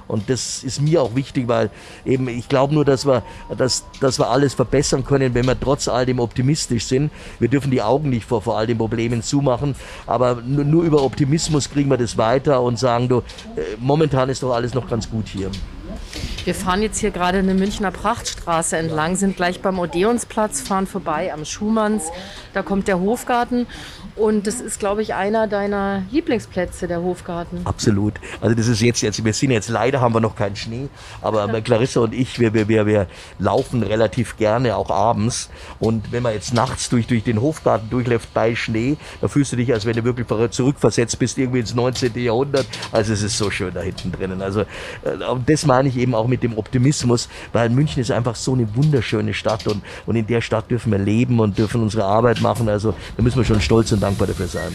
Und 0.09 0.31
das 0.31 0.63
ist 0.63 0.81
mir 0.81 1.03
auch 1.03 1.15
wichtig, 1.17 1.49
weil 1.49 1.71
eben 2.05 2.29
ich 2.29 2.49
glaube 2.49 2.73
nur, 2.73 2.85
dass 2.85 3.07
wir, 3.07 3.23
dass, 3.57 3.85
dass 4.01 4.19
wir 4.19 4.29
alles 4.29 4.55
verbessern 4.55 5.05
können, 5.05 5.35
wenn 5.35 5.47
wir 5.47 5.59
trotz 5.59 5.89
all 5.89 6.07
dem 6.07 6.21
optimistisch 6.21 6.85
sind. 6.87 7.11
Wir 7.41 7.49
dürfen 7.49 7.71
die 7.71 7.83
Augen 7.83 8.11
nicht 8.11 8.25
vor, 8.25 8.43
vor 8.43 8.57
all 8.57 8.67
den 8.67 8.79
Problemen 8.79 9.23
zumachen, 9.23 9.75
aber 10.07 10.37
nur, 10.47 10.65
nur 10.65 10.85
über 10.85 11.03
Optimismus 11.03 11.69
kriegen 11.71 11.91
wir 11.91 11.97
das 11.97 12.17
weiter 12.17 12.63
und 12.63 12.79
sagen, 12.79 13.09
du, 13.09 13.19
äh, 13.19 13.23
momentan 13.81 14.29
ist 14.29 14.43
doch 14.43 14.55
alles 14.55 14.75
noch 14.75 14.89
ganz 14.89 15.11
gut 15.11 15.27
hier. 15.27 15.51
Wir 16.45 16.55
fahren 16.55 16.83
jetzt 16.83 16.99
hier 16.99 17.11
gerade 17.11 17.39
eine 17.39 17.55
Münchner 17.55 17.91
Prachtstraße 17.91 18.77
entlang, 18.77 19.17
sind 19.17 19.37
gleich 19.37 19.61
beim 19.63 19.79
Odeonsplatz, 19.79 20.61
fahren 20.61 20.87
vorbei 20.87 21.33
am 21.33 21.45
Schumanns. 21.45 22.05
Da 22.55 22.63
kommt 22.63 22.87
der 22.87 23.01
Hofgarten 23.01 23.67
und 24.17 24.47
das 24.47 24.61
ist, 24.61 24.79
glaube 24.79 25.03
ich, 25.03 25.15
einer 25.15 25.47
deiner 25.47 26.03
Lieblingsplätze, 26.11 26.89
der 26.89 27.03
Hofgarten. 27.03 27.61
Absolut. 27.65 28.15
Also 28.41 28.55
das 28.57 28.67
ist 28.67 28.81
jetzt, 28.81 29.03
jetzt 29.03 29.23
wir 29.23 29.33
sind 29.33 29.51
jetzt, 29.51 29.69
leider 29.69 30.01
haben 30.01 30.15
wir 30.15 30.21
noch 30.21 30.37
keinen 30.37 30.57
Schnee, 30.57 30.89
aber 31.21 31.61
Clarissa 31.61 32.01
und 32.01 32.15
ich, 32.15 32.39
wir, 32.39 32.55
wir, 32.55 32.67
wir, 32.69 32.87
wir 32.87 33.07
laufen 33.39 33.83
relativ 33.83 34.39
gerne, 34.39 34.77
auch 34.77 34.91
abends. 34.91 35.51
Und 35.81 36.13
wenn 36.13 36.23
man 36.23 36.33
jetzt 36.33 36.55
nachts 36.55 36.89
durch, 36.89 37.07
durch 37.07 37.25
den 37.25 37.41
Hofgarten 37.43 37.91
durchläuft 37.91 38.33
bei 38.33 38.55
Schnee, 38.55 38.97
da 39.21 39.29
fühlst 39.29 39.53
du 39.53 39.57
dich, 39.57 39.73
als 39.73 39.85
wenn 39.85 39.97
du 39.97 40.05
wirklich 40.05 40.27
zurückversetzt 40.51 41.19
bist, 41.19 41.37
irgendwie 41.37 41.61
ins 41.61 41.75
19. 41.75 42.15
Jahrhundert. 42.17 42.67
Also 42.93 43.13
es 43.13 43.23
ist 43.23 43.37
so 43.37 43.51
schön 43.51 43.75
da 43.75 43.81
hinten 43.81 44.13
drinnen. 44.13 44.41
Also 44.41 44.61
äh, 44.61 44.67
das 45.45 45.67
meine 45.67 45.91
ich 45.91 45.97
eben 45.99 46.15
auch 46.15 46.27
mit 46.27 46.43
dem 46.43 46.57
Optimismus, 46.57 47.29
weil 47.53 47.69
München 47.69 48.01
ist 48.01 48.11
einfach 48.11 48.37
so 48.37 48.55
eine 48.55 48.75
wunderschöne 48.75 49.35
Stadt 49.35 49.67
und, 49.67 49.83
und 50.07 50.17
in 50.17 50.27
der 50.27 50.41
Stadt 50.41 50.71
dürfen 50.71 50.93
wir 50.93 50.99
leben 50.99 51.39
und 51.41 51.59
dürfen 51.59 51.83
unsere 51.83 52.05
Arbeit 52.05 52.41
machen. 52.41 52.69
Also 52.71 52.95
da 53.17 53.23
müssen 53.23 53.37
wir 53.37 53.45
schon 53.45 53.61
stolz 53.61 53.93
und 53.93 54.06
dankbar 54.07 54.29
dafür 54.29 54.49
sein. 54.49 54.75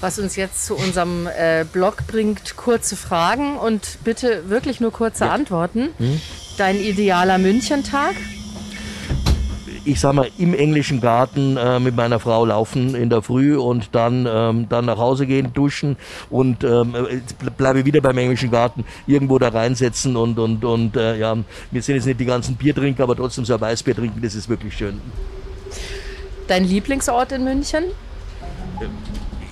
Was 0.00 0.18
uns 0.18 0.36
jetzt 0.36 0.66
zu 0.66 0.74
unserem 0.74 1.26
äh, 1.26 1.64
Blog 1.64 2.06
bringt, 2.06 2.56
kurze 2.56 2.96
Fragen 2.96 3.56
und 3.56 3.98
bitte 4.04 4.50
wirklich 4.50 4.80
nur 4.80 4.92
kurze 4.92 5.24
ja. 5.24 5.32
Antworten. 5.32 5.88
Hm? 5.98 6.20
Dein 6.58 6.76
idealer 6.76 7.38
Münchentag? 7.38 8.14
ich 9.86 10.00
sag 10.00 10.14
mal, 10.14 10.28
im 10.36 10.52
englischen 10.52 11.00
Garten 11.00 11.56
äh, 11.56 11.78
mit 11.78 11.94
meiner 11.94 12.18
Frau 12.18 12.44
laufen 12.44 12.94
in 12.96 13.08
der 13.08 13.22
Früh 13.22 13.56
und 13.56 13.94
dann, 13.94 14.26
ähm, 14.28 14.66
dann 14.68 14.84
nach 14.86 14.98
Hause 14.98 15.26
gehen, 15.26 15.52
duschen 15.54 15.96
und 16.28 16.64
ähm, 16.64 16.94
bleibe 17.56 17.84
wieder 17.84 18.00
beim 18.00 18.18
englischen 18.18 18.50
Garten, 18.50 18.84
irgendwo 19.06 19.38
da 19.38 19.48
reinsetzen 19.48 20.16
und, 20.16 20.38
und, 20.40 20.64
und 20.64 20.96
äh, 20.96 21.18
ja, 21.18 21.36
wir 21.70 21.82
sind 21.82 21.94
jetzt 21.94 22.06
nicht 22.06 22.18
die 22.18 22.24
ganzen 22.24 22.56
Biertrinker, 22.56 23.04
aber 23.04 23.14
trotzdem 23.14 23.44
so 23.44 23.54
ein 23.54 23.60
Weißbier 23.60 23.94
trinken, 23.94 24.20
das 24.20 24.34
ist 24.34 24.48
wirklich 24.48 24.76
schön. 24.76 25.00
Dein 26.48 26.64
Lieblingsort 26.64 27.30
in 27.32 27.44
München? 27.44 27.84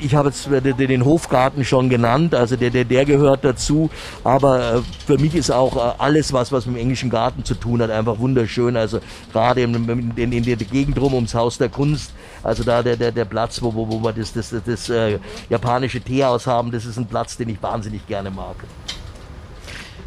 Ich 0.05 0.15
habe 0.15 0.29
jetzt 0.29 0.49
den 0.51 1.05
Hofgarten 1.05 1.65
schon 1.65 1.89
genannt, 1.89 2.35
also 2.35 2.57
der, 2.57 2.71
der, 2.71 2.85
der 2.85 3.05
gehört 3.05 3.45
dazu. 3.45 3.91
Aber 4.23 4.75
äh, 4.75 4.83
für 5.07 5.19
mich 5.19 5.35
ist 5.35 5.51
auch 5.51 5.77
äh, 5.77 5.95
alles, 5.99 6.33
was, 6.33 6.53
was 6.53 6.67
mit 6.67 6.77
dem 6.77 6.81
englischen 6.81 7.11
Garten 7.11 7.45
zu 7.45 7.55
tun 7.55 7.81
hat, 7.81 7.91
einfach 7.91 8.19
wunderschön. 8.19 8.77
Also 8.77 9.01
gerade 9.33 9.63
in, 9.63 10.13
in, 10.17 10.33
in 10.33 10.43
der 10.43 10.57
Gegend 10.57 11.01
rum 11.01 11.15
ums 11.15 11.35
Haus 11.35 11.59
der 11.59 11.69
Kunst, 11.69 12.13
also 12.43 12.63
da 12.65 12.83
der, 12.83 12.97
der, 12.97 13.13
der 13.13 13.25
Platz, 13.25 13.63
wo, 13.63 13.75
wo, 13.75 13.89
wo 13.89 14.03
wir 14.03 14.13
das, 14.13 14.33
das, 14.33 14.51
das, 14.51 14.63
das 14.65 14.91
äh, 14.91 15.19
japanische 15.49 16.01
Teehaus 16.01 16.47
haben, 16.47 16.71
das 16.71 16.85
ist 16.85 16.99
ein 16.99 17.07
Platz, 17.07 17.37
den 17.37 17.49
ich 17.49 17.63
wahnsinnig 17.63 18.07
gerne 18.07 18.31
mag. 18.31 18.57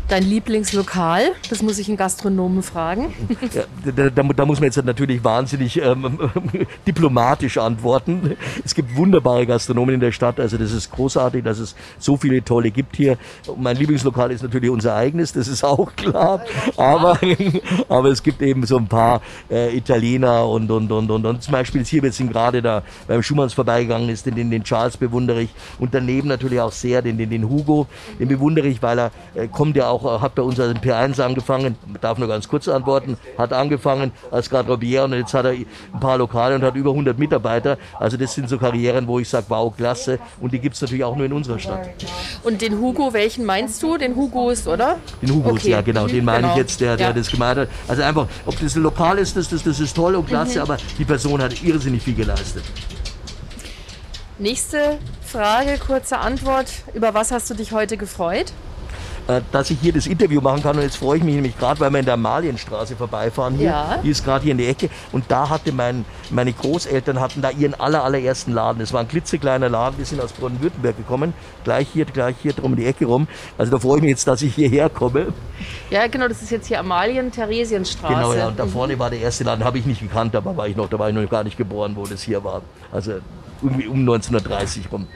Dein 0.08 0.24
Lieblingslokal? 0.24 1.34
Das 1.50 1.62
muss 1.62 1.78
ich 1.80 1.90
einen 1.90 1.98
Gastronomen 1.98 2.64
fragen. 2.64 3.14
Ja, 3.54 3.64
da, 3.92 4.10
da, 4.10 4.24
da, 4.24 4.46
muss 4.46 4.60
man 4.60 4.68
jetzt 4.68 4.82
natürlich 4.86 5.22
wahnsinnig 5.22 5.82
ähm, 5.82 6.18
diplomatisch 6.88 7.58
antworten. 7.58 8.38
Es 8.64 8.74
gibt 8.74 8.96
wunderbare 8.96 9.46
Gastronomen 9.46 9.96
in 9.96 10.00
der 10.00 10.14
Stadt, 10.14 10.40
also 10.40 10.58
das 10.58 10.72
ist 10.72 10.92
großartig, 10.92 11.44
dass 11.44 11.60
es 11.60 11.76
so 12.00 12.16
viele 12.16 12.42
tolle 12.42 12.72
gibt 12.72 12.96
hier. 12.96 13.18
Mein 13.58 13.76
Lieblingslokal 13.76 14.32
ist 14.32 14.44
natürlich 14.44 14.70
unser 14.70 14.96
eigenes, 14.96 15.34
das 15.34 15.50
ist 15.50 15.66
auch 15.66 15.94
klar. 15.98 16.42
Aber, 16.78 17.20
aber 17.90 18.08
es 18.10 18.24
gibt 18.24 18.42
eben 18.42 18.66
so 18.66 18.78
ein 18.78 18.88
paar 18.88 19.22
äh, 19.50 19.76
Italiener 19.76 20.48
und, 20.48 20.72
und, 20.72 20.90
und, 20.90 21.12
und, 21.12 21.26
und 21.26 21.44
zum 21.44 21.52
Beispiel 21.52 21.84
hier, 21.84 22.04
wir 22.04 22.14
sind 22.14 22.32
gerade 22.32 22.62
da 22.62 22.82
beim 23.08 23.22
Schumanns 23.22 23.54
vorbeigegangen 23.54 24.08
ist, 24.08 24.26
den, 24.26 24.36
den 24.50 24.64
Charles 24.64 24.96
bewundere 24.96 25.42
ich 25.42 25.50
und 25.80 25.94
daneben 25.94 26.30
natürlich 26.30 26.62
auch 26.62 26.72
sehr 26.72 27.02
den, 27.02 27.18
den, 27.18 27.30
den 27.30 27.50
Hugo, 27.50 27.88
den 28.20 28.30
bewundere 28.30 28.68
ich, 28.68 28.82
weil 28.82 29.00
er 29.00 29.12
äh, 29.36 29.48
kommt 29.50 29.76
ja 29.76 29.90
auch 29.90 29.97
auch, 30.04 30.22
hat 30.22 30.36
bei 30.36 30.42
uns 30.42 30.60
als 30.60 30.77
P1 30.80 31.22
angefangen, 31.22 31.75
darf 32.01 32.18
nur 32.18 32.27
ganz 32.27 32.48
kurz 32.48 32.68
antworten, 32.68 33.18
hat 33.38 33.54
angefangen 33.54 34.12
als 34.32 34.50
Garderobier 34.50 35.04
und 35.04 35.13
jetzt 35.13 35.34
hat 35.34 35.46
er 35.46 35.51
ein 35.51 35.66
paar 36.00 36.18
Lokale 36.18 36.56
und 36.56 36.63
hat 36.63 36.75
über 36.75 36.92
100 36.92 37.18
Mitarbeiter. 37.18 37.77
Also 38.00 38.18
das 38.18 38.34
sind 38.34 38.50
so 38.50 38.58
Karrieren, 38.58 39.08
wo 39.08 39.20
ich 39.20 39.30
sage, 39.30 39.46
wow, 39.50 39.75
klasse. 39.75 40.20
Und 40.42 40.54
die 40.54 40.60
gibt 40.60 40.75
es 40.75 40.82
natürlich 40.82 41.04
auch 41.04 41.16
nur 41.16 41.25
in 41.25 41.34
unserer 41.34 41.60
Stadt. 41.60 41.89
Und 42.44 42.62
den 42.62 42.80
Hugo, 42.80 43.13
welchen 43.13 43.46
meinst 43.46 43.82
du? 43.82 43.98
Den 43.98 44.16
Hugos, 44.16 44.68
oder? 44.68 44.98
Den 45.22 45.34
Hugos, 45.34 45.62
okay. 45.62 45.72
ja 45.72 45.82
genau, 45.82 46.08
den 46.08 46.25
meine 46.25 46.42
genau. 46.42 46.54
ich 46.54 46.58
jetzt, 46.58 46.82
der, 46.82 46.98
der 46.98 47.08
ja. 47.08 47.13
das 47.13 47.30
gemeint 47.30 47.60
hat. 47.60 47.70
Also 47.88 48.04
einfach, 48.04 48.27
ob 48.46 48.60
das 48.60 48.75
ein 48.75 48.84
Lokal 48.84 49.18
ist, 49.18 49.36
das, 49.36 49.50
das, 49.50 49.63
das 49.63 49.80
ist 49.80 49.96
toll 49.96 50.16
und 50.16 50.27
klasse, 50.27 50.56
mhm. 50.56 50.63
aber 50.63 50.77
die 50.98 51.06
Person 51.06 51.42
hat 51.42 51.62
irrsinnig 51.63 52.04
viel 52.04 52.16
geleistet. 52.16 52.63
Nächste 54.39 55.00
Frage, 55.24 55.80
kurze 55.80 56.20
Antwort. 56.20 56.68
Über 56.94 57.16
was 57.16 57.32
hast 57.32 57.50
du 57.50 57.56
dich 57.56 57.72
heute 57.72 57.98
gefreut? 57.98 58.54
Äh, 59.27 59.41
dass 59.51 59.69
ich 59.69 59.79
hier 59.81 59.91
das 59.91 60.07
Interview 60.07 60.39
machen 60.39 60.63
kann. 60.63 60.77
Und 60.77 60.84
jetzt 60.84 60.98
freue 60.98 61.17
ich 61.17 61.24
mich 61.24 61.36
nämlich 61.36 61.57
gerade, 61.57 61.79
weil 61.81 61.91
wir 61.91 62.00
in 62.00 62.05
der 62.05 62.15
Malienstraße 62.15 62.96
vorbeifahren 62.96 63.55
hier. 63.55 63.72
Ja. 63.72 64.00
Die 64.01 64.10
ist 64.10 64.24
gerade 64.24 64.43
hier 64.43 64.53
in 64.53 64.57
der 64.57 64.69
Ecke. 64.69 64.89
Und 65.12 65.25
da 65.27 65.50
hatte 65.50 65.74
mein, 65.74 66.05
meine 66.29 66.53
Großeltern 66.53 67.19
hatten 67.19 67.41
da 67.41 67.50
ihren 67.50 67.74
aller, 67.74 68.03
allerersten 68.05 68.53
Laden. 68.53 68.79
Das 68.79 68.93
war 68.93 69.01
ein 69.01 69.07
klitzekleiner 69.10 69.67
Laden. 69.67 69.98
Die 70.00 70.05
sind 70.05 70.22
aus 70.22 70.31
Baden-Württemberg 70.31 70.96
gekommen. 70.96 71.34
Gleich 71.65 71.89
hier, 71.91 72.05
gleich 72.05 72.38
hier 72.41 72.53
drum 72.53 72.77
die 72.77 72.86
Ecke 72.86 73.05
rum. 73.05 73.27
Also 73.57 73.72
da 73.72 73.79
freue 73.79 73.98
ich 73.98 74.03
mich 74.03 74.12
jetzt, 74.12 74.27
dass 74.27 74.41
ich 74.41 74.55
hierher 74.55 74.89
komme. 74.89 75.34
Ja, 75.89 76.07
genau. 76.07 76.29
Das 76.29 76.41
ist 76.41 76.51
jetzt 76.51 76.67
hier 76.67 76.79
Amalien-Theresienstraße. 76.79 78.13
Genau, 78.13 78.34
ja. 78.34 78.48
Und 78.48 78.57
da 78.57 78.65
vorne 78.65 78.96
mhm. 78.96 79.00
war 79.00 79.10
der 79.10 79.19
erste 79.19 79.43
Laden. 79.43 79.65
Habe 79.65 79.77
ich 79.77 79.86
nicht 79.86 80.00
gekannt. 80.00 80.36
Da 80.36 80.46
war 80.46 80.67
ich 80.69 80.77
noch, 80.77 80.88
da 80.88 81.00
war 81.00 81.10
ich 81.10 81.15
noch 81.15 81.29
gar 81.29 81.43
nicht 81.43 81.57
geboren, 81.57 81.98
wo 81.98 82.05
das 82.05 82.22
hier 82.22 82.46
war. 82.46 82.62
Also 82.93 83.15
irgendwie 83.62 83.88
um 83.88 84.00
1930 84.00 84.91
rum. 84.91 85.07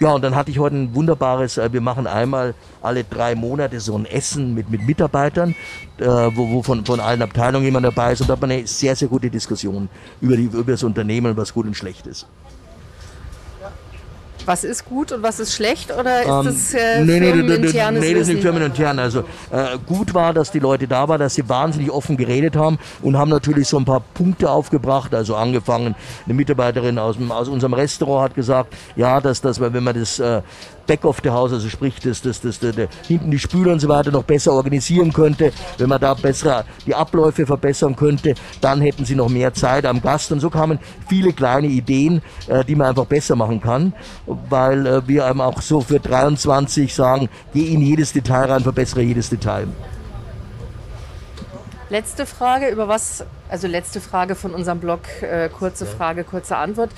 Ja, 0.00 0.12
und 0.12 0.22
dann 0.22 0.36
hatte 0.36 0.52
ich 0.52 0.60
heute 0.60 0.76
ein 0.76 0.94
wunderbares, 0.94 1.58
äh, 1.58 1.72
wir 1.72 1.80
machen 1.80 2.06
einmal 2.06 2.54
alle 2.82 3.02
drei 3.02 3.34
Monate 3.34 3.80
so 3.80 3.98
ein 3.98 4.06
Essen 4.06 4.54
mit, 4.54 4.70
mit 4.70 4.86
Mitarbeitern, 4.86 5.56
äh, 5.98 6.04
wo, 6.06 6.48
wo 6.50 6.62
von, 6.62 6.84
von 6.84 7.00
allen 7.00 7.20
Abteilungen 7.20 7.64
jemand 7.64 7.84
dabei 7.84 8.12
ist 8.12 8.20
und 8.20 8.28
da 8.28 8.34
hat 8.34 8.40
man 8.40 8.52
eine 8.52 8.66
sehr, 8.66 8.94
sehr 8.94 9.08
gute 9.08 9.28
Diskussion 9.28 9.88
über, 10.20 10.36
die, 10.36 10.44
über 10.44 10.70
das 10.70 10.84
Unternehmen, 10.84 11.36
was 11.36 11.52
gut 11.52 11.66
und 11.66 11.74
schlecht 11.74 12.06
ist. 12.06 12.26
Was 14.48 14.64
ist 14.64 14.86
gut 14.86 15.12
und 15.12 15.22
was 15.22 15.40
ist 15.40 15.52
schlecht 15.52 15.92
oder 15.92 16.22
ist 16.22 16.28
ähm, 16.28 16.44
das 16.46 16.72
äh, 16.72 17.04
nee, 17.04 17.20
nee, 17.20 17.32
firmeninternes 17.32 18.00
Nee, 18.00 18.14
das 18.14 18.22
ist 18.22 18.28
nicht 18.28 18.40
firmenintern. 18.40 18.98
Also 18.98 19.20
äh, 19.50 19.76
gut 19.86 20.14
war, 20.14 20.32
dass 20.32 20.50
die 20.50 20.58
Leute 20.58 20.88
da 20.88 21.06
waren, 21.06 21.20
dass 21.20 21.34
sie 21.34 21.46
wahnsinnig 21.46 21.90
offen 21.90 22.16
geredet 22.16 22.56
haben 22.56 22.78
und 23.02 23.18
haben 23.18 23.28
natürlich 23.28 23.68
so 23.68 23.76
ein 23.76 23.84
paar 23.84 24.00
Punkte 24.14 24.50
aufgebracht. 24.50 25.14
Also 25.14 25.36
angefangen, 25.36 25.94
eine 26.24 26.32
Mitarbeiterin 26.32 26.98
aus, 26.98 27.16
aus 27.28 27.48
unserem 27.48 27.74
Restaurant 27.74 28.30
hat 28.30 28.36
gesagt, 28.36 28.74
ja, 28.96 29.20
dass, 29.20 29.42
dass 29.42 29.60
wenn 29.60 29.84
man 29.84 29.94
das 29.94 30.18
äh, 30.18 30.40
Back 30.88 31.04
of 31.04 31.20
the 31.22 31.30
House, 31.30 31.52
also 31.52 31.68
sprich, 31.68 32.00
dass 32.00 32.22
das, 32.22 32.40
das, 32.40 32.58
das, 32.58 32.74
das, 32.74 32.88
hinten 33.06 33.30
die 33.30 33.38
Spüler 33.38 33.72
und 33.72 33.80
so 33.80 33.88
weiter 33.88 34.10
noch 34.10 34.24
besser 34.24 34.52
organisieren 34.54 35.12
könnte, 35.12 35.52
wenn 35.76 35.88
man 35.88 36.00
da 36.00 36.14
besser 36.14 36.64
die 36.86 36.94
Abläufe 36.94 37.46
verbessern 37.46 37.94
könnte, 37.94 38.34
dann 38.62 38.80
hätten 38.80 39.04
sie 39.04 39.14
noch 39.14 39.28
mehr 39.28 39.52
Zeit 39.52 39.84
am 39.84 40.00
Gast. 40.00 40.32
Und 40.32 40.40
so 40.40 40.48
kamen 40.48 40.78
viele 41.06 41.34
kleine 41.34 41.66
Ideen, 41.66 42.22
äh, 42.48 42.64
die 42.64 42.74
man 42.74 42.88
einfach 42.88 43.04
besser 43.04 43.36
machen 43.36 43.60
kann, 43.60 43.92
weil 44.26 44.86
äh, 44.86 45.06
wir 45.06 45.26
einem 45.26 45.42
auch 45.42 45.60
so 45.60 45.82
für 45.82 46.00
23 46.00 46.94
sagen, 46.94 47.28
geh 47.52 47.72
in 47.72 47.82
jedes 47.82 48.14
Detail 48.14 48.50
rein, 48.50 48.62
verbessere 48.62 49.02
jedes 49.02 49.28
Detail. 49.28 49.68
Letzte 51.90 52.26
Frage, 52.26 52.68
über 52.68 52.88
was, 52.88 53.24
also 53.48 53.66
letzte 53.66 54.00
Frage 54.00 54.34
von 54.34 54.54
unserem 54.54 54.78
Blog, 54.80 55.00
äh, 55.22 55.48
kurze 55.50 55.84
Frage, 55.84 56.24
kurze 56.24 56.56
Antwort. 56.56 56.90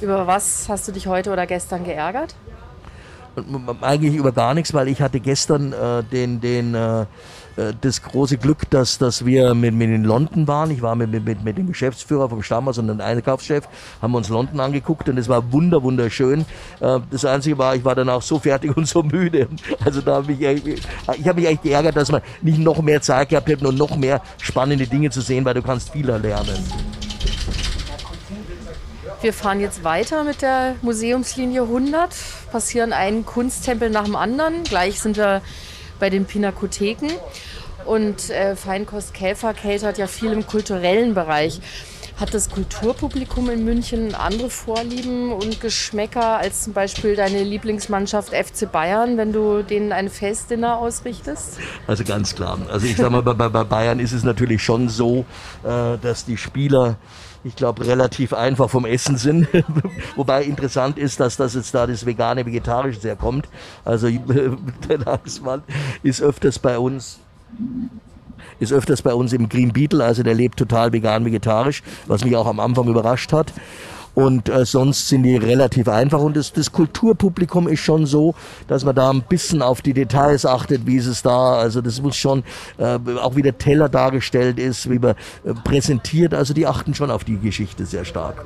Über 0.00 0.26
was 0.26 0.68
hast 0.68 0.86
du 0.88 0.92
dich 0.92 1.06
heute 1.06 1.32
oder 1.32 1.46
gestern 1.46 1.84
geärgert? 1.84 2.34
Eigentlich 3.80 4.14
über 4.14 4.32
gar 4.32 4.54
nichts, 4.54 4.74
weil 4.74 4.88
ich 4.88 5.00
hatte 5.00 5.20
gestern 5.20 5.72
äh, 5.72 6.02
den, 6.04 6.40
den, 6.40 6.74
äh, 6.74 7.06
äh, 7.58 7.74
das 7.80 8.02
große 8.02 8.38
Glück, 8.38 8.70
dass, 8.70 8.98
dass 8.98 9.26
wir 9.26 9.54
mit, 9.54 9.74
mit 9.74 9.90
in 9.90 10.04
London 10.04 10.46
waren. 10.46 10.70
Ich 10.70 10.80
war 10.80 10.94
mit, 10.94 11.10
mit, 11.10 11.44
mit 11.44 11.58
dem 11.58 11.66
Geschäftsführer 11.66 12.28
vom 12.28 12.42
Stammhaus 12.42 12.78
und 12.78 12.86
dem 12.86 13.00
Einkaufschef, 13.00 13.68
haben 14.00 14.14
uns 14.14 14.28
London 14.28 14.60
angeguckt 14.60 15.08
und 15.08 15.18
es 15.18 15.28
war 15.28 15.52
wunder, 15.52 15.82
wunderschön. 15.82 16.44
Äh, 16.80 17.00
das 17.10 17.24
Einzige 17.24 17.58
war, 17.58 17.74
ich 17.74 17.84
war 17.84 17.94
dann 17.94 18.08
auch 18.08 18.22
so 18.22 18.38
fertig 18.38 18.76
und 18.76 18.86
so 18.86 19.02
müde. 19.02 19.48
Also 19.84 20.00
da 20.00 20.16
habe 20.16 20.32
ich, 20.32 20.40
ich 20.40 21.28
habe 21.28 21.40
mich 21.40 21.50
echt 21.50 21.62
geärgert, 21.62 21.96
dass 21.96 22.10
wir 22.12 22.22
nicht 22.42 22.58
noch 22.58 22.80
mehr 22.80 23.02
Zeit 23.02 23.30
gehabt 23.30 23.48
hätten 23.48 23.66
und 23.66 23.76
noch 23.76 23.96
mehr 23.96 24.22
spannende 24.40 24.86
Dinge 24.86 25.10
zu 25.10 25.20
sehen, 25.20 25.44
weil 25.44 25.54
du 25.54 25.62
kannst 25.62 25.90
viel 25.90 26.06
lernen. 26.06 27.07
Wir 29.20 29.32
fahren 29.32 29.58
jetzt 29.58 29.82
weiter 29.82 30.22
mit 30.22 30.42
der 30.42 30.76
Museumslinie 30.80 31.62
100, 31.62 32.14
passieren 32.52 32.92
einen 32.92 33.26
Kunsttempel 33.26 33.90
nach 33.90 34.04
dem 34.04 34.14
anderen. 34.14 34.62
Gleich 34.62 35.00
sind 35.00 35.16
wir 35.16 35.42
bei 35.98 36.08
den 36.08 36.24
Pinakotheken. 36.24 37.10
Und 37.84 38.30
äh, 38.30 38.54
Feinkost 38.54 39.14
Käfer 39.14 39.54
keltert 39.54 39.98
ja 39.98 40.06
viel 40.06 40.30
im 40.30 40.46
kulturellen 40.46 41.14
Bereich. 41.14 41.60
Hat 42.20 42.32
das 42.32 42.48
Kulturpublikum 42.48 43.50
in 43.50 43.64
München 43.64 44.14
andere 44.14 44.50
Vorlieben 44.50 45.32
und 45.32 45.60
Geschmäcker 45.60 46.38
als 46.38 46.62
zum 46.62 46.72
Beispiel 46.72 47.16
deine 47.16 47.42
Lieblingsmannschaft 47.42 48.32
FC 48.32 48.70
Bayern, 48.70 49.16
wenn 49.16 49.32
du 49.32 49.62
denen 49.62 49.92
ein 49.92 50.10
Festdinner 50.10 50.78
ausrichtest? 50.78 51.58
Also 51.88 52.04
ganz 52.04 52.36
klar. 52.36 52.58
Also 52.70 52.86
ich 52.86 52.96
sag 52.96 53.10
mal, 53.10 53.22
bei, 53.22 53.34
bei 53.34 53.64
Bayern 53.64 53.98
ist 53.98 54.12
es 54.12 54.22
natürlich 54.22 54.62
schon 54.62 54.88
so, 54.88 55.24
äh, 55.64 55.96
dass 55.98 56.24
die 56.24 56.36
Spieler 56.36 56.98
ich 57.48 57.56
glaube, 57.56 57.86
relativ 57.86 58.34
einfach 58.34 58.68
vom 58.68 58.84
Essen 58.84 59.16
sind. 59.16 59.48
Wobei 60.16 60.44
interessant 60.44 60.98
ist, 60.98 61.18
dass 61.18 61.38
das 61.38 61.54
jetzt 61.54 61.74
da 61.74 61.86
das 61.86 62.04
vegane, 62.04 62.44
vegetarische 62.44 63.00
sehr 63.00 63.16
kommt. 63.16 63.48
Also 63.84 64.08
der 64.88 64.98
Langsmann 64.98 65.62
ist 66.02 66.20
öfters 66.20 66.58
bei 66.58 66.78
uns 66.78 67.18
ist 68.60 68.72
öfters 68.72 69.02
bei 69.02 69.14
uns 69.14 69.32
im 69.32 69.48
Green 69.48 69.72
Beetle, 69.72 70.04
also 70.04 70.22
der 70.22 70.34
lebt 70.34 70.58
total 70.58 70.92
vegan, 70.92 71.24
vegetarisch, 71.24 71.82
was 72.06 72.24
mich 72.24 72.36
auch 72.36 72.46
am 72.46 72.60
Anfang 72.60 72.88
überrascht 72.88 73.32
hat. 73.32 73.52
Und 74.18 74.48
äh, 74.48 74.64
sonst 74.64 75.06
sind 75.06 75.22
die 75.22 75.36
relativ 75.36 75.86
einfach. 75.86 76.18
Und 76.18 76.36
das, 76.36 76.52
das 76.52 76.72
Kulturpublikum 76.72 77.68
ist 77.68 77.78
schon 77.78 78.04
so, 78.04 78.34
dass 78.66 78.84
man 78.84 78.96
da 78.96 79.10
ein 79.10 79.22
bisschen 79.22 79.62
auf 79.62 79.80
die 79.80 79.92
Details 79.92 80.44
achtet, 80.44 80.84
wie 80.86 80.96
ist 80.96 81.06
es 81.06 81.22
da. 81.22 81.52
Also 81.52 81.80
das 81.80 82.02
muss 82.02 82.16
schon 82.16 82.42
äh, 82.78 82.98
auch 83.22 83.36
wie 83.36 83.42
der 83.42 83.56
Teller 83.58 83.88
dargestellt 83.88 84.58
ist, 84.58 84.90
wie 84.90 84.98
man 84.98 85.14
äh, 85.44 85.54
präsentiert. 85.62 86.34
Also 86.34 86.52
die 86.52 86.66
achten 86.66 86.96
schon 86.96 87.12
auf 87.12 87.22
die 87.22 87.38
Geschichte 87.38 87.86
sehr 87.86 88.04
stark. 88.04 88.44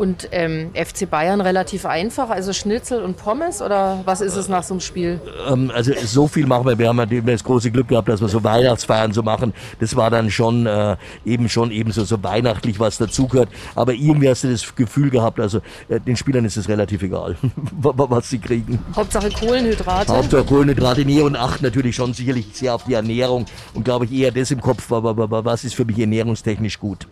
Und 0.00 0.30
ähm, 0.32 0.70
FC 0.72 1.10
Bayern 1.10 1.42
relativ 1.42 1.84
einfach, 1.84 2.30
also 2.30 2.54
Schnitzel 2.54 3.02
und 3.02 3.18
Pommes 3.18 3.60
oder 3.60 4.00
was 4.06 4.22
ist 4.22 4.34
es 4.34 4.48
nach 4.48 4.62
so 4.62 4.72
einem 4.72 4.80
Spiel? 4.80 5.20
Ähm, 5.46 5.70
also 5.74 5.92
so 6.06 6.26
viel 6.26 6.46
machen 6.46 6.64
wir. 6.66 6.78
Wir 6.78 6.88
haben 6.88 6.98
ja 6.98 7.20
das 7.20 7.44
große 7.44 7.70
Glück 7.70 7.88
gehabt, 7.88 8.08
dass 8.08 8.22
wir 8.22 8.28
so 8.28 8.42
Weihnachtsfeiern 8.42 9.12
so 9.12 9.22
machen. 9.22 9.52
Das 9.78 9.94
war 9.96 10.08
dann 10.08 10.30
schon 10.30 10.64
äh, 10.64 10.96
eben 11.26 11.50
schon 11.50 11.70
eben 11.70 11.92
so, 11.92 12.04
so 12.04 12.22
weihnachtlich, 12.22 12.80
was 12.80 12.96
dazugehört. 12.96 13.50
Aber 13.74 13.92
irgendwie 13.92 14.30
hast 14.30 14.42
du 14.42 14.50
das 14.50 14.62
Gefühl 14.80 15.10
gehabt, 15.10 15.40
also 15.40 15.60
äh, 15.88 16.00
den 16.00 16.16
Spielern 16.16 16.44
ist 16.44 16.56
es 16.56 16.68
relativ 16.68 17.02
egal, 17.02 17.36
was 17.72 18.28
sie 18.28 18.38
kriegen. 18.38 18.78
Hauptsache 18.94 19.30
Kohlenhydrate. 19.30 20.12
Hauptsache 20.12 20.44
Kohlenhydrate, 20.44 21.04
nee 21.04 21.20
und 21.22 21.36
acht 21.36 21.62
natürlich 21.62 21.96
schon 21.96 22.12
sicherlich 22.14 22.48
sehr 22.52 22.74
auf 22.74 22.84
die 22.84 22.94
Ernährung 22.94 23.46
und 23.74 23.84
glaube 23.84 24.04
ich 24.06 24.12
eher 24.12 24.32
das 24.32 24.50
im 24.50 24.60
Kopf, 24.60 24.90
aber, 24.92 25.10
aber, 25.10 25.24
aber 25.24 25.44
was 25.44 25.64
ist 25.64 25.74
für 25.74 25.84
mich 25.84 25.98
ernährungstechnisch 25.98 26.78
gut. 26.78 27.06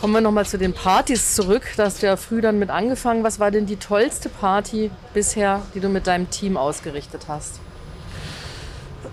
Kommen 0.00 0.14
wir 0.14 0.22
nochmal 0.22 0.46
zu 0.46 0.56
den 0.56 0.72
Partys 0.72 1.34
zurück. 1.34 1.62
Da 1.76 1.84
hast 1.84 2.02
du 2.02 2.06
ja 2.06 2.16
früh 2.16 2.40
dann 2.40 2.58
mit 2.58 2.70
angefangen. 2.70 3.22
Was 3.22 3.38
war 3.38 3.50
denn 3.50 3.66
die 3.66 3.76
tollste 3.76 4.30
Party 4.30 4.90
bisher, 5.12 5.60
die 5.74 5.80
du 5.80 5.90
mit 5.90 6.06
deinem 6.06 6.30
Team 6.30 6.56
ausgerichtet 6.56 7.26
hast? 7.28 7.60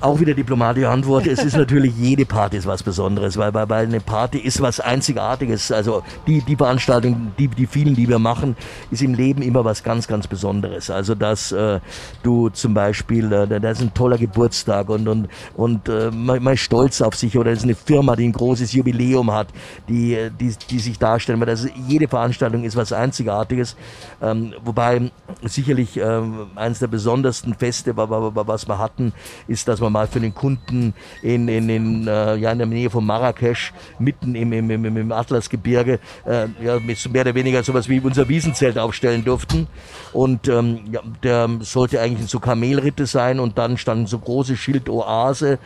Auch 0.01 0.19
wieder 0.19 0.33
diplomatische 0.33 0.89
Antwort. 0.89 1.27
Es 1.27 1.43
ist 1.43 1.55
natürlich 1.55 1.95
jede 1.97 2.25
Party 2.25 2.57
ist 2.57 2.67
was 2.67 2.83
Besonderes, 2.83 3.37
weil, 3.37 3.53
weil, 3.53 3.69
weil 3.69 3.85
eine 3.85 3.99
Party 3.99 4.39
ist 4.39 4.61
was 4.61 4.79
Einzigartiges. 4.79 5.71
Also 5.71 6.03
die, 6.25 6.41
die 6.41 6.55
Veranstaltung, 6.55 7.33
die, 7.37 7.47
die 7.47 7.67
vielen, 7.67 7.95
die 7.95 8.07
wir 8.07 8.19
machen, 8.19 8.55
ist 8.91 9.01
im 9.01 9.13
Leben 9.13 9.41
immer 9.41 9.65
was 9.65 9.83
ganz, 9.83 10.07
ganz 10.07 10.27
Besonderes. 10.27 10.89
Also 10.89 11.15
dass 11.15 11.51
äh, 11.51 11.79
du 12.23 12.49
zum 12.49 12.73
Beispiel, 12.73 13.31
äh, 13.31 13.59
da 13.59 13.69
ist 13.69 13.81
ein 13.81 13.93
toller 13.93 14.17
Geburtstag 14.17 14.89
und, 14.89 15.07
und, 15.07 15.27
und 15.55 15.89
äh, 15.89 16.11
man, 16.11 16.43
man 16.43 16.53
ist 16.53 16.61
stolz 16.61 17.01
auf 17.01 17.15
sich 17.15 17.37
oder 17.37 17.51
es 17.51 17.59
ist 17.59 17.63
eine 17.63 17.75
Firma, 17.75 18.15
die 18.15 18.27
ein 18.27 18.33
großes 18.33 18.73
Jubiläum 18.73 19.31
hat, 19.31 19.47
die, 19.89 20.29
die, 20.39 20.55
die 20.69 20.79
sich 20.79 20.99
darstellen. 20.99 21.43
Also 21.43 21.69
jede 21.87 22.07
Veranstaltung 22.07 22.63
ist 22.63 22.75
was 22.75 22.93
Einzigartiges. 22.93 23.75
Ähm, 24.21 24.53
wobei 24.63 25.11
sicherlich 25.43 25.97
ähm, 25.97 26.47
eines 26.55 26.79
der 26.79 26.87
besondersten 26.87 27.53
Feste, 27.53 27.95
was 27.95 28.67
wir 28.67 28.77
hatten, 28.77 29.13
ist, 29.47 29.67
dass 29.67 29.81
wir 29.81 29.86
wir 29.87 29.89
mal 29.89 30.07
für 30.07 30.19
den 30.19 30.33
Kunden 30.33 30.93
in, 31.21 31.47
in, 31.47 31.69
in, 31.69 32.07
äh, 32.07 32.35
ja, 32.35 32.51
in 32.51 32.57
der 32.57 32.67
Nähe 32.67 32.89
von 32.89 33.05
Marrakesch, 33.05 33.73
mitten 33.99 34.35
im, 34.35 34.51
im, 34.53 34.69
im, 34.69 34.97
im 34.97 35.11
Atlasgebirge, 35.11 35.99
äh, 36.25 36.47
ja, 36.63 36.79
mehr 36.79 37.21
oder 37.21 37.35
weniger 37.35 37.63
sowas 37.63 37.89
wie 37.89 37.99
unser 37.99 38.29
Wiesenzelt 38.29 38.77
aufstellen 38.77 39.23
durften. 39.23 39.67
Und 40.13 40.47
ähm, 40.47 40.81
ja, 40.91 41.01
der 41.23 41.49
sollte 41.61 41.99
eigentlich 42.01 42.29
so 42.29 42.39
Kamelritte 42.39 43.05
sein 43.05 43.39
und 43.39 43.57
dann 43.57 43.77
stand 43.77 44.09
so 44.09 44.19
große 44.19 44.57
Schildoase 44.57 45.59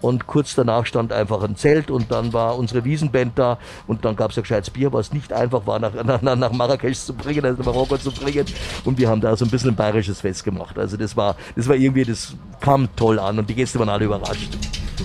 und 0.00 0.26
kurz 0.26 0.54
danach 0.54 0.86
stand 0.86 1.12
einfach 1.12 1.42
ein 1.42 1.56
Zelt 1.56 1.90
und 1.90 2.10
dann 2.12 2.32
war 2.32 2.56
unsere 2.56 2.84
Wiesenband 2.84 3.38
da 3.38 3.58
und 3.86 4.04
dann 4.04 4.16
gab 4.16 4.30
es 4.30 4.36
ja 4.36 4.42
gescheites 4.42 4.70
Bier, 4.70 4.92
was 4.92 5.12
nicht 5.12 5.32
einfach 5.32 5.66
war, 5.66 5.78
nach, 5.80 6.22
nach, 6.22 6.36
nach 6.36 6.52
Marrakesch 6.52 6.98
zu 6.98 7.14
bringen, 7.14 7.44
also 7.44 7.58
nach 7.58 7.66
Marokko 7.66 7.98
zu 7.98 8.12
bringen. 8.12 8.46
Und 8.84 8.98
wir 8.98 9.08
haben 9.08 9.20
da 9.20 9.36
so 9.36 9.44
ein 9.44 9.50
bisschen 9.50 9.70
ein 9.70 9.76
bayerisches 9.76 10.20
Fest 10.20 10.44
gemacht. 10.44 10.78
Also 10.78 10.96
das 10.96 11.16
war, 11.16 11.36
das 11.56 11.68
war 11.68 11.74
irgendwie, 11.74 12.04
das 12.04 12.34
kam 12.60 12.88
toll 12.96 13.18
an 13.18 13.38
und 13.38 13.50
die 13.50 13.54
Gäste 13.68 13.78
waren 13.78 13.90
alle 13.90 14.06
überrascht. 14.06 14.56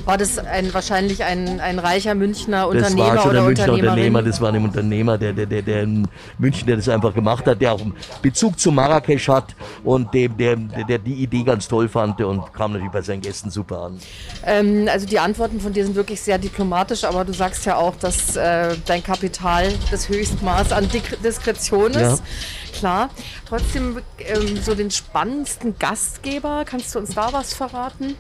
War 0.06 0.18
das 0.18 0.38
ein, 0.38 0.74
wahrscheinlich 0.74 1.24
ein, 1.24 1.60
ein 1.60 1.80
reicher 1.80 2.16
Münchner 2.16 2.68
Unternehmer 2.68 3.06
das 3.06 3.16
war 3.16 3.22
schon 3.22 3.32
oder 3.32 3.40
ein 3.40 3.46
Münchner 3.46 3.74
Unternehmer, 3.74 4.24
das 4.24 4.42
war 4.42 4.54
ein 4.54 4.64
Unternehmer, 4.64 5.18
der, 5.18 5.34
der, 5.34 5.46
der, 5.46 5.62
der 5.62 5.84
in 5.84 6.08
München, 6.40 6.66
der 6.66 6.78
das 6.78 6.90
einfach 6.90 7.14
gemacht 7.14 7.46
hat, 7.46 7.62
der 7.62 7.74
auch 7.74 7.82
einen 7.82 7.94
Bezug 8.22 8.58
zu 8.60 8.72
Marrakesch 8.72 9.28
hat 9.28 9.54
und 9.84 10.14
dem, 10.14 10.36
der, 10.38 10.56
der 10.56 10.98
die 10.98 11.14
Idee 11.14 11.44
ganz 11.44 11.68
toll 11.68 11.90
fand 11.90 12.22
und 12.22 12.54
kam 12.54 12.72
natürlich 12.72 12.92
bei 12.92 13.02
seinen 13.02 13.22
Gästen 13.22 13.52
super 13.52 13.84
an. 13.84 14.00
Ähm, 14.46 14.88
also 14.90 15.06
die 15.06 15.20
Antworten 15.20 15.60
von 15.60 15.74
dir 15.74 15.86
sind 15.86 15.96
wirklich 15.96 16.22
sehr 16.22 16.38
diplomatisch, 16.38 17.04
aber 17.04 17.26
du 17.26 17.34
sagst 17.34 17.66
ja 17.66 17.76
auch, 17.76 17.96
dass 17.98 18.36
äh, 18.36 18.76
dein 18.86 19.04
Kapital 19.04 19.74
das 19.92 20.10
Höchstmaß 20.10 20.72
an 20.72 20.88
Diskretion 21.24 21.92
ist. 21.92 22.00
Ja. 22.00 22.18
Klar. 22.74 23.10
Trotzdem 23.48 24.00
ähm, 24.20 24.58
so 24.62 24.74
den 24.74 24.90
spannendsten 24.90 25.78
Gastgeber, 25.78 26.64
kannst 26.66 26.96
du 26.96 27.00
uns 27.00 27.14
da 27.14 27.32
was 27.32 27.54
verraten? 27.54 28.16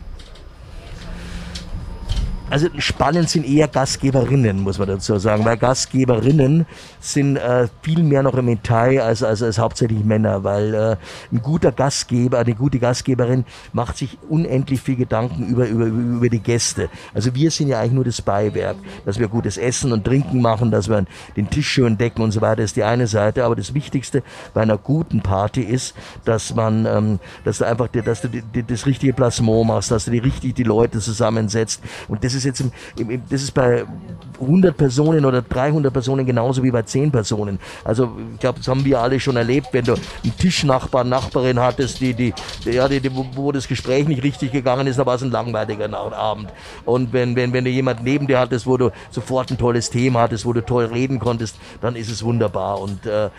Also 2.53 2.67
spannend 2.77 3.31
sind 3.31 3.47
eher 3.47 3.67
Gastgeberinnen, 3.67 4.61
muss 4.61 4.77
man 4.77 4.87
dazu 4.87 5.17
sagen, 5.17 5.43
weil 5.43 5.57
Gastgeberinnen 5.57 6.67
sind 7.03 7.35
äh, 7.35 7.67
viel 7.81 8.01
mehr 8.01 8.23
noch 8.23 8.33
im 8.35 8.47
Detail 8.47 9.01
als, 9.01 9.23
als, 9.23 9.43
als 9.43 9.59
hauptsächlich 9.59 10.05
Männer, 10.05 10.45
weil 10.45 10.73
äh, 10.73 10.95
ein 11.33 11.41
guter 11.41 11.73
Gastgeber, 11.73 12.39
eine 12.39 12.55
gute 12.55 12.79
Gastgeberin 12.79 13.43
macht 13.73 13.97
sich 13.97 14.17
unendlich 14.29 14.79
viel 14.79 14.95
Gedanken 14.95 15.47
über, 15.47 15.67
über, 15.67 15.85
über 15.85 16.29
die 16.29 16.39
Gäste. 16.39 16.89
Also 17.13 17.35
wir 17.35 17.51
sind 17.51 17.67
ja 17.67 17.79
eigentlich 17.79 17.91
nur 17.91 18.05
das 18.05 18.21
Beiwerk, 18.21 18.77
dass 19.03 19.19
wir 19.19 19.27
gutes 19.27 19.57
Essen 19.57 19.91
und 19.91 20.05
Trinken 20.05 20.41
machen, 20.41 20.71
dass 20.71 20.87
wir 20.87 21.03
den 21.35 21.49
Tisch 21.49 21.67
schön 21.67 21.97
decken 21.97 22.23
und 22.23 22.31
so 22.31 22.39
weiter, 22.39 22.63
ist 22.63 22.77
die 22.77 22.83
eine 22.83 23.07
Seite. 23.07 23.43
Aber 23.43 23.57
das 23.57 23.73
Wichtigste 23.73 24.23
bei 24.53 24.61
einer 24.61 24.77
guten 24.77 25.19
Party 25.21 25.61
ist, 25.61 25.95
dass 26.23 26.55
man, 26.55 26.85
ähm, 26.85 27.19
dass 27.43 27.57
du 27.57 27.65
einfach, 27.65 27.89
dass 27.89 28.21
du 28.21 28.29
die, 28.29 28.41
die, 28.41 28.63
das 28.63 28.85
richtige 28.85 29.11
Plasmon 29.11 29.67
machst, 29.67 29.91
dass 29.91 30.05
du 30.05 30.11
die 30.11 30.19
richtig 30.19 30.55
die 30.55 30.63
Leute 30.63 30.99
zusammensetzt 30.99 31.81
und 32.07 32.23
das 32.23 32.33
ist 32.33 32.45
jetzt 32.45 32.61
im, 32.61 32.71
im, 33.09 33.23
das 33.29 33.41
ist 33.41 33.51
bei 33.51 33.83
100 34.39 34.75
Personen 34.77 35.25
oder 35.25 35.41
300 35.41 35.91
Personen 35.91 36.25
genauso 36.25 36.63
wie 36.63 36.71
bei 36.71 36.83
10 36.93 37.11
Personen. 37.11 37.59
Also 37.83 38.11
ich 38.33 38.39
glaube, 38.39 38.59
das 38.59 38.67
haben 38.67 38.85
wir 38.85 39.01
alle 39.01 39.19
schon 39.19 39.35
erlebt, 39.35 39.67
wenn 39.71 39.85
du 39.85 39.93
einen 39.93 40.37
Tischnachbar, 40.37 41.03
Nachbarin 41.03 41.59
hattest, 41.59 41.99
die, 41.99 42.13
die, 42.13 42.33
ja, 42.65 42.87
die, 42.87 43.01
die, 43.01 43.11
wo 43.35 43.51
das 43.51 43.67
Gespräch 43.67 44.07
nicht 44.07 44.23
richtig 44.23 44.51
gegangen 44.51 44.87
ist, 44.87 44.97
dann 44.99 45.05
war 45.05 45.15
es 45.15 45.23
ein 45.23 45.31
langweiliger 45.31 45.91
Abend. 45.93 46.49
Und 46.85 47.11
wenn, 47.13 47.35
wenn, 47.35 47.51
wenn 47.51 47.65
du 47.65 47.69
jemand 47.69 48.03
neben 48.03 48.27
dir 48.27 48.39
hattest, 48.39 48.65
wo 48.67 48.77
du 48.77 48.91
sofort 49.09 49.51
ein 49.51 49.57
tolles 49.57 49.89
Thema 49.89 50.21
hattest, 50.21 50.45
wo 50.45 50.53
du 50.53 50.61
toll 50.61 50.85
reden 50.85 51.19
konntest, 51.19 51.57
dann 51.81 51.95
ist 51.95 52.09
es 52.09 52.23
wunderbar. 52.23 52.79
Und 52.79 53.05
äh, 53.05 53.29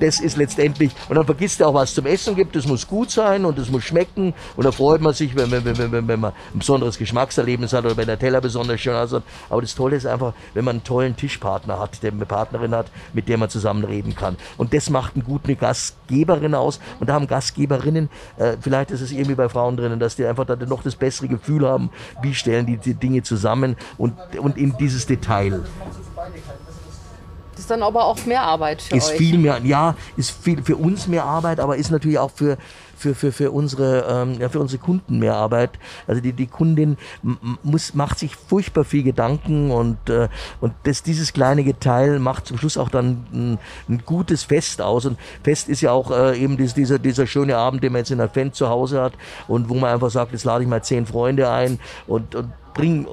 das 0.00 0.20
ist 0.20 0.36
letztendlich, 0.36 0.92
und 1.08 1.16
dann 1.16 1.24
vergisst 1.24 1.60
er 1.60 1.68
auch, 1.68 1.74
was 1.74 1.94
zum 1.94 2.06
Essen 2.06 2.34
gibt, 2.34 2.56
das 2.56 2.66
muss 2.66 2.86
gut 2.86 3.10
sein 3.10 3.44
und 3.44 3.58
das 3.58 3.70
muss 3.70 3.84
schmecken 3.84 4.34
und 4.56 4.64
da 4.64 4.72
freut 4.72 5.00
man 5.00 5.14
sich, 5.14 5.34
wenn, 5.36 5.50
wenn, 5.50 5.64
wenn, 5.64 5.92
wenn, 5.92 6.08
wenn 6.08 6.20
man 6.20 6.32
ein 6.54 6.58
besonderes 6.58 6.98
Geschmackserlebnis 6.98 7.72
hat 7.72 7.84
oder 7.84 7.96
wenn 7.96 8.06
der 8.06 8.18
Teller 8.18 8.40
besonders 8.40 8.80
schön 8.80 8.94
aussieht. 8.94 9.22
Aber 9.50 9.60
das 9.60 9.74
Tolle 9.74 9.96
ist 9.96 10.06
einfach, 10.06 10.32
wenn 10.54 10.64
man 10.64 10.76
einen 10.76 10.84
tollen 10.84 11.16
Tischpartner 11.16 11.78
hat, 11.78 12.02
der 12.02 12.12
eine 12.12 12.26
Partnerin 12.26 12.74
hat, 12.74 12.86
mit 13.12 13.28
der 13.28 13.38
man 13.38 13.50
zusammen 13.50 13.84
reden 13.84 14.14
kann. 14.14 14.36
Und 14.56 14.74
das 14.74 14.90
macht 14.90 15.14
eine 15.14 15.24
gute 15.24 15.56
Gastgeberin 15.56 16.54
aus. 16.54 16.80
Und 17.00 17.08
da 17.08 17.14
haben 17.14 17.26
Gastgeberinnen, 17.26 18.08
äh, 18.36 18.56
vielleicht 18.60 18.90
ist 18.90 19.00
es 19.00 19.12
irgendwie 19.12 19.34
bei 19.34 19.48
Frauen 19.48 19.76
drinnen, 19.76 19.98
dass 20.00 20.16
die 20.16 20.24
einfach 20.24 20.44
da 20.44 20.56
noch 20.56 20.82
das 20.82 20.96
bessere 20.96 21.28
Gefühl 21.28 21.66
haben, 21.66 21.90
wie 22.22 22.34
stellen 22.34 22.66
die, 22.66 22.76
die 22.76 22.94
Dinge 22.94 23.22
zusammen 23.22 23.76
und, 23.96 24.14
und 24.38 24.56
in 24.56 24.76
dieses 24.78 25.06
Detail. 25.06 25.60
Das 27.58 27.64
ist 27.64 27.70
dann 27.72 27.82
aber 27.82 28.04
auch 28.04 28.24
mehr 28.24 28.42
Arbeit 28.42 28.82
für 28.82 28.96
ist 28.96 29.10
euch. 29.10 29.18
viel 29.18 29.36
mehr, 29.36 29.58
ja, 29.64 29.96
ist 30.16 30.30
viel 30.30 30.62
für 30.62 30.76
uns 30.76 31.08
mehr 31.08 31.24
Arbeit, 31.24 31.58
aber 31.58 31.74
ist 31.74 31.90
natürlich 31.90 32.20
auch 32.20 32.30
für 32.30 32.56
für, 32.96 33.16
für, 33.16 33.32
für, 33.32 33.50
unsere, 33.50 34.04
ähm, 34.08 34.40
ja, 34.40 34.48
für 34.48 34.60
unsere 34.60 34.80
Kunden 34.80 35.18
mehr 35.18 35.34
Arbeit. 35.34 35.70
Also 36.06 36.20
die, 36.20 36.32
die 36.32 36.46
Kundin 36.46 36.96
muss, 37.62 37.94
macht 37.94 38.20
sich 38.20 38.36
furchtbar 38.36 38.84
viel 38.84 39.02
Gedanken 39.02 39.70
und, 39.70 40.08
äh, 40.08 40.28
und 40.60 40.72
das, 40.84 41.02
dieses 41.02 41.32
kleine 41.32 41.64
Geteil 41.64 42.18
macht 42.18 42.46
zum 42.46 42.58
Schluss 42.58 42.76
auch 42.76 42.88
dann 42.88 43.24
ein, 43.32 43.58
ein 43.88 44.02
gutes 44.04 44.44
Fest 44.44 44.80
aus. 44.80 45.06
Und 45.06 45.18
Fest 45.42 45.68
ist 45.68 45.80
ja 45.80 45.92
auch 45.92 46.10
äh, 46.10 46.38
eben 46.38 46.56
dies, 46.56 46.74
dieser, 46.74 46.98
dieser 46.98 47.26
schöne 47.26 47.56
Abend, 47.56 47.82
den 47.82 47.92
man 47.92 48.00
jetzt 48.00 48.10
in 48.10 48.18
der 48.18 48.28
Fan 48.28 48.52
zu 48.52 48.68
Hause 48.68 49.00
hat 49.00 49.14
und 49.46 49.68
wo 49.68 49.74
man 49.74 49.92
einfach 49.92 50.10
sagt, 50.10 50.32
jetzt 50.32 50.44
lade 50.44 50.64
ich 50.64 50.68
mal 50.70 50.82
zehn 50.82 51.06
Freunde 51.06 51.50
ein 51.50 51.78
und, 52.06 52.34
und 52.34 52.52
bringen 52.78 53.06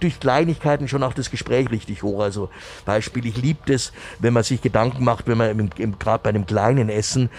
durch 0.00 0.20
Kleinigkeiten 0.20 0.88
schon 0.88 1.02
auch 1.02 1.14
das 1.14 1.30
Gespräch 1.30 1.70
richtig 1.70 2.02
hoch. 2.02 2.20
Also 2.20 2.50
Beispiel, 2.84 3.24
ich 3.26 3.36
liebe 3.36 3.72
es, 3.72 3.92
wenn 4.18 4.32
man 4.32 4.42
sich 4.42 4.60
Gedanken 4.60 5.04
macht, 5.04 5.26
wenn 5.28 5.38
man 5.38 5.70
gerade 5.98 6.22
bei 6.22 6.30
einem 6.30 6.44
kleinen 6.44 6.88
Essen 6.88 7.30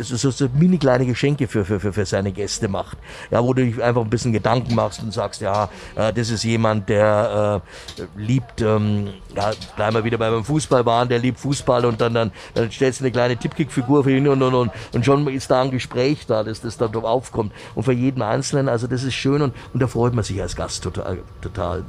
so, 0.00 0.30
so 0.30 0.48
mini 0.54 0.78
kleine 0.78 1.06
Geschenke 1.06 1.48
für, 1.48 1.64
für, 1.64 1.80
für, 1.80 1.92
für 1.92 2.06
seine 2.06 2.32
Gäste 2.32 2.68
macht. 2.68 2.98
Ja, 3.30 3.42
wo 3.42 3.52
du 3.52 3.64
dich 3.64 3.82
einfach 3.82 4.02
ein 4.02 4.10
bisschen 4.10 4.32
Gedanken 4.32 4.74
machst 4.74 5.02
und 5.02 5.12
sagst, 5.12 5.40
ja, 5.40 5.68
äh, 5.96 6.12
das 6.12 6.30
ist 6.30 6.44
jemand, 6.44 6.88
der 6.88 7.62
äh, 7.98 8.02
liebt, 8.16 8.62
ähm, 8.62 9.08
ja, 9.34 9.50
da 9.76 9.92
wir 9.92 10.04
wieder 10.04 10.18
beim 10.18 10.44
Fußball 10.44 10.86
waren, 10.86 11.08
der 11.08 11.18
liebt 11.18 11.40
Fußball 11.40 11.84
und 11.84 12.00
dann, 12.00 12.14
dann, 12.14 12.32
dann 12.54 12.70
stellst 12.70 13.00
du 13.00 13.04
eine 13.04 13.12
kleine 13.12 13.36
Tippkick-Figur 13.36 14.04
für 14.04 14.16
ihn 14.16 14.28
und, 14.28 14.42
und, 14.42 14.54
und, 14.54 14.70
und 14.92 15.04
schon 15.04 15.26
ist 15.28 15.50
da 15.50 15.62
ein 15.62 15.70
Gespräch 15.70 16.26
da, 16.26 16.42
dass 16.42 16.60
das 16.60 16.78
dann 16.78 16.94
aufkommt. 16.94 17.52
Und 17.74 17.84
für 17.84 17.92
jeden 17.92 18.22
Einzelnen, 18.22 18.68
also 18.68 18.86
das 18.86 19.02
ist 19.02 19.14
schön 19.14 19.42
und, 19.42 19.54
und 19.72 19.80
da 19.80 19.86
freut 19.86 20.14
man 20.14 20.24
sich 20.24 20.40
als 20.40 20.56
Gast 20.60 20.84
total. 20.84 21.22
total. 21.40 21.84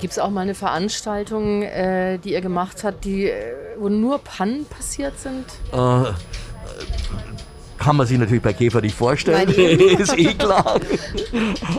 Gibt 0.00 0.12
es 0.12 0.18
auch 0.18 0.30
mal 0.30 0.40
eine 0.40 0.56
Veranstaltung, 0.56 1.62
äh, 1.62 2.18
die 2.18 2.32
ihr 2.32 2.40
gemacht 2.40 2.82
habt, 2.82 3.04
die, 3.04 3.30
äh, 3.30 3.54
wo 3.78 3.88
nur 3.88 4.18
Pannen 4.18 4.66
passiert 4.66 5.20
sind? 5.20 5.46
Äh, 5.72 6.12
kann 7.84 7.96
man 7.96 8.06
sich 8.06 8.18
natürlich 8.18 8.42
bei 8.42 8.54
Käfer 8.54 8.80
nicht 8.80 8.96
vorstellen, 8.96 9.46
ist 9.98 10.18
eh 10.18 10.32
klar. 10.32 10.80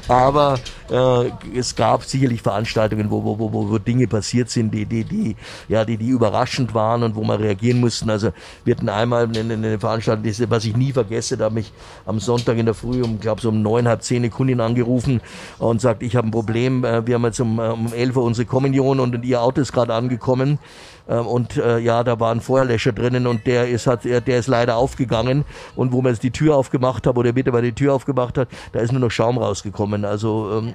Aber 0.07 0.59
äh, 0.91 1.57
es 1.57 1.75
gab 1.75 2.03
sicherlich 2.03 2.43
Veranstaltungen, 2.43 3.09
wo, 3.09 3.23
wo, 3.23 3.39
wo, 3.39 3.69
wo 3.71 3.77
Dinge 3.79 4.05
passiert 4.07 4.51
sind, 4.51 4.71
die, 4.71 4.85
die, 4.85 5.03
die, 5.03 5.35
ja, 5.67 5.83
die, 5.83 5.97
die 5.97 6.09
überraschend 6.09 6.75
waren 6.75 7.01
und 7.01 7.15
wo 7.15 7.23
man 7.23 7.41
reagieren 7.41 7.79
mussten. 7.79 8.11
Also 8.11 8.29
wir 8.65 8.75
hatten 8.75 8.87
einmal 8.87 9.23
eine, 9.23 9.51
eine 9.51 9.79
Veranstaltung, 9.79 10.31
was 10.49 10.65
ich 10.65 10.77
nie 10.77 10.91
vergesse, 10.91 11.37
da 11.37 11.45
habe 11.45 11.59
ich 11.59 11.71
am 12.05 12.19
Sonntag 12.19 12.59
in 12.59 12.67
der 12.67 12.75
Früh 12.75 13.01
um, 13.01 13.19
glaube 13.19 13.41
so 13.41 13.49
um 13.49 13.63
neun, 13.63 13.87
halb 13.87 14.03
zehn 14.03 14.17
eine 14.17 14.29
Kundin 14.29 14.61
angerufen 14.61 15.21
und 15.57 15.81
sagt, 15.81 16.03
ich 16.03 16.15
habe 16.15 16.27
ein 16.27 16.31
Problem, 16.31 16.85
äh, 16.85 17.05
wir 17.07 17.15
haben 17.15 17.25
jetzt 17.25 17.39
um, 17.39 17.57
um 17.57 17.93
elf 17.93 18.15
Uhr 18.15 18.23
unsere 18.25 18.45
Kommunion 18.45 18.99
und 18.99 19.25
ihr 19.25 19.41
Auto 19.41 19.59
ist 19.59 19.73
gerade 19.73 19.95
angekommen. 19.95 20.59
Ähm, 21.07 21.27
und 21.27 21.57
äh, 21.57 21.79
ja, 21.79 22.03
da 22.03 22.19
war 22.19 22.31
ein 22.31 22.41
Feuerlöscher 22.41 22.91
drinnen 22.91 23.27
und 23.27 23.45
der 23.47 23.69
ist, 23.69 23.87
hat, 23.87 24.05
der 24.05 24.27
ist 24.27 24.47
leider 24.47 24.77
aufgegangen. 24.77 25.45
Und 25.75 25.91
wo 25.91 26.01
man 26.01 26.13
jetzt 26.13 26.23
die 26.23 26.31
Tür 26.31 26.55
aufgemacht 26.55 27.05
hat, 27.07 27.17
oder 27.17 27.33
bitte 27.33 27.51
mal 27.51 27.61
die 27.61 27.73
Tür 27.73 27.93
aufgemacht 27.93 28.37
hat, 28.37 28.47
da 28.71 28.79
ist 28.79 28.91
nur 28.91 29.01
noch 29.01 29.11
Schaum 29.11 29.37
rausgekommen. 29.37 30.05
Also 30.05 30.59
ähm, 30.59 30.73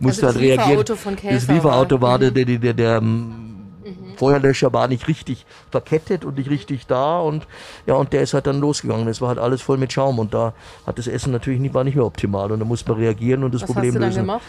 musste 0.00 0.26
also 0.26 0.38
halt 0.38 0.48
reagieren. 0.48 0.96
Von 0.96 1.16
das 1.22 1.48
Lieferauto 1.48 2.00
war, 2.00 2.18
der, 2.18 2.30
der, 2.30 2.44
der, 2.44 2.58
der, 2.58 2.74
der 2.74 3.02
Feuerlöscher 4.18 4.72
war 4.72 4.88
nicht 4.88 5.08
richtig 5.08 5.46
verkettet 5.70 6.24
und 6.24 6.36
nicht 6.38 6.50
richtig 6.50 6.86
da 6.86 7.20
und 7.20 7.46
ja, 7.86 7.94
und 7.94 8.12
der 8.12 8.22
ist 8.22 8.34
halt 8.34 8.46
dann 8.46 8.60
losgegangen. 8.60 9.06
Es 9.08 9.20
war 9.20 9.28
halt 9.28 9.38
alles 9.38 9.62
voll 9.62 9.78
mit 9.78 9.92
Schaum 9.92 10.18
und 10.18 10.34
da 10.34 10.52
hat 10.86 10.98
das 10.98 11.06
Essen 11.06 11.32
natürlich 11.32 11.60
nicht, 11.60 11.74
war 11.74 11.84
nicht 11.84 11.94
mehr 11.94 12.04
optimal 12.04 12.50
und 12.50 12.58
da 12.58 12.64
muss 12.64 12.86
man 12.86 12.96
reagieren 12.96 13.44
und 13.44 13.54
das 13.54 13.62
Was 13.62 13.72
Problem 13.72 13.94
hast 13.94 13.94
du 13.94 14.00
dann 14.00 14.08
lösen. 14.08 14.20
gemacht? 14.22 14.42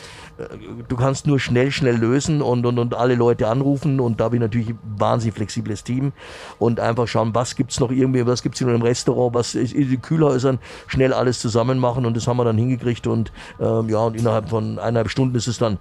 Du 0.87 0.95
kannst 0.95 1.27
nur 1.27 1.39
schnell, 1.39 1.71
schnell 1.71 1.97
lösen 1.97 2.41
und, 2.41 2.65
und, 2.65 2.79
und 2.79 2.95
alle 2.95 3.15
Leute 3.15 3.47
anrufen 3.47 3.99
und 3.99 4.19
da 4.19 4.25
habe 4.25 4.37
ich 4.37 4.41
natürlich 4.41 4.69
ein 4.69 4.79
wahnsinnig 4.97 5.35
flexibles 5.35 5.83
Team 5.83 6.13
und 6.57 6.79
einfach 6.79 7.07
schauen, 7.07 7.35
was 7.35 7.55
gibt's 7.55 7.79
noch 7.79 7.91
irgendwie, 7.91 8.25
was 8.25 8.41
gibt's 8.41 8.61
in 8.61 8.69
einem 8.69 8.81
Restaurant, 8.81 9.35
was 9.35 9.53
ist 9.55 9.73
in 9.73 9.89
den 9.89 10.01
Kühlhäusern, 10.01 10.59
schnell 10.87 11.13
alles 11.13 11.39
zusammen 11.39 11.77
machen 11.77 12.05
und 12.05 12.15
das 12.17 12.27
haben 12.27 12.37
wir 12.37 12.45
dann 12.45 12.57
hingekriegt 12.57 13.05
und 13.05 13.31
ähm, 13.59 13.89
ja, 13.89 13.99
und 13.99 14.15
innerhalb 14.15 14.49
von 14.49 14.79
eineinhalb 14.79 15.09
Stunden 15.09 15.35
ist 15.35 15.47
es 15.47 15.57
dann 15.57 15.77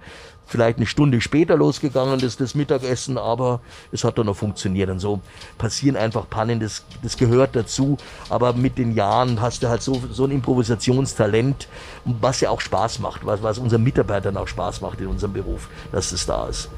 vielleicht 0.49 0.77
eine 0.77 0.87
Stunde 0.87 1.21
später 1.21 1.55
losgegangen, 1.55 2.19
das, 2.19 2.35
das 2.35 2.55
Mittagessen, 2.55 3.17
aber 3.17 3.61
es 3.91 4.03
hat 4.03 4.17
dann 4.17 4.25
noch 4.25 4.35
funktioniert. 4.35 4.89
Und 4.89 4.99
so 4.99 5.21
passieren 5.57 5.95
einfach 5.95 6.27
Pannen, 6.29 6.59
das, 6.59 6.83
das 7.03 7.17
gehört 7.17 7.55
dazu. 7.55 7.97
Aber 8.29 8.53
mit 8.53 8.77
den 8.77 8.95
Jahren 8.95 9.39
hast 9.41 9.61
du 9.63 9.69
halt 9.69 9.83
so, 9.83 10.01
so 10.11 10.25
ein 10.25 10.31
Improvisationstalent, 10.31 11.67
was 12.03 12.41
ja 12.41 12.49
auch 12.49 12.61
Spaß 12.61 12.99
macht, 12.99 13.25
was, 13.25 13.43
was 13.43 13.59
unseren 13.59 13.83
Mitarbeitern 13.83 14.35
auch 14.37 14.47
Spaß 14.47 14.81
macht 14.81 14.99
in 14.99 15.07
unserem 15.07 15.33
Beruf, 15.33 15.69
dass 15.91 16.11
es 16.11 16.25
da 16.25 16.47
ist. 16.47 16.69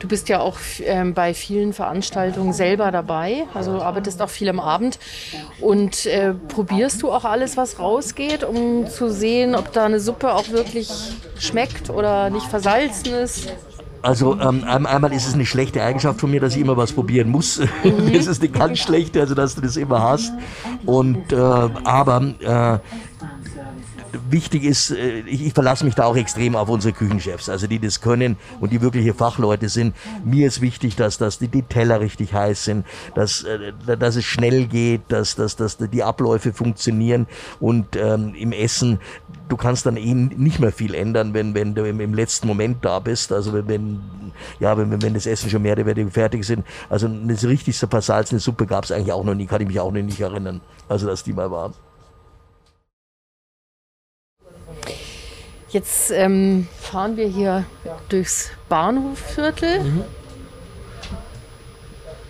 Du 0.00 0.08
bist 0.08 0.30
ja 0.30 0.40
auch 0.40 0.56
ähm, 0.82 1.12
bei 1.12 1.34
vielen 1.34 1.74
Veranstaltungen 1.74 2.54
selber 2.54 2.90
dabei, 2.90 3.44
also 3.52 3.82
arbeitest 3.82 4.20
auch 4.22 4.30
viel 4.30 4.48
am 4.48 4.58
Abend. 4.58 4.98
Und 5.60 6.06
äh, 6.06 6.32
probierst 6.48 7.02
du 7.02 7.12
auch 7.12 7.24
alles, 7.24 7.58
was 7.58 7.78
rausgeht, 7.78 8.42
um 8.42 8.86
zu 8.86 9.10
sehen, 9.12 9.54
ob 9.54 9.72
da 9.72 9.84
eine 9.84 10.00
Suppe 10.00 10.34
auch 10.34 10.48
wirklich 10.48 10.88
schmeckt 11.38 11.90
oder 11.90 12.30
nicht 12.30 12.46
versalzen 12.46 13.12
ist? 13.12 13.52
Also 14.02 14.40
ähm, 14.40 14.64
ein- 14.66 14.86
einmal 14.86 15.12
ist 15.12 15.28
es 15.28 15.34
eine 15.34 15.44
schlechte 15.44 15.82
Eigenschaft 15.82 16.18
von 16.20 16.30
mir, 16.30 16.40
dass 16.40 16.54
ich 16.56 16.62
immer 16.62 16.78
was 16.78 16.92
probieren 16.92 17.28
muss. 17.28 17.60
es 18.14 18.26
ist 18.26 18.40
eine 18.40 18.50
ganz 18.50 18.78
schlechte, 18.78 19.20
also 19.20 19.34
dass 19.34 19.54
du 19.54 19.60
das 19.60 19.76
immer 19.76 20.00
hast. 20.02 20.32
Und 20.86 21.30
äh, 21.30 21.36
aber 21.36 22.22
äh, 22.40 22.78
wichtig 24.28 24.64
ist, 24.64 24.90
äh, 24.90 25.20
ich, 25.20 25.46
ich 25.46 25.52
verlasse 25.52 25.84
mich 25.84 25.94
da 25.94 26.04
auch 26.04 26.16
extrem 26.16 26.56
auf 26.56 26.68
unsere 26.68 26.92
Küchenchefs, 26.92 27.48
also 27.48 27.66
die 27.66 27.78
das 27.78 28.00
können 28.00 28.36
und 28.60 28.72
die 28.72 28.80
wirkliche 28.80 29.14
Fachleute 29.14 29.68
sind. 29.68 29.94
Mir 30.24 30.46
ist 30.46 30.60
wichtig, 30.60 30.96
dass, 30.96 31.18
dass 31.18 31.38
die, 31.38 31.48
die 31.48 31.62
Teller 31.62 32.00
richtig 32.00 32.34
heiß 32.34 32.64
sind, 32.64 32.86
dass, 33.14 33.44
äh, 33.44 33.72
dass 33.98 34.16
es 34.16 34.24
schnell 34.24 34.66
geht, 34.66 35.02
dass, 35.08 35.36
dass, 35.36 35.56
dass 35.56 35.76
die 35.76 36.02
Abläufe 36.02 36.52
funktionieren 36.52 37.26
und 37.58 37.96
ähm, 37.96 38.34
im 38.34 38.52
Essen, 38.52 39.00
du 39.48 39.56
kannst 39.56 39.86
dann 39.86 39.96
eh 39.96 40.14
nicht 40.14 40.60
mehr 40.60 40.72
viel 40.72 40.94
ändern, 40.94 41.34
wenn, 41.34 41.54
wenn 41.54 41.74
du 41.74 41.84
im, 41.84 42.00
im 42.00 42.14
letzten 42.14 42.46
Moment 42.46 42.84
da 42.84 42.98
bist. 42.98 43.32
Also 43.32 43.52
wenn, 43.52 43.68
wenn 43.68 44.00
ja, 44.58 44.76
wenn, 44.76 45.02
wenn 45.02 45.14
das 45.14 45.26
Essen 45.26 45.50
schon 45.50 45.62
mehr 45.62 45.72
oder 45.72 45.86
weniger 45.86 46.10
fertig 46.10 46.44
sind. 46.44 46.64
Also 46.88 47.06
eine 47.06 47.40
richtig 47.42 47.78
so 47.78 47.86
versalzene 47.86 48.40
Suppe 48.40 48.66
gab 48.66 48.84
es 48.84 48.92
eigentlich 48.92 49.12
auch 49.12 49.24
noch 49.24 49.34
nie, 49.34 49.46
kann 49.46 49.60
ich 49.60 49.68
mich 49.68 49.80
auch 49.80 49.92
noch 49.92 50.02
nicht 50.02 50.20
erinnern. 50.20 50.60
Also 50.88 51.06
dass 51.06 51.22
die 51.22 51.32
mal 51.32 51.50
war. 51.50 51.72
Jetzt 55.70 56.10
ähm, 56.10 56.66
fahren 56.80 57.16
wir 57.16 57.28
hier 57.28 57.64
durchs 58.08 58.50
Bahnhofviertel. 58.68 60.04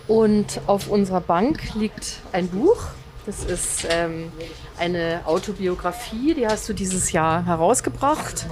Und 0.07 0.61
auf 0.67 0.87
unserer 0.89 1.21
Bank 1.21 1.73
liegt 1.75 2.17
ein 2.33 2.47
Buch. 2.49 2.77
Das 3.25 3.43
ist 3.43 3.85
ähm, 3.89 4.31
eine 4.79 5.21
Autobiografie, 5.25 6.33
die 6.33 6.47
hast 6.47 6.67
du 6.67 6.73
dieses 6.73 7.11
Jahr 7.11 7.45
herausgebracht. 7.45 8.47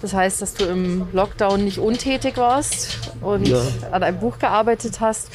Das 0.00 0.14
heißt, 0.14 0.40
dass 0.40 0.54
du 0.54 0.64
im 0.64 1.06
Lockdown 1.12 1.62
nicht 1.62 1.78
untätig 1.78 2.38
warst 2.38 3.12
und 3.20 3.46
Ja. 3.46 3.60
an 3.92 4.02
einem 4.02 4.18
Buch 4.18 4.38
gearbeitet 4.38 5.00
hast. 5.00 5.28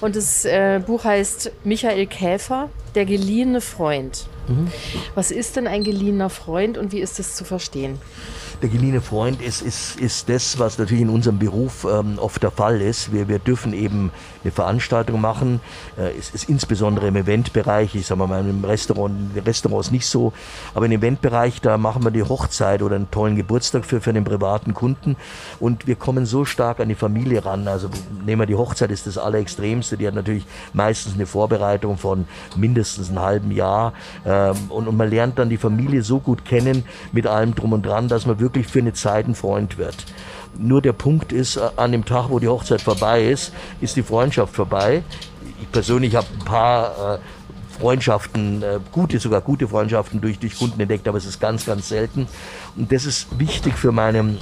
Und 0.00 0.16
das 0.16 0.44
äh, 0.44 0.80
Buch 0.84 1.04
heißt 1.04 1.52
Michael 1.62 2.06
Käfer, 2.06 2.70
der 2.96 3.04
geliehene 3.04 3.60
Freund. 3.60 4.26
Was 5.14 5.30
ist 5.30 5.56
denn 5.56 5.66
ein 5.66 5.84
geliehener 5.84 6.28
Freund 6.28 6.76
und 6.76 6.92
wie 6.92 7.00
ist 7.00 7.18
es 7.18 7.34
zu 7.34 7.44
verstehen? 7.46 7.98
Der 8.64 8.72
geliehene 8.72 9.02
Freund 9.02 9.42
ist, 9.42 9.60
ist, 9.60 10.00
ist 10.00 10.26
das, 10.30 10.58
was 10.58 10.78
natürlich 10.78 11.02
in 11.02 11.10
unserem 11.10 11.38
Beruf 11.38 11.84
ähm, 11.84 12.18
oft 12.18 12.42
der 12.42 12.50
Fall 12.50 12.80
ist. 12.80 13.12
Wir, 13.12 13.28
wir 13.28 13.38
dürfen 13.38 13.74
eben 13.74 14.10
eine 14.44 14.52
Veranstaltung 14.52 15.20
machen. 15.20 15.60
Äh, 15.96 16.16
es 16.18 16.30
ist 16.30 16.48
insbesondere 16.48 17.08
im 17.08 17.16
Eventbereich, 17.16 17.94
ich 17.94 18.06
sage 18.06 18.26
mal, 18.26 18.46
im 18.46 18.64
Restaurant, 18.64 19.14
Restaurants 19.44 19.90
nicht 19.90 20.06
so, 20.06 20.32
aber 20.74 20.86
im 20.86 20.92
Eventbereich, 20.92 21.60
da 21.60 21.78
machen 21.78 22.04
wir 22.04 22.10
die 22.10 22.22
Hochzeit 22.22 22.82
oder 22.82 22.96
einen 22.96 23.10
tollen 23.10 23.36
Geburtstag 23.36 23.84
für, 23.84 24.00
für 24.00 24.10
einen 24.10 24.24
privaten 24.24 24.74
Kunden 24.74 25.16
und 25.60 25.86
wir 25.86 25.96
kommen 25.96 26.26
so 26.26 26.44
stark 26.44 26.80
an 26.80 26.88
die 26.88 26.94
Familie 26.94 27.44
ran. 27.44 27.66
Also 27.68 27.88
nehmen 28.24 28.42
wir 28.42 28.46
die 28.46 28.54
Hochzeit, 28.54 28.90
ist 28.90 29.06
das 29.06 29.18
Allerextremste. 29.18 29.96
Die 29.96 30.06
hat 30.06 30.14
natürlich 30.14 30.44
meistens 30.72 31.14
eine 31.14 31.26
Vorbereitung 31.26 31.98
von 31.98 32.26
mindestens 32.56 33.08
einem 33.08 33.20
halben 33.20 33.50
Jahr 33.50 33.92
ähm, 34.26 34.56
und, 34.68 34.88
und 34.88 34.96
man 34.96 35.10
lernt 35.10 35.38
dann 35.38 35.48
die 35.48 35.56
Familie 35.56 36.02
so 36.02 36.20
gut 36.20 36.44
kennen 36.44 36.84
mit 37.12 37.26
allem 37.26 37.54
drum 37.54 37.72
und 37.72 37.84
dran, 37.84 38.08
dass 38.08 38.26
man 38.26 38.38
wirklich 38.40 38.66
für 38.66 38.80
eine 38.80 38.92
Zeit 38.92 39.26
ein 39.26 39.34
Freund 39.34 39.78
wird. 39.78 39.96
Nur 40.58 40.82
der 40.82 40.92
Punkt 40.92 41.32
ist, 41.32 41.56
äh, 41.56 41.68
an 41.76 41.92
dem 41.92 42.04
Tag, 42.04 42.30
wo 42.30 42.38
die 42.38 42.48
Hochzeit 42.48 42.80
vorbei 42.80 43.24
ist, 43.24 43.52
ist 43.80 43.96
die 43.96 44.02
Freundschaft 44.02 44.54
vorbei. 44.54 45.02
Ich 45.60 45.70
persönlich 45.70 46.14
habe 46.14 46.26
ein 46.38 46.44
paar 46.44 47.14
äh, 47.14 47.18
Freundschaften, 47.78 48.62
äh, 48.62 48.78
gute, 48.92 49.18
sogar 49.18 49.40
gute 49.40 49.68
Freundschaften 49.68 50.20
durch, 50.20 50.38
durch 50.38 50.56
Kunden 50.56 50.80
entdeckt, 50.80 51.08
aber 51.08 51.18
es 51.18 51.26
ist 51.26 51.40
ganz, 51.40 51.66
ganz 51.66 51.88
selten. 51.88 52.28
Und 52.76 52.92
das 52.92 53.04
ist 53.04 53.38
wichtig 53.38 53.74
für 53.74 53.92
meine 53.92 54.36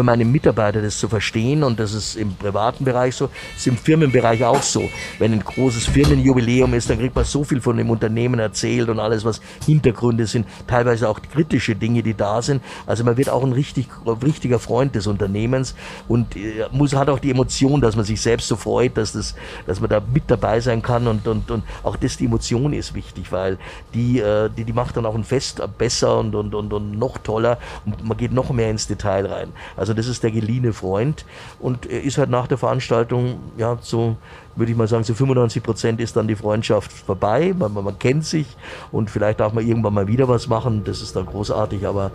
für 0.00 0.04
meine 0.04 0.24
Mitarbeiter 0.24 0.80
das 0.80 0.96
zu 0.96 1.10
verstehen 1.10 1.62
und 1.62 1.78
das 1.78 1.92
ist 1.92 2.16
im 2.16 2.34
privaten 2.34 2.86
Bereich 2.86 3.14
so, 3.14 3.28
ist 3.54 3.66
im 3.66 3.76
Firmenbereich 3.76 4.42
auch 4.44 4.62
so. 4.62 4.88
Wenn 5.18 5.34
ein 5.34 5.44
großes 5.44 5.88
Firmenjubiläum 5.88 6.72
ist, 6.72 6.88
dann 6.88 6.98
kriegt 6.98 7.14
man 7.14 7.26
so 7.26 7.44
viel 7.44 7.60
von 7.60 7.76
dem 7.76 7.90
Unternehmen 7.90 8.40
erzählt 8.40 8.88
und 8.88 8.98
alles, 8.98 9.26
was 9.26 9.42
Hintergründe 9.66 10.26
sind, 10.26 10.46
teilweise 10.66 11.06
auch 11.06 11.20
kritische 11.20 11.76
Dinge, 11.76 12.02
die 12.02 12.14
da 12.14 12.40
sind. 12.40 12.62
Also 12.86 13.04
man 13.04 13.18
wird 13.18 13.28
auch 13.28 13.44
ein 13.44 13.52
richtig, 13.52 13.88
richtiger 14.24 14.58
Freund 14.58 14.94
des 14.94 15.06
Unternehmens 15.06 15.74
und 16.08 16.34
äh, 16.34 16.64
muss, 16.72 16.94
hat 16.94 17.10
auch 17.10 17.18
die 17.18 17.32
Emotion, 17.32 17.82
dass 17.82 17.94
man 17.94 18.06
sich 18.06 18.22
selbst 18.22 18.48
so 18.48 18.56
freut, 18.56 18.96
dass, 18.96 19.12
das, 19.12 19.34
dass 19.66 19.80
man 19.80 19.90
da 19.90 20.00
mit 20.00 20.22
dabei 20.28 20.60
sein 20.60 20.80
kann 20.80 21.06
und, 21.08 21.28
und, 21.28 21.50
und 21.50 21.62
auch 21.82 21.96
das, 21.96 22.16
die 22.16 22.24
Emotion 22.24 22.72
ist 22.72 22.94
wichtig, 22.94 23.32
weil 23.32 23.58
die, 23.92 24.18
äh, 24.20 24.48
die, 24.48 24.64
die 24.64 24.72
macht 24.72 24.96
dann 24.96 25.04
auch 25.04 25.14
ein 25.14 25.24
Fest 25.24 25.60
besser 25.76 26.20
und, 26.20 26.34
und, 26.34 26.54
und, 26.54 26.72
und 26.72 26.98
noch 26.98 27.18
toller 27.18 27.58
und 27.84 28.02
man 28.02 28.16
geht 28.16 28.32
noch 28.32 28.48
mehr 28.48 28.70
ins 28.70 28.86
Detail 28.86 29.26
rein. 29.26 29.52
Also 29.76 29.89
das 29.94 30.06
ist 30.06 30.22
der 30.22 30.30
geliehene 30.30 30.72
Freund 30.72 31.24
und 31.58 31.86
er 31.86 32.02
ist 32.02 32.18
halt 32.18 32.30
nach 32.30 32.46
der 32.46 32.58
Veranstaltung, 32.58 33.38
ja, 33.56 33.78
so 33.80 34.16
würde 34.56 34.72
ich 34.72 34.78
mal 34.78 34.88
sagen, 34.88 35.04
zu 35.04 35.14
95 35.14 35.62
Prozent 35.62 36.00
ist 36.00 36.16
dann 36.16 36.28
die 36.28 36.36
Freundschaft 36.36 36.92
vorbei. 36.92 37.54
Man, 37.56 37.72
man, 37.72 37.84
man 37.84 37.98
kennt 37.98 38.24
sich 38.24 38.46
und 38.92 39.10
vielleicht 39.10 39.40
darf 39.40 39.52
man 39.52 39.66
irgendwann 39.66 39.94
mal 39.94 40.06
wieder 40.06 40.28
was 40.28 40.48
machen. 40.48 40.82
Das 40.84 41.00
ist 41.00 41.16
dann 41.16 41.26
großartig, 41.26 41.86
aber 41.86 42.10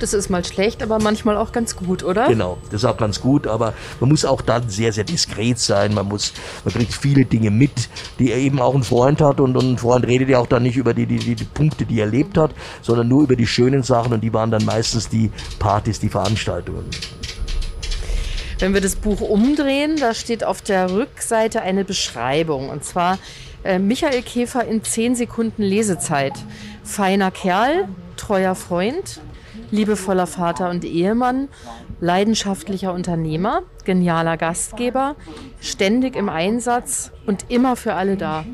Das 0.00 0.14
ist 0.14 0.30
mal 0.30 0.42
schlecht, 0.42 0.82
aber 0.82 0.98
manchmal 0.98 1.36
auch 1.36 1.52
ganz 1.52 1.76
gut, 1.76 2.02
oder? 2.02 2.26
Genau, 2.26 2.56
das 2.70 2.82
ist 2.82 2.84
auch 2.86 2.96
ganz 2.96 3.20
gut, 3.20 3.46
aber 3.46 3.74
man 4.00 4.08
muss 4.08 4.24
auch 4.24 4.40
dann 4.40 4.68
sehr, 4.70 4.94
sehr 4.94 5.04
diskret 5.04 5.58
sein. 5.58 5.92
Man 5.92 6.08
muss, 6.08 6.32
man 6.64 6.72
kriegt 6.72 6.94
viele 6.94 7.26
Dinge 7.26 7.50
mit, 7.50 7.90
die 8.18 8.32
er 8.32 8.38
eben 8.38 8.60
auch 8.60 8.74
ein 8.74 8.82
Freund 8.82 9.20
hat 9.20 9.40
und, 9.40 9.56
und 9.58 9.74
ein 9.74 9.78
Freund 9.78 10.06
redet 10.06 10.30
ja 10.30 10.38
auch 10.38 10.46
dann 10.46 10.62
nicht 10.62 10.78
über 10.78 10.94
die, 10.94 11.04
die, 11.04 11.18
die, 11.18 11.34
die 11.34 11.44
Punkte, 11.44 11.84
die 11.84 12.00
er 12.00 12.06
erlebt 12.06 12.38
hat, 12.38 12.52
sondern 12.80 13.08
nur 13.08 13.24
über 13.24 13.36
die 13.36 13.46
schönen 13.46 13.82
Sachen 13.82 14.14
und 14.14 14.22
die 14.22 14.32
waren 14.32 14.50
dann 14.50 14.64
meistens 14.64 15.08
die 15.08 15.30
Partys, 15.58 16.00
die 16.00 16.08
Veranstaltungen. 16.08 16.86
Wenn 18.58 18.72
wir 18.72 18.80
das 18.80 18.96
Buch 18.96 19.20
umdrehen, 19.20 19.96
da 19.98 20.14
steht 20.14 20.44
auf 20.44 20.62
der 20.62 20.90
Rückseite 20.90 21.60
eine 21.60 21.84
Beschreibung. 21.84 22.70
Und 22.70 22.84
zwar 22.84 23.18
äh, 23.64 23.78
Michael 23.78 24.22
Käfer 24.22 24.64
in 24.64 24.82
10 24.82 25.14
Sekunden 25.14 25.62
Lesezeit. 25.62 26.34
Feiner 26.84 27.30
Kerl, 27.30 27.88
treuer 28.16 28.54
Freund, 28.54 29.20
liebevoller 29.70 30.26
Vater 30.26 30.70
und 30.70 30.84
Ehemann, 30.84 31.48
leidenschaftlicher 32.00 32.92
Unternehmer, 32.92 33.62
genialer 33.84 34.36
Gastgeber, 34.36 35.16
ständig 35.60 36.16
im 36.16 36.28
Einsatz 36.28 37.12
und 37.26 37.46
immer 37.48 37.76
für 37.76 37.94
alle 37.94 38.16
da. 38.16 38.44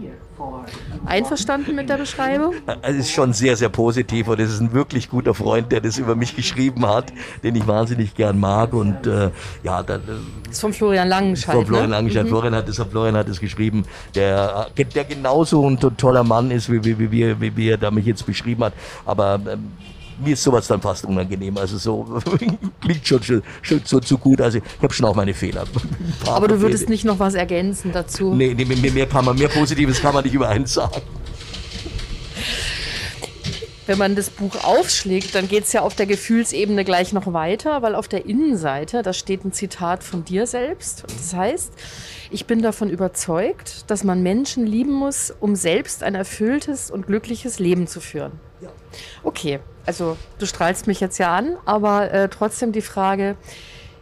Einverstanden 1.06 1.74
mit 1.74 1.88
der 1.88 1.96
Beschreibung? 1.96 2.54
Es 2.82 2.96
ist 2.96 3.10
schon 3.10 3.32
sehr, 3.32 3.56
sehr 3.56 3.70
positiv 3.70 4.28
und 4.28 4.38
es 4.38 4.52
ist 4.52 4.60
ein 4.60 4.72
wirklich 4.74 5.08
guter 5.08 5.32
Freund, 5.32 5.72
der 5.72 5.80
das 5.80 5.96
über 5.96 6.14
mich 6.14 6.36
geschrieben 6.36 6.86
hat, 6.86 7.10
den 7.42 7.54
ich 7.54 7.66
wahnsinnig 7.66 8.14
gern 8.14 8.38
mag 8.38 8.74
und 8.74 9.06
äh, 9.06 9.30
ja, 9.62 9.82
dann, 9.82 10.00
äh, 10.02 10.04
Das 10.44 10.52
ist 10.52 10.60
von 10.60 10.74
Florian 10.74 11.08
Langenscheidt. 11.08 11.54
Von 11.54 11.66
Florian 11.66 11.88
ne? 11.88 11.96
Langenscheid. 11.96 12.28
Florian 12.28 12.54
hat 12.54 12.68
es, 12.68 12.76
Florian 12.76 13.16
hat 13.16 13.28
es 13.28 13.40
geschrieben, 13.40 13.86
der, 14.14 14.66
der 14.76 15.04
genauso 15.04 15.66
ein 15.68 15.80
to- 15.80 15.90
toller 15.90 16.24
Mann 16.24 16.50
ist, 16.50 16.70
wie, 16.70 16.84
wie, 16.84 16.98
wie, 17.10 17.40
wie, 17.40 17.56
wie 17.56 17.68
er 17.70 17.78
da 17.78 17.90
mich 17.90 18.04
jetzt 18.04 18.26
beschrieben 18.26 18.64
hat. 18.64 18.74
Aber 19.06 19.40
ähm, 19.50 19.72
mir 20.18 20.32
ist 20.32 20.42
sowas 20.42 20.66
dann 20.66 20.80
fast 20.80 21.04
unangenehm. 21.04 21.56
Also 21.56 21.78
so 21.78 22.20
klingt 22.80 23.06
schon, 23.06 23.22
schon, 23.22 23.42
schon 23.62 23.80
so 23.84 24.00
zu 24.00 24.18
gut. 24.18 24.40
Also 24.40 24.58
ich 24.58 24.64
habe 24.82 24.92
schon 24.92 25.06
auch 25.06 25.14
meine 25.14 25.34
Fehler. 25.34 25.64
Aber 26.26 26.48
du 26.48 26.60
würdest 26.60 26.84
Fehler. 26.84 26.90
nicht 26.90 27.04
noch 27.04 27.18
was 27.18 27.34
ergänzen 27.34 27.92
dazu? 27.92 28.34
Nee, 28.34 28.54
nee 28.54 28.64
mehr, 28.64 28.92
mehr 28.92 29.06
kann 29.06 29.24
man, 29.24 29.36
mehr 29.36 29.48
Positives 29.48 30.00
kann 30.00 30.14
man 30.14 30.24
nicht 30.24 30.34
über 30.34 30.48
eins 30.48 30.74
sagen. 30.74 31.02
Wenn 33.86 33.98
man 33.98 34.16
das 34.16 34.30
Buch 34.30 34.64
aufschlägt, 34.64 35.36
dann 35.36 35.46
geht 35.46 35.62
es 35.62 35.72
ja 35.72 35.82
auf 35.82 35.94
der 35.94 36.06
Gefühlsebene 36.06 36.84
gleich 36.84 37.12
noch 37.12 37.32
weiter, 37.32 37.82
weil 37.82 37.94
auf 37.94 38.08
der 38.08 38.26
Innenseite, 38.26 39.02
da 39.02 39.12
steht 39.12 39.44
ein 39.44 39.52
Zitat 39.52 40.02
von 40.02 40.24
dir 40.24 40.48
selbst. 40.48 41.04
Das 41.04 41.32
heißt, 41.32 41.72
ich 42.32 42.46
bin 42.46 42.62
davon 42.62 42.90
überzeugt, 42.90 43.88
dass 43.88 44.02
man 44.02 44.24
Menschen 44.24 44.66
lieben 44.66 44.92
muss, 44.92 45.32
um 45.38 45.54
selbst 45.54 46.02
ein 46.02 46.16
erfülltes 46.16 46.90
und 46.90 47.06
glückliches 47.06 47.60
Leben 47.60 47.86
zu 47.86 48.00
führen. 48.00 48.32
Okay, 49.22 49.60
also 49.84 50.16
du 50.38 50.46
strahlst 50.46 50.86
mich 50.86 51.00
jetzt 51.00 51.18
ja 51.18 51.34
an, 51.34 51.56
aber 51.64 52.10
äh, 52.12 52.28
trotzdem 52.28 52.72
die 52.72 52.82
Frage, 52.82 53.36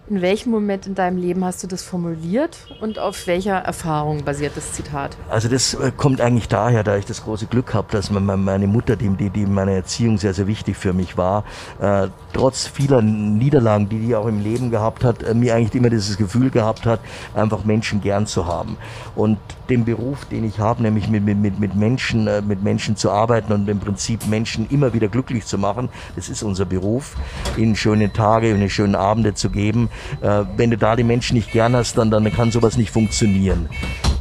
in 0.08 0.20
welchem 0.20 0.50
Moment 0.50 0.86
in 0.86 0.94
deinem 0.94 1.16
Leben 1.16 1.44
hast 1.44 1.62
du 1.62 1.66
das 1.66 1.82
formuliert 1.82 2.58
und 2.80 2.98
auf 2.98 3.26
welcher 3.26 3.54
Erfahrung 3.54 4.22
basiert 4.24 4.52
das 4.54 4.72
Zitat? 4.72 5.16
Also 5.30 5.48
das 5.48 5.74
äh, 5.74 5.92
kommt 5.96 6.20
eigentlich 6.20 6.48
daher, 6.48 6.82
da 6.82 6.96
ich 6.96 7.06
das 7.06 7.24
große 7.24 7.46
Glück 7.46 7.72
habe, 7.72 7.88
dass 7.90 8.10
meine 8.10 8.66
Mutter, 8.66 8.96
die, 8.96 9.08
die, 9.30 9.46
meine 9.46 9.72
Erziehung 9.72 10.18
sehr, 10.18 10.34
sehr 10.34 10.46
wichtig 10.46 10.76
für 10.76 10.92
mich 10.92 11.16
war, 11.16 11.44
äh, 11.80 12.08
trotz 12.34 12.66
vieler 12.66 13.00
Niederlagen, 13.00 13.88
die 13.88 13.98
die 13.98 14.14
auch 14.14 14.26
im 14.26 14.40
Leben 14.40 14.70
gehabt 14.70 15.04
hat, 15.04 15.22
äh, 15.22 15.32
mir 15.32 15.54
eigentlich 15.54 15.74
immer 15.74 15.90
dieses 15.90 16.18
Gefühl 16.18 16.50
gehabt 16.50 16.84
hat, 16.84 17.00
einfach 17.34 17.64
Menschen 17.64 18.02
gern 18.02 18.26
zu 18.26 18.46
haben. 18.46 18.76
Und 19.16 19.38
den 19.70 19.86
Beruf, 19.86 20.26
den 20.26 20.44
ich 20.44 20.58
habe, 20.58 20.82
nämlich 20.82 21.08
mit, 21.08 21.24
mit, 21.24 21.58
mit, 21.58 21.74
Menschen, 21.74 22.26
äh, 22.26 22.42
mit 22.42 22.62
Menschen 22.62 22.96
zu 22.96 23.10
arbeiten 23.10 23.52
und 23.52 23.68
im 23.68 23.80
Prinzip 23.80 24.26
Menschen 24.26 24.68
immer 24.68 24.92
wieder 24.92 25.08
glücklich 25.08 25.46
zu 25.46 25.56
machen, 25.56 25.88
das 26.16 26.28
ist 26.28 26.42
unser 26.42 26.66
Beruf, 26.66 27.16
ihnen 27.56 27.74
schöne 27.74 28.12
Tage 28.12 28.54
und 28.54 28.68
schöne 28.68 28.98
Abende 28.98 29.32
zu 29.32 29.48
geben, 29.48 29.88
äh, 30.20 30.44
wenn 30.56 30.70
du 30.70 30.78
da 30.78 30.96
die 30.96 31.04
Menschen 31.04 31.36
nicht 31.36 31.52
gern 31.52 31.74
hast, 31.76 31.98
dann, 31.98 32.10
dann 32.10 32.30
kann 32.32 32.50
sowas 32.50 32.76
nicht 32.76 32.90
funktionieren. 32.90 33.68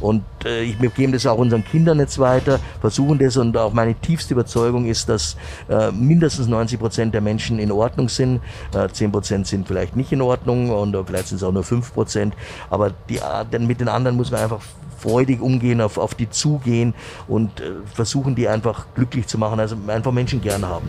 Und 0.00 0.22
äh, 0.44 0.62
ich, 0.62 0.80
wir 0.82 0.90
geben 0.90 1.12
das 1.12 1.24
auch 1.26 1.38
unseren 1.38 1.64
Kindern 1.64 1.98
jetzt 1.98 2.18
weiter, 2.18 2.60
versuchen 2.80 3.18
das 3.18 3.36
und 3.36 3.56
auch 3.56 3.72
meine 3.72 3.94
tiefste 3.94 4.34
Überzeugung 4.34 4.84
ist, 4.86 5.08
dass 5.08 5.36
äh, 5.68 5.90
mindestens 5.92 6.46
90 6.46 6.78
Prozent 6.78 7.14
der 7.14 7.20
Menschen 7.20 7.58
in 7.58 7.72
Ordnung 7.72 8.08
sind. 8.08 8.40
Äh, 8.74 8.88
10 8.88 9.12
Prozent 9.12 9.46
sind 9.46 9.66
vielleicht 9.66 9.96
nicht 9.96 10.12
in 10.12 10.20
Ordnung 10.20 10.70
und 10.70 10.94
äh, 10.94 11.02
vielleicht 11.04 11.28
sind 11.28 11.36
es 11.36 11.42
auch 11.42 11.52
nur 11.52 11.64
5 11.64 11.94
Prozent. 11.94 12.34
Aber 12.68 12.92
die, 13.08 13.16
äh, 13.16 13.58
mit 13.58 13.80
den 13.80 13.88
anderen 13.88 14.16
muss 14.16 14.30
man 14.30 14.42
einfach 14.42 14.60
freudig 14.98 15.40
umgehen, 15.40 15.80
auf, 15.80 15.98
auf 15.98 16.14
die 16.14 16.28
zugehen 16.28 16.94
und 17.28 17.60
äh, 17.60 17.72
versuchen, 17.92 18.34
die 18.34 18.48
einfach 18.48 18.86
glücklich 18.94 19.26
zu 19.26 19.38
machen, 19.38 19.60
also 19.60 19.76
einfach 19.86 20.12
Menschen 20.12 20.40
gern 20.40 20.66
haben. 20.66 20.88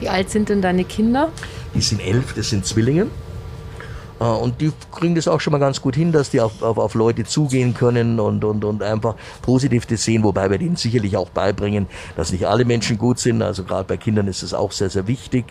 Wie 0.00 0.08
alt 0.08 0.30
sind 0.30 0.48
denn 0.48 0.62
deine 0.62 0.84
Kinder? 0.84 1.30
Die 1.74 1.80
sind 1.80 2.00
elf, 2.00 2.34
das 2.34 2.50
sind 2.50 2.64
Zwillinge. 2.64 3.08
Äh, 4.20 4.24
und 4.24 4.60
die 4.60 4.72
kriegen 4.92 5.14
das 5.14 5.28
auch 5.28 5.40
schon 5.40 5.52
mal 5.52 5.58
ganz 5.58 5.80
gut 5.80 5.96
hin, 5.96 6.12
dass 6.12 6.30
die 6.30 6.40
auf, 6.40 6.62
auf, 6.62 6.78
auf 6.78 6.94
Leute 6.94 7.24
zugehen 7.24 7.74
können 7.74 8.20
und, 8.20 8.44
und, 8.44 8.64
und 8.64 8.82
einfach 8.82 9.14
positiv 9.42 9.86
das 9.86 10.04
sehen, 10.04 10.22
wobei 10.24 10.50
wir 10.50 10.58
denen 10.58 10.76
sicherlich 10.76 11.16
auch 11.16 11.30
beibringen, 11.30 11.86
dass 12.16 12.32
nicht 12.32 12.46
alle 12.46 12.64
Menschen 12.64 12.98
gut 12.98 13.18
sind. 13.18 13.42
Also 13.42 13.64
gerade 13.64 13.84
bei 13.84 13.96
Kindern 13.96 14.28
ist 14.28 14.42
das 14.42 14.54
auch 14.54 14.72
sehr, 14.72 14.90
sehr 14.90 15.06
wichtig. 15.06 15.44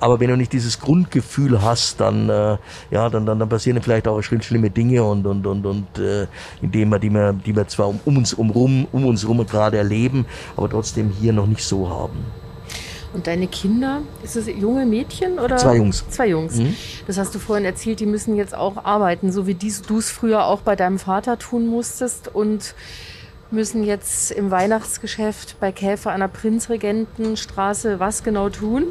Aber 0.00 0.20
wenn 0.20 0.28
du 0.28 0.36
nicht 0.36 0.52
dieses 0.52 0.80
Grundgefühl 0.80 1.62
hast, 1.62 2.00
dann, 2.00 2.28
äh, 2.28 2.58
ja, 2.90 3.08
dann, 3.08 3.24
dann, 3.24 3.38
dann 3.38 3.48
passieren 3.48 3.80
vielleicht 3.80 4.06
auch 4.06 4.20
schlimme 4.20 4.68
Dinge 4.68 5.02
und, 5.02 5.26
und, 5.26 5.46
und, 5.46 5.64
und 5.64 5.98
äh, 5.98 6.26
indem 6.60 6.90
wir, 6.90 6.98
die 6.98 7.10
wir, 7.10 7.32
die 7.32 7.56
wir 7.56 7.66
zwar 7.68 7.88
um, 7.88 8.00
um 8.04 8.18
uns 8.18 8.34
um, 8.34 8.50
rum, 8.50 8.86
um 8.92 9.06
uns 9.06 9.26
rum 9.26 9.46
gerade 9.46 9.78
erleben, 9.78 10.26
aber 10.56 10.68
trotzdem 10.68 11.10
hier 11.10 11.32
noch 11.32 11.46
nicht 11.46 11.64
so 11.64 11.88
haben. 11.88 12.43
Und 13.14 13.28
deine 13.28 13.46
Kinder, 13.46 14.02
ist 14.24 14.36
es 14.36 14.48
junge 14.48 14.84
Mädchen 14.84 15.38
oder? 15.38 15.56
Zwei 15.56 15.76
Jungs. 15.76 16.04
Zwei 16.10 16.28
Jungs. 16.28 16.56
Mhm. 16.56 16.74
Das 17.06 17.16
hast 17.16 17.32
du 17.34 17.38
vorhin 17.38 17.64
erzählt, 17.64 18.00
die 18.00 18.06
müssen 18.06 18.34
jetzt 18.34 18.54
auch 18.56 18.84
arbeiten, 18.84 19.30
so 19.30 19.46
wie 19.46 19.54
du 19.54 19.98
es 19.98 20.10
früher 20.10 20.46
auch 20.46 20.62
bei 20.62 20.74
deinem 20.74 20.98
Vater 20.98 21.38
tun 21.38 21.66
musstest. 21.68 22.34
Und 22.34 22.74
müssen 23.54 23.84
jetzt 23.84 24.30
im 24.30 24.50
Weihnachtsgeschäft 24.50 25.56
bei 25.60 25.72
Käfer 25.72 26.12
an 26.12 26.20
der 26.20 26.28
Prinzregentenstraße 26.28 28.00
was 28.00 28.22
genau 28.22 28.50
tun? 28.50 28.86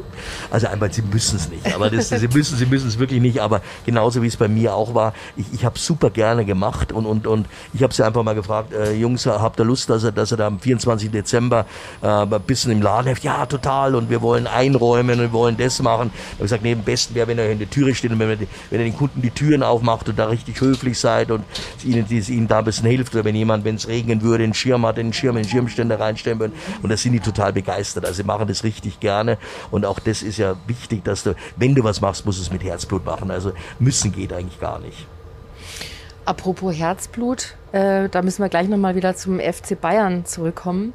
Also 0.50 0.66
einmal, 0.66 0.92
sie 0.92 1.02
müssen 1.02 1.36
es 1.36 1.48
nicht, 1.48 1.72
aber 1.74 1.90
das, 1.90 2.08
sie 2.08 2.28
müssen 2.28 2.56
sie 2.56 2.66
müssen 2.66 2.88
es 2.88 2.98
wirklich 2.98 3.20
nicht, 3.20 3.40
aber 3.40 3.60
genauso 3.86 4.22
wie 4.22 4.26
es 4.26 4.36
bei 4.36 4.48
mir 4.48 4.74
auch 4.74 4.94
war, 4.94 5.14
ich, 5.36 5.46
ich 5.52 5.64
habe 5.64 5.78
super 5.78 6.10
gerne 6.10 6.44
gemacht 6.44 6.92
und, 6.92 7.06
und, 7.06 7.26
und 7.26 7.46
ich 7.72 7.82
habe 7.82 7.94
sie 7.94 8.04
einfach 8.04 8.22
mal 8.22 8.34
gefragt, 8.34 8.72
äh, 8.72 8.92
Jungs, 8.94 9.26
habt 9.26 9.60
ihr 9.60 9.64
Lust, 9.64 9.90
dass 9.90 10.04
ihr, 10.04 10.12
dass 10.12 10.32
ihr 10.32 10.36
da 10.36 10.46
am 10.46 10.58
24. 10.58 11.10
Dezember 11.10 11.66
äh, 12.02 12.06
ein 12.06 12.28
bisschen 12.46 12.72
im 12.72 12.82
Laden 12.82 13.06
helft? 13.06 13.24
Ja, 13.24 13.46
total 13.46 13.94
und 13.94 14.10
wir 14.10 14.22
wollen 14.22 14.46
einräumen 14.46 15.20
und 15.20 15.26
wir 15.26 15.32
wollen 15.32 15.56
das 15.56 15.80
machen. 15.82 16.10
Ich 16.14 16.32
habe 16.32 16.42
gesagt, 16.44 16.62
nee, 16.62 16.72
am 16.72 16.82
besten 16.82 17.14
wäre, 17.14 17.28
wenn 17.28 17.38
ihr 17.38 17.50
in 17.50 17.58
der 17.58 17.70
Türe 17.70 17.94
steht 17.94 18.10
und 18.10 18.18
wenn, 18.18 18.30
ihr, 18.30 18.46
wenn 18.70 18.80
ihr 18.80 18.86
den 18.86 18.96
Kunden 18.96 19.22
die 19.22 19.30
Türen 19.30 19.62
aufmacht 19.62 20.08
und 20.08 20.18
da 20.18 20.26
richtig 20.26 20.60
höflich 20.60 20.98
seid 20.98 21.30
und 21.30 21.44
ihnen, 21.84 22.06
ihnen 22.08 22.48
da 22.48 22.58
ein 22.60 22.64
bisschen 22.64 22.88
hilft 22.88 23.14
oder 23.14 23.24
wenn 23.24 23.34
jemand, 23.34 23.64
wenn 23.64 23.76
es 23.76 23.88
regnen 23.88 24.22
würde, 24.22 24.44
den 24.54 24.58
Schirm 24.58 24.86
hat, 24.86 24.96
den 24.96 25.12
Schirm 25.12 25.36
in 25.36 25.42
den 25.42 25.50
Schirmständer 25.50 25.98
reinstellen 25.98 26.38
würden. 26.38 26.52
Und 26.82 26.90
da 26.90 26.96
sind 26.96 27.12
die 27.12 27.20
total 27.20 27.52
begeistert. 27.52 28.04
Also 28.04 28.16
sie 28.16 28.24
machen 28.24 28.46
das 28.46 28.64
richtig 28.64 29.00
gerne. 29.00 29.38
Und 29.70 29.84
auch 29.84 29.98
das 29.98 30.22
ist 30.22 30.38
ja 30.38 30.56
wichtig, 30.66 31.04
dass 31.04 31.24
du, 31.24 31.34
wenn 31.56 31.74
du 31.74 31.84
was 31.84 32.00
machst, 32.00 32.24
musst 32.24 32.38
du 32.38 32.42
es 32.42 32.50
mit 32.50 32.62
Herzblut 32.62 33.04
machen. 33.04 33.30
Also 33.30 33.52
müssen 33.78 34.12
geht 34.12 34.32
eigentlich 34.32 34.60
gar 34.60 34.78
nicht. 34.78 35.06
Apropos 36.26 36.74
Herzblut, 36.74 37.54
äh, 37.72 38.08
da 38.08 38.22
müssen 38.22 38.42
wir 38.42 38.48
gleich 38.48 38.68
nochmal 38.68 38.94
wieder 38.94 39.14
zum 39.14 39.40
FC 39.40 39.78
Bayern 39.78 40.24
zurückkommen, 40.24 40.94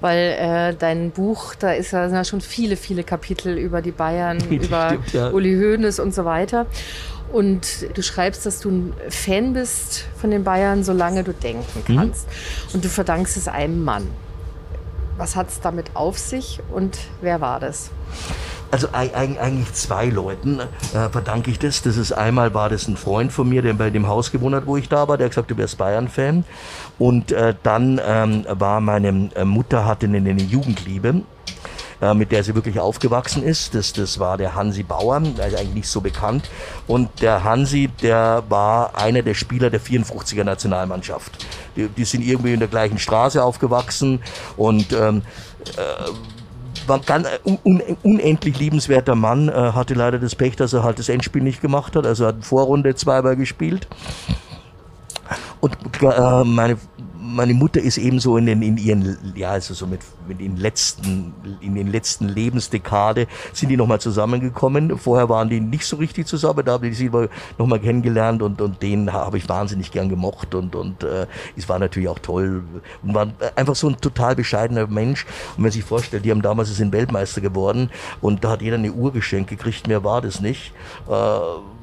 weil 0.00 0.36
äh, 0.38 0.74
dein 0.74 1.10
Buch, 1.10 1.54
da 1.54 1.72
ist 1.72 1.90
ja, 1.92 2.08
sind 2.08 2.16
ja 2.16 2.24
schon 2.24 2.40
viele, 2.40 2.76
viele 2.76 3.04
Kapitel 3.04 3.58
über 3.58 3.82
die 3.82 3.90
Bayern, 3.90 4.38
über 4.50 4.88
stimmt, 4.88 5.12
ja. 5.12 5.30
Uli 5.30 5.54
Hoeneß 5.54 6.00
und 6.00 6.14
so 6.14 6.24
weiter. 6.24 6.66
Und 7.30 7.86
du 7.94 8.02
schreibst, 8.02 8.46
dass 8.46 8.60
du 8.60 8.70
ein 8.70 8.94
Fan 9.08 9.52
bist 9.52 10.06
von 10.16 10.30
den 10.30 10.44
Bayern, 10.44 10.82
solange 10.82 11.24
du 11.24 11.32
denken 11.32 11.82
mhm. 11.86 11.96
kannst. 11.96 12.26
Mhm. 12.26 12.74
Und 12.74 12.84
du 12.84 12.88
verdankst 12.88 13.36
es 13.36 13.48
einem 13.48 13.84
Mann. 13.84 14.08
Was 15.18 15.36
hat 15.36 15.50
es 15.50 15.60
damit 15.60 15.94
auf 15.94 16.18
sich 16.18 16.60
und 16.72 16.96
wer 17.20 17.42
war 17.42 17.60
das? 17.60 17.90
Also 18.70 18.88
eigentlich 18.92 19.72
zwei 19.72 20.06
Leuten 20.06 20.60
äh, 20.60 21.08
verdanke 21.08 21.50
ich 21.50 21.58
das. 21.58 21.82
Das 21.82 21.96
ist 21.96 22.12
einmal 22.12 22.54
war 22.54 22.68
das 22.68 22.86
ein 22.86 22.96
Freund 22.96 23.32
von 23.32 23.48
mir, 23.48 23.62
der 23.62 23.74
bei 23.74 23.90
dem 23.90 24.06
Haus 24.06 24.30
gewohnt 24.30 24.54
hat, 24.54 24.66
wo 24.66 24.76
ich 24.76 24.88
da 24.88 25.08
war, 25.08 25.18
der 25.18 25.24
hat 25.24 25.32
gesagt, 25.32 25.50
du 25.50 25.56
wärst 25.56 25.76
Bayern-Fan. 25.76 26.44
Und 26.98 27.32
äh, 27.32 27.54
dann 27.64 28.00
ähm, 28.04 28.44
war 28.48 28.80
meine 28.80 29.30
äh, 29.34 29.44
Mutter 29.44 29.84
hatte 29.84 30.06
eine, 30.06 30.18
eine 30.18 30.42
Jugendliebe 30.42 31.22
äh, 32.00 32.14
mit 32.14 32.32
der 32.32 32.44
sie 32.44 32.54
wirklich 32.54 32.78
aufgewachsen 32.80 33.42
ist. 33.42 33.74
Das, 33.74 33.92
das 33.92 34.18
war 34.18 34.38
der 34.38 34.54
Hansi 34.54 34.82
Bauer, 34.82 35.20
der 35.20 35.48
ist 35.48 35.58
eigentlich 35.58 35.74
nicht 35.74 35.88
so 35.88 36.00
bekannt. 36.00 36.48
Und 36.86 37.20
der 37.20 37.44
Hansi, 37.44 37.90
der 38.00 38.42
war 38.48 38.96
einer 38.96 39.22
der 39.22 39.34
Spieler 39.34 39.68
der 39.68 39.80
54er 39.80 40.44
Nationalmannschaft. 40.44 41.44
Die, 41.76 41.88
die 41.88 42.04
sind 42.04 42.22
irgendwie 42.22 42.54
in 42.54 42.60
der 42.60 42.68
gleichen 42.68 42.98
Straße 42.98 43.42
aufgewachsen 43.42 44.22
und 44.56 44.92
ähm, 44.92 45.22
äh, 45.76 46.39
war 46.90 46.98
ganz 46.98 47.26
un, 47.64 47.80
unendlich 48.02 48.58
liebenswerter 48.58 49.14
Mann, 49.14 49.48
äh, 49.48 49.52
hatte 49.52 49.94
leider 49.94 50.18
das 50.18 50.34
Pech, 50.34 50.56
dass 50.56 50.74
er 50.74 50.82
halt 50.82 50.98
das 50.98 51.08
Endspiel 51.08 51.42
nicht 51.42 51.62
gemacht 51.62 51.96
hat, 51.96 52.06
also 52.06 52.26
hat 52.26 52.44
Vorrunde 52.44 52.94
zweimal 52.94 53.36
gespielt. 53.36 53.88
Und 55.60 55.76
äh, 56.02 56.44
meine 56.44 56.76
meine 57.16 57.54
Mutter 57.54 57.80
ist 57.80 57.96
ebenso 57.96 58.36
in 58.36 58.46
den 58.46 58.62
in 58.62 58.76
ihren 58.76 59.32
ja 59.36 59.50
also 59.50 59.72
so 59.72 59.86
mit, 59.86 60.00
mit 60.30 60.40
den 60.40 60.56
letzten 60.56 61.34
in 61.60 61.74
den 61.74 61.90
letzten 61.90 62.28
Lebensdekade 62.28 63.26
sind 63.52 63.68
die 63.68 63.76
nochmal 63.76 64.00
zusammengekommen. 64.00 64.96
Vorher 64.96 65.28
waren 65.28 65.50
die 65.50 65.60
nicht 65.60 65.84
so 65.84 65.96
richtig 65.96 66.26
zusammen, 66.28 66.64
da 66.64 66.72
habe 66.72 66.88
ich 66.88 66.96
sie 66.96 67.10
nochmal 67.58 67.80
kennengelernt 67.80 68.42
und 68.42 68.60
und 68.60 68.80
den 68.80 69.12
habe 69.12 69.38
ich 69.38 69.48
wahnsinnig 69.48 69.90
gern 69.90 70.08
gemocht 70.08 70.54
und 70.54 70.76
und 70.76 71.02
äh, 71.02 71.26
es 71.56 71.68
war 71.68 71.78
natürlich 71.80 72.08
auch 72.08 72.20
toll 72.20 72.62
und 73.02 73.14
war 73.14 73.28
einfach 73.56 73.74
so 73.74 73.88
ein 73.88 73.96
total 74.00 74.36
bescheidener 74.36 74.86
Mensch. 74.86 75.24
Und 75.24 75.56
wenn 75.56 75.62
man 75.64 75.72
sich 75.72 75.84
vorstellt, 75.84 76.24
die 76.24 76.30
haben 76.30 76.42
damals 76.42 76.74
sind 76.74 76.92
Weltmeister 76.92 77.40
geworden 77.40 77.90
und 78.20 78.44
da 78.44 78.50
hat 78.50 78.62
jeder 78.62 78.76
eine 78.76 78.92
Uhr 78.92 79.12
geschenkt 79.12 79.50
gekriegt, 79.50 79.88
mehr 79.88 80.04
war 80.04 80.22
das 80.22 80.40
nicht. 80.40 80.72
Äh, 81.08 81.40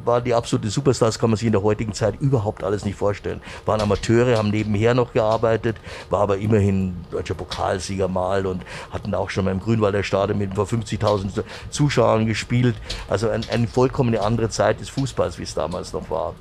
waren 0.08 0.24
die 0.24 0.34
absolute 0.34 0.70
Superstars, 0.70 1.20
kann 1.20 1.30
man 1.30 1.38
sich 1.38 1.46
in 1.46 1.52
der 1.52 1.62
heutigen 1.62 1.94
Zeit 1.94 2.20
überhaupt 2.20 2.64
alles 2.64 2.86
nicht 2.86 2.96
vorstellen. 2.96 3.42
Waren 3.66 3.82
Amateure, 3.82 4.38
haben 4.38 4.50
nebenher 4.50 4.96
noch 4.96 5.14
gearbeitet, 5.14 5.76
war 6.10 6.22
aber 6.22 6.38
immerhin 6.38 6.96
deutscher 7.12 7.36
Pokalsieger 7.36 8.08
mal 8.08 8.37
und 8.46 8.64
hatten 8.92 9.14
auch 9.16 9.30
schon 9.30 9.46
mal 9.46 9.52
im 9.52 9.60
Grünwalder 9.60 10.04
Stadion 10.04 10.38
mit 10.38 10.54
vor 10.56 10.66
50.000 10.66 11.44
Zuschauern 11.70 12.26
gespielt. 12.26 12.76
Also 13.08 13.30
ein, 13.30 13.44
eine 13.52 13.68
vollkommen 13.68 14.16
andere 14.18 14.50
Zeit 14.50 14.80
des 14.80 14.90
Fußballs, 14.90 15.40
wie 15.40 15.44
es 15.44 15.54
damals 15.54 15.94
noch 15.94 16.10
war. 16.10 16.36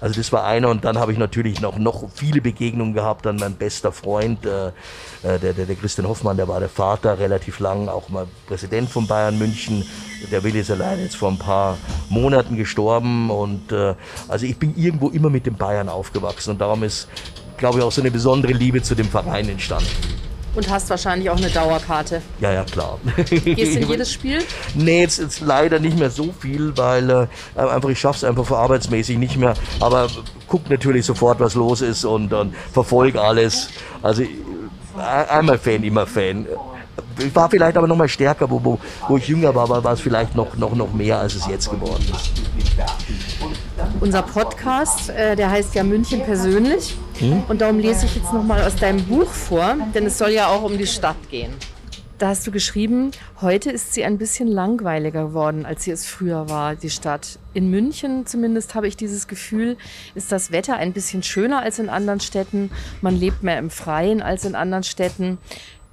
Also 0.00 0.18
das 0.18 0.32
war 0.32 0.44
einer 0.44 0.70
und 0.70 0.84
dann 0.84 0.98
habe 0.98 1.12
ich 1.12 1.18
natürlich 1.18 1.60
noch, 1.60 1.76
noch 1.78 2.08
viele 2.14 2.40
Begegnungen 2.40 2.94
gehabt. 2.94 3.26
Dann 3.26 3.36
mein 3.36 3.54
bester 3.54 3.92
Freund, 3.92 4.46
äh, 4.46 4.68
äh, 4.68 5.38
der, 5.38 5.52
der, 5.52 5.66
der 5.66 5.76
Christian 5.76 6.08
Hoffmann, 6.08 6.38
der 6.38 6.48
war 6.48 6.58
der 6.58 6.70
Vater 6.70 7.18
relativ 7.18 7.58
lang, 7.60 7.88
auch 7.88 8.08
mal 8.08 8.26
Präsident 8.46 8.88
von 8.88 9.06
Bayern 9.06 9.38
München. 9.38 9.84
Der 10.32 10.42
Willi 10.42 10.60
ist 10.60 10.70
allein 10.70 11.00
jetzt 11.00 11.16
vor 11.16 11.30
ein 11.30 11.38
paar 11.38 11.76
Monaten 12.08 12.56
gestorben 12.56 13.30
und 13.30 13.72
äh, 13.72 13.94
also 14.28 14.46
ich 14.46 14.58
bin 14.58 14.74
irgendwo 14.76 15.10
immer 15.10 15.28
mit 15.28 15.44
dem 15.44 15.56
Bayern 15.56 15.90
aufgewachsen 15.90 16.52
und 16.52 16.60
darum 16.60 16.82
ist, 16.82 17.08
glaube 17.58 17.78
ich, 17.78 17.84
auch 17.84 17.92
so 17.92 18.00
eine 18.00 18.10
besondere 18.10 18.52
Liebe 18.52 18.82
zu 18.82 18.94
dem 18.94 19.06
Verein 19.06 19.48
entstanden. 19.50 20.19
Und 20.54 20.68
hast 20.68 20.90
wahrscheinlich 20.90 21.30
auch 21.30 21.36
eine 21.36 21.48
Dauerkarte. 21.48 22.22
Ja, 22.40 22.52
ja, 22.52 22.64
klar. 22.64 22.98
Gehst 23.28 23.76
du 23.76 23.80
in 23.80 23.88
jedes 23.88 24.12
Spiel? 24.12 24.38
Nee, 24.74 25.02
jetzt, 25.02 25.18
jetzt 25.18 25.40
leider 25.40 25.78
nicht 25.78 25.98
mehr 25.98 26.10
so 26.10 26.32
viel, 26.32 26.76
weil 26.76 27.08
äh, 27.08 27.26
einfach 27.56 27.88
ich 27.88 28.00
schaff's 28.00 28.24
einfach 28.24 28.50
arbeitsmäßig 28.50 29.18
nicht 29.18 29.36
mehr. 29.36 29.54
Aber 29.78 30.08
guck 30.48 30.68
natürlich 30.68 31.06
sofort, 31.06 31.38
was 31.38 31.54
los 31.54 31.82
ist 31.82 32.04
und, 32.04 32.32
und 32.32 32.54
verfolge 32.72 33.20
alles. 33.20 33.68
Also 34.02 34.22
äh, 34.22 34.28
einmal 34.98 35.58
Fan, 35.58 35.84
immer 35.84 36.06
Fan. 36.06 36.46
war 37.32 37.48
vielleicht 37.48 37.76
aber 37.76 37.86
noch 37.86 37.96
mal 37.96 38.08
stärker, 38.08 38.50
wo, 38.50 38.62
wo, 38.64 38.78
wo 39.08 39.16
ich 39.16 39.28
jünger 39.28 39.54
war, 39.54 39.68
war, 39.68 39.84
war 39.84 39.92
es 39.92 40.00
vielleicht 40.00 40.34
noch, 40.34 40.56
noch, 40.56 40.74
noch 40.74 40.92
mehr, 40.92 41.18
als 41.18 41.36
es 41.36 41.46
jetzt 41.46 41.70
geworden 41.70 42.04
ist. 42.10 42.32
Unser 44.00 44.22
Podcast, 44.22 45.10
äh, 45.10 45.36
der 45.36 45.50
heißt 45.50 45.74
ja 45.74 45.84
München 45.84 46.22
persönlich. 46.22 46.96
Hm? 47.20 47.44
Und 47.48 47.60
darum 47.60 47.78
lese 47.78 48.06
ich 48.06 48.16
jetzt 48.16 48.32
noch 48.32 48.42
mal 48.42 48.62
aus 48.62 48.76
deinem 48.76 49.04
Buch 49.04 49.28
vor, 49.28 49.76
denn 49.94 50.06
es 50.06 50.18
soll 50.18 50.30
ja 50.30 50.48
auch 50.48 50.62
um 50.62 50.76
die 50.76 50.86
Stadt 50.86 51.16
gehen. 51.30 51.52
Da 52.18 52.28
hast 52.28 52.46
du 52.46 52.50
geschrieben, 52.50 53.12
heute 53.40 53.70
ist 53.70 53.94
sie 53.94 54.04
ein 54.04 54.18
bisschen 54.18 54.46
langweiliger 54.46 55.28
geworden, 55.28 55.64
als 55.64 55.84
sie 55.84 55.90
es 55.90 56.04
früher 56.04 56.50
war, 56.50 56.76
die 56.76 56.90
Stadt. 56.90 57.38
In 57.54 57.70
München 57.70 58.26
zumindest 58.26 58.74
habe 58.74 58.86
ich 58.88 58.96
dieses 58.96 59.26
Gefühl, 59.26 59.78
ist 60.14 60.30
das 60.30 60.52
Wetter 60.52 60.76
ein 60.76 60.92
bisschen 60.92 61.22
schöner 61.22 61.62
als 61.62 61.78
in 61.78 61.88
anderen 61.88 62.20
Städten. 62.20 62.70
Man 63.00 63.16
lebt 63.16 63.42
mehr 63.42 63.58
im 63.58 63.70
Freien 63.70 64.20
als 64.20 64.44
in 64.44 64.54
anderen 64.54 64.84
Städten. 64.84 65.38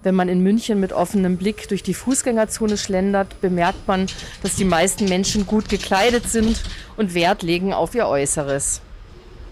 Wenn 0.04 0.16
man 0.16 0.28
in 0.28 0.44
München 0.44 0.82
mit 0.82 0.92
offenem 0.92 1.38
Blick 1.38 1.70
durch 1.70 1.82
die 1.82 1.94
Fußgängerzone 1.94 2.78
schlendert, 2.78 3.40
bemerkt 3.40 3.88
man, 3.88 4.08
dass 4.44 4.56
die 4.56 4.66
meisten 4.66 5.06
Menschen 5.06 5.48
gut 5.48 5.70
gekleidet 5.70 6.30
sind 6.30 6.62
und 6.98 7.14
Wert 7.14 7.42
legen 7.42 7.74
auf 7.74 7.96
ihr 7.96 8.08
Äußeres. 8.08 8.82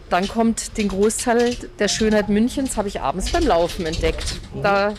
Dann 0.09 0.27
kommt 0.27 0.77
den 0.77 0.87
Großteil 0.87 1.55
der 1.79 1.87
Schönheit 1.87 2.29
Münchens, 2.29 2.77
habe 2.77 2.87
ich 2.87 3.01
abends 3.01 3.31
beim 3.31 3.45
Laufen 3.45 3.85
entdeckt. 3.85 4.35
Da 4.61 4.93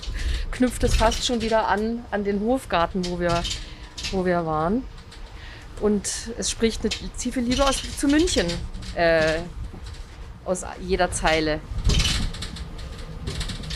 knüpft 0.50 0.82
es 0.82 0.96
fast 0.96 1.24
schon 1.24 1.40
wieder 1.40 1.68
an, 1.68 2.04
an 2.10 2.24
den 2.24 2.40
Hofgarten, 2.40 3.06
wo 3.06 3.20
wir, 3.20 3.42
wo 4.10 4.24
wir 4.24 4.44
waren. 4.44 4.82
Und 5.80 6.08
es 6.38 6.50
spricht 6.50 6.80
eine 6.80 6.90
tiefe 7.16 7.40
Liebe 7.40 7.64
aus, 7.64 7.82
zu 7.98 8.08
München 8.08 8.46
äh, 8.94 9.38
aus 10.44 10.64
jeder 10.80 11.10
Zeile. 11.10 11.60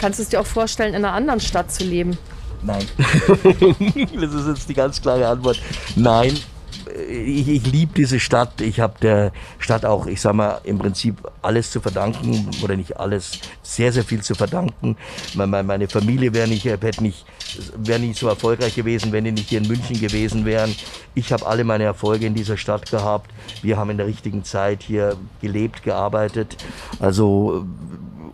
Kannst 0.01 0.19
du 0.19 0.23
es 0.23 0.29
dir 0.31 0.41
auch 0.41 0.47
vorstellen, 0.47 0.95
in 0.95 1.05
einer 1.05 1.13
anderen 1.13 1.41
Stadt 1.41 1.71
zu 1.71 1.85
leben? 1.85 2.17
Nein. 2.63 2.87
das 4.19 4.35
ist 4.35 4.49
jetzt 4.49 4.69
die 4.69 4.75
ganz 4.75 5.01
klare 5.01 5.29
Antwort. 5.29 5.61
Nein, 5.95 6.39
ich, 7.09 7.49
ich 7.49 7.67
liebe 7.67 7.93
diese 7.95 8.21
Stadt. 8.21 8.61
Ich 8.61 8.81
habe 8.81 8.95
der 9.01 9.33
Stadt 9.59 9.85
auch, 9.85 10.07
ich 10.07 10.21
sag 10.21 10.35
mal, 10.35 10.61
im 10.65 10.79
Prinzip 10.79 11.17
alles 11.43 11.71
zu 11.71 11.81
verdanken 11.81 12.51
oder 12.63 12.77
nicht 12.77 12.99
alles, 12.99 13.39
sehr, 13.63 13.93
sehr 13.93 14.05
viel 14.05 14.23
zu 14.23 14.35
verdanken. 14.35 14.97
Meine 15.35 15.89
Familie 15.89 16.35
wäre 16.35 16.49
nicht, 16.49 16.65
hätte 16.65 17.03
nicht, 17.03 17.25
wäre 17.77 17.99
nicht 17.99 18.19
so 18.19 18.29
erfolgreich 18.29 18.75
gewesen, 18.75 19.13
wenn 19.13 19.25
die 19.25 19.33
nicht 19.33 19.49
hier 19.49 19.61
in 19.61 19.69
München 19.69 19.99
gewesen 20.01 20.45
wären. 20.45 20.75
Ich 21.15 21.33
habe 21.33 21.47
alle 21.47 21.65
meine 21.65 21.85
Erfolge 21.85 22.27
in 22.27 22.35
dieser 22.35 22.57
Stadt 22.57 22.91
gehabt. 22.91 23.31
Wir 23.63 23.77
haben 23.77 23.91
in 23.91 23.97
der 23.97 24.07
richtigen 24.07 24.45
Zeit 24.45 24.83
hier 24.83 25.17
gelebt, 25.41 25.83
gearbeitet. 25.83 26.57
Also 26.99 27.67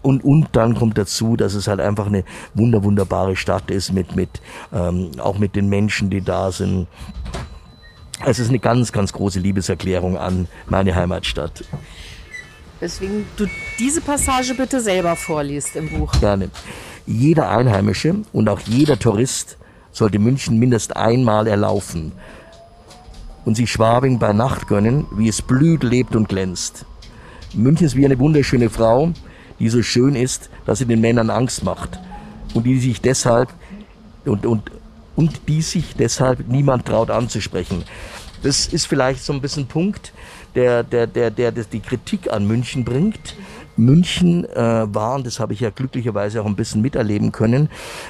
und, 0.07 0.22
und 0.22 0.48
dann 0.52 0.76
kommt 0.76 0.98
dazu, 0.98 1.36
dass 1.36 1.54
es 1.54 1.66
halt 1.66 1.80
einfach 1.80 2.07
eine 2.07 2.22
wunder, 2.54 2.84
wunderbare 2.84 3.34
Stadt 3.34 3.72
ist 3.72 3.92
mit, 3.92 4.14
mit 4.14 4.40
ähm, 4.72 5.11
auch 5.18 5.38
mit 5.38 5.57
den 5.57 5.68
Menschen, 5.68 6.11
die 6.11 6.20
da 6.20 6.52
sind. 6.52 6.86
Es 8.24 8.38
ist 8.38 8.48
eine 8.48 8.58
ganz, 8.58 8.92
ganz 8.92 9.12
große 9.12 9.40
Liebeserklärung 9.40 10.16
an 10.16 10.48
meine 10.68 10.94
Heimatstadt. 10.94 11.64
Weswegen 12.80 13.24
du 13.36 13.46
diese 13.78 14.00
Passage 14.00 14.54
bitte 14.54 14.80
selber 14.80 15.16
vorliest 15.16 15.76
im 15.76 15.88
Buch. 15.88 16.12
Gerne. 16.20 16.50
Jeder 17.06 17.50
Einheimische 17.50 18.16
und 18.32 18.48
auch 18.48 18.60
jeder 18.60 18.98
Tourist 18.98 19.56
sollte 19.92 20.18
München 20.18 20.58
mindestens 20.58 20.96
einmal 20.96 21.46
erlaufen 21.46 22.12
und 23.44 23.54
sich 23.54 23.70
Schwabing 23.70 24.18
bei 24.18 24.32
Nacht 24.32 24.66
gönnen, 24.66 25.06
wie 25.12 25.28
es 25.28 25.40
blüht, 25.40 25.82
lebt 25.82 26.16
und 26.16 26.28
glänzt. 26.28 26.84
München 27.54 27.86
ist 27.86 27.96
wie 27.96 28.04
eine 28.04 28.18
wunderschöne 28.18 28.68
Frau, 28.68 29.12
die 29.58 29.68
so 29.68 29.82
schön 29.82 30.14
ist, 30.14 30.50
dass 30.66 30.80
sie 30.80 30.86
den 30.86 31.00
Männern 31.00 31.30
Angst 31.30 31.64
macht 31.64 31.98
und 32.52 32.64
die 32.64 32.78
sich 32.78 33.00
deshalb 33.00 33.48
und, 34.24 34.44
und 34.44 34.70
und 35.16 35.48
die 35.48 35.62
sich 35.62 35.94
deshalb 35.96 36.46
niemand 36.48 36.86
traut 36.86 37.10
anzusprechen. 37.10 37.84
Das 38.42 38.66
ist 38.66 38.86
vielleicht 38.86 39.24
so 39.24 39.32
ein 39.32 39.40
bisschen 39.40 39.66
Punkt, 39.66 40.12
der, 40.54 40.82
der, 40.82 41.06
der, 41.06 41.30
der, 41.30 41.50
die 41.50 41.80
Kritik 41.80 42.30
an 42.30 42.46
München 42.46 42.84
bringt. 42.84 43.34
München 43.76 44.44
äh, 44.44 44.86
war, 44.94 45.16
und 45.16 45.26
das 45.26 45.40
habe 45.40 45.52
ich 45.52 45.60
ja 45.60 45.70
glücklicherweise 45.70 46.40
auch 46.40 46.46
ein 46.46 46.56
bisschen 46.56 46.82
miterleben 46.82 47.32
können, 47.32 47.68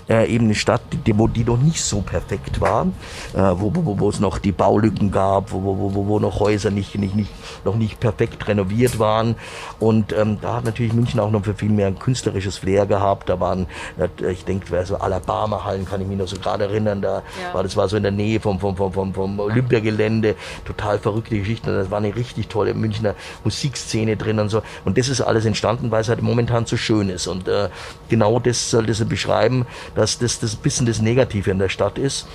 äh, 0.08 0.32
eben 0.32 0.46
eine 0.46 0.54
Stadt, 0.54 0.82
die, 1.06 1.18
wo 1.18 1.28
die 1.28 1.44
noch 1.44 1.58
nicht 1.58 1.82
so 1.82 2.00
perfekt 2.00 2.60
war, 2.60 2.86
äh, 3.34 3.38
wo, 3.38 3.72
wo, 3.74 3.98
wo 3.98 4.08
es 4.08 4.20
noch 4.20 4.38
die 4.38 4.52
Baulücken 4.52 5.10
gab, 5.10 5.52
wo, 5.52 5.62
wo, 5.62 5.94
wo, 5.94 6.06
wo 6.06 6.18
noch 6.18 6.40
Häuser 6.40 6.70
nicht, 6.70 6.96
nicht, 6.98 7.14
nicht, 7.14 7.30
noch 7.64 7.76
nicht 7.76 8.00
perfekt 8.00 8.46
renoviert 8.48 8.98
waren. 8.98 9.36
Und 9.78 10.12
ähm, 10.12 10.38
da 10.40 10.56
hat 10.56 10.64
natürlich 10.64 10.92
München 10.92 11.20
auch 11.20 11.30
noch 11.30 11.44
für 11.44 11.54
viel 11.54 11.70
mehr 11.70 11.88
ein 11.88 11.98
künstlerisches 11.98 12.58
Flair 12.58 12.86
gehabt. 12.86 13.28
Da 13.28 13.40
waren, 13.40 13.66
äh, 13.98 14.30
ich 14.30 14.44
denke, 14.44 14.84
so 14.84 14.96
Alabama-Hallen 14.96 15.84
kann 15.84 16.00
ich 16.00 16.06
mich 16.06 16.18
noch 16.18 16.28
so 16.28 16.36
gerade 16.38 16.64
erinnern, 16.64 17.02
da 17.02 17.22
ja. 17.42 17.54
war 17.54 17.62
das 17.62 17.76
war 17.76 17.88
so 17.88 17.96
in 17.96 18.02
der 18.02 18.12
Nähe 18.12 18.40
vom, 18.40 18.60
vom, 18.60 18.76
vom, 18.76 18.92
vom, 18.92 19.14
vom 19.14 19.40
Olympiagelände, 19.40 20.36
total 20.64 20.98
verrückte 20.98 21.38
Geschichten. 21.38 21.66
Da 21.66 21.90
war 21.90 21.98
eine 21.98 22.14
richtig 22.14 22.48
tolle 22.48 22.74
Münchner 22.74 23.14
Musikszene 23.44 24.16
drin 24.16 24.38
und 24.38 24.48
so. 24.48 24.62
Und 24.84 24.98
das 24.98 25.08
ist 25.08 25.20
alles 25.20 25.44
in 25.44 25.54
entstanden, 25.56 25.90
weil 25.90 26.02
es 26.02 26.08
halt 26.08 26.20
momentan 26.20 26.66
zu 26.66 26.76
schön 26.76 27.08
ist. 27.08 27.26
Und 27.26 27.48
äh, 27.48 27.70
genau 28.08 28.38
das 28.38 28.70
sollte 28.70 28.92
sie 28.92 29.06
beschreiben, 29.06 29.66
dass 29.94 30.18
das, 30.18 30.38
das 30.38 30.54
bisschen 30.54 30.84
das 30.86 31.00
Negative 31.00 31.50
in 31.50 31.58
der 31.58 31.70
Stadt 31.70 31.98
ist 31.98 32.26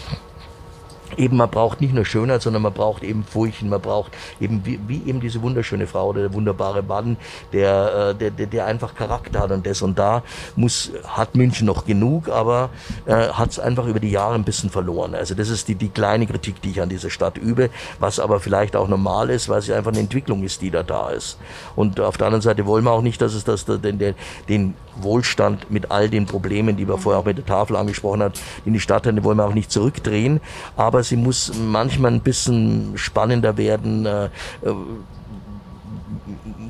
eben 1.18 1.38
man 1.38 1.50
braucht 1.50 1.82
nicht 1.82 1.94
nur 1.94 2.06
Schönheit, 2.06 2.42
sondern 2.42 2.62
man 2.62 2.74
braucht 2.74 3.04
eben 3.04 3.24
Furchen, 3.24 3.70
man 3.70 3.82
braucht 3.82 4.12
eben 4.40 4.66
wie, 4.66 4.80
wie 4.88 5.02
eben 5.08 5.20
diese 5.20 5.42
wunderschöne 5.42 5.88
Frau 5.88 6.10
oder 6.10 6.22
der 6.22 6.34
wunderbare 6.34 6.84
Mann, 6.84 7.18
der, 7.54 8.12
äh, 8.12 8.16
der, 8.16 8.32
der, 8.32 8.48
der 8.48 8.66
einfach 8.66 8.96
Charakter 8.96 9.42
hat 9.42 9.52
und 9.52 9.66
das 9.66 9.82
und 9.82 9.98
da 9.98 10.24
muss, 10.56 10.92
hat 11.08 11.36
München 11.36 11.68
noch 11.68 11.86
genug, 11.86 12.30
aber 12.30 12.70
äh, 13.06 13.30
hat 13.30 13.52
es 13.52 13.60
einfach 13.60 13.86
über 13.86 14.00
die 14.00 14.12
Jahre 14.12 14.36
ein 14.36 14.44
bisschen 14.44 14.70
verloren. 14.70 15.16
Also 15.16 15.36
das 15.36 15.50
ist 15.50 15.68
die, 15.68 15.76
die 15.76 15.90
kleine 15.90 16.28
Kritik, 16.28 16.62
die 16.62 16.72
ich 16.72 16.82
an 16.82 16.90
dieser 16.90 17.10
Stadt 17.10 17.38
übe, 17.38 17.70
was 18.00 18.20
aber 18.20 18.40
vielleicht 18.40 18.76
auch 18.76 18.88
normal 18.88 19.30
ist, 19.30 19.50
weil 19.50 19.60
es 19.60 19.70
einfach 19.70 19.92
eine 19.92 20.00
Entwicklung 20.00 20.44
ist, 20.44 20.62
die 20.62 20.72
da 20.72 20.84
da 20.84 21.10
ist. 21.10 21.38
Und 21.76 22.00
auf 22.00 22.18
der 22.18 22.28
anderen 22.28 22.42
Seite 22.42 22.66
wollen 22.66 22.84
wir 22.84 22.92
auch 22.92 23.02
nicht, 23.02 23.22
dass 23.22 23.34
es 23.34 23.44
das, 23.44 23.66
den, 23.66 24.00
den, 24.00 24.16
den 24.50 24.74
Wohlstand 24.96 25.72
mit 25.72 25.92
all 25.92 26.10
den 26.10 26.26
Problemen, 26.26 26.78
die 26.78 26.88
wir 26.88 26.98
vorher 26.98 27.20
auch 27.20 27.26
mit 27.26 27.38
der 27.38 27.46
Tafel 27.46 27.76
angesprochen 27.76 28.24
haben, 28.24 28.34
in 28.66 28.74
die 28.74 28.80
Stadt, 28.80 29.06
den 29.06 29.24
wollen 29.24 29.38
wir 29.38 29.46
auch 29.46 29.54
nicht 29.54 29.72
zurückdrehen, 29.72 30.42
aber 30.76 31.00
aber 31.02 31.08
sie 31.08 31.16
muss 31.16 31.52
manchmal 31.58 32.12
ein 32.12 32.22
bisschen 32.22 32.92
spannender 32.96 33.58
werden. 33.58 34.06
Äh, 34.06 34.26
äh, 34.26 34.30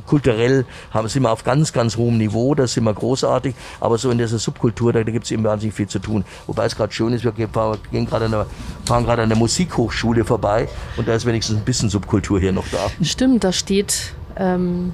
kulturell 0.07 0.65
haben, 0.91 1.09
sind 1.09 1.23
wir 1.23 1.31
auf 1.31 1.43
ganz, 1.43 1.73
ganz 1.73 1.97
hohem 1.97 2.17
Niveau, 2.17 2.55
das 2.55 2.73
sind 2.73 2.85
wir 2.85 2.93
großartig, 2.93 3.55
aber 3.79 3.97
so 3.97 4.09
in 4.09 4.17
dieser 4.17 4.39
Subkultur, 4.39 4.93
da, 4.93 5.03
da 5.03 5.11
gibt 5.11 5.25
es 5.25 5.31
eben 5.31 5.43
wahnsinnig 5.43 5.75
viel 5.75 5.87
zu 5.87 5.99
tun. 5.99 6.23
Wobei 6.47 6.65
es 6.65 6.75
gerade 6.75 6.93
schön 6.93 7.11
ist, 7.13 7.25
wir 7.25 7.31
gehen 7.33 7.51
gerade 7.51 8.25
an 8.25 8.31
der, 8.31 8.45
fahren 8.85 9.03
gerade 9.03 9.21
an 9.21 9.29
der 9.29 9.37
Musikhochschule 9.37 10.23
vorbei 10.23 10.69
und 10.95 11.07
da 11.07 11.13
ist 11.13 11.25
wenigstens 11.25 11.57
ein 11.57 11.65
bisschen 11.65 11.89
Subkultur 11.89 12.39
hier 12.39 12.53
noch 12.53 12.67
da. 12.71 12.89
Stimmt, 13.03 13.43
da 13.43 13.51
steht 13.51 14.13
ähm, 14.37 14.93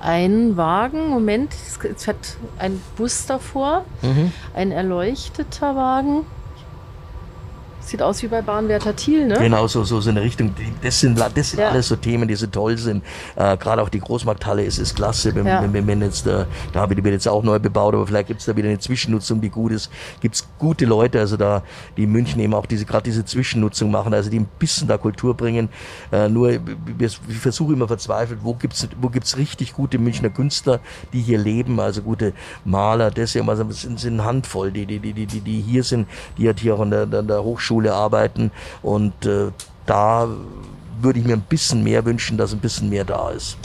ein 0.00 0.56
Wagen, 0.56 1.08
Moment, 1.08 1.54
es 1.54 2.02
fährt 2.02 2.36
ein 2.58 2.80
Bus 2.96 3.26
davor, 3.26 3.84
mhm. 4.02 4.32
ein 4.54 4.72
erleuchteter 4.72 5.74
Wagen. 5.74 6.26
Sieht 7.84 8.00
aus 8.00 8.22
wie 8.22 8.28
bei 8.28 8.40
Bahnwärter 8.40 8.96
Thiel, 8.96 9.26
ne? 9.26 9.36
Genau, 9.38 9.66
so, 9.66 9.84
so, 9.84 10.00
so 10.00 10.08
eine 10.08 10.22
Richtung. 10.22 10.54
Das 10.82 11.00
sind, 11.00 11.18
das 11.18 11.50
sind 11.50 11.60
ja. 11.60 11.68
alles 11.68 11.88
so 11.88 11.96
Themen, 11.96 12.26
die 12.26 12.34
so 12.34 12.46
toll 12.46 12.78
sind. 12.78 13.04
Äh, 13.36 13.58
Gerade 13.58 13.82
auch 13.82 13.90
die 13.90 14.00
Großmarkthalle 14.00 14.64
ist, 14.64 14.78
ist 14.78 14.96
klasse. 14.96 15.34
Wenn, 15.34 15.46
ja. 15.46 15.62
wenn, 15.70 15.86
wenn 15.86 16.00
jetzt, 16.00 16.26
äh, 16.26 16.46
da 16.72 16.88
wird 16.88 17.04
jetzt 17.04 17.28
auch 17.28 17.42
neu 17.42 17.58
bebaut, 17.58 17.92
aber 17.92 18.06
vielleicht 18.06 18.28
gibt 18.28 18.40
es 18.40 18.46
da 18.46 18.56
wieder 18.56 18.68
eine 18.68 18.78
Zwischennutzung, 18.78 19.42
die 19.42 19.50
gut 19.50 19.72
ist. 19.72 19.90
Gibt 20.20 20.34
es 20.34 20.48
gute 20.58 20.86
Leute, 20.86 21.20
also 21.20 21.36
da, 21.36 21.62
die 21.98 22.04
in 22.04 22.12
München 22.12 22.40
eben 22.40 22.54
auch 22.54 22.64
diese, 22.64 22.86
gerade 22.86 23.04
diese 23.04 23.26
Zwischennutzung 23.26 23.90
machen, 23.90 24.14
also 24.14 24.30
die 24.30 24.40
ein 24.40 24.48
bisschen 24.58 24.88
da 24.88 24.96
Kultur 24.96 25.34
bringen. 25.34 25.68
Äh, 26.10 26.30
nur, 26.30 26.48
wir, 26.48 26.62
wir 26.96 27.10
versuchen 27.10 27.74
immer 27.74 27.86
verzweifelt, 27.86 28.40
wo 28.42 28.54
gibt's 28.54 28.88
wo 29.00 29.10
gibt's 29.10 29.36
richtig 29.36 29.74
gute 29.74 29.98
Münchner 29.98 30.30
Künstler, 30.30 30.80
die 31.12 31.20
hier 31.20 31.38
leben, 31.38 31.78
also 31.80 32.00
gute 32.00 32.32
Maler, 32.64 33.10
das 33.10 33.36
also 33.36 33.70
sind, 33.70 34.00
sind 34.00 34.14
eine 34.14 34.24
Handvoll, 34.24 34.70
die, 34.72 34.86
die, 34.86 34.98
die, 34.98 35.26
die, 35.26 35.40
die 35.40 35.60
hier 35.60 35.82
sind, 35.82 36.08
die 36.38 36.48
hat 36.48 36.60
hier 36.60 36.76
auch 36.76 36.80
an 36.80 36.90
der, 36.90 37.02
an 37.02 37.26
der 37.26 37.44
Hochschule 37.44 37.73
Schule 37.74 37.92
arbeiten 37.92 38.52
und 38.82 39.26
äh, 39.26 39.50
da 39.84 40.28
würde 41.00 41.18
ich 41.18 41.24
mir 41.24 41.32
ein 41.32 41.40
bisschen 41.40 41.82
mehr 41.82 42.04
wünschen, 42.04 42.38
dass 42.38 42.52
ein 42.52 42.60
bisschen 42.60 42.88
mehr 42.88 43.04
da 43.04 43.30
ist. 43.30 43.56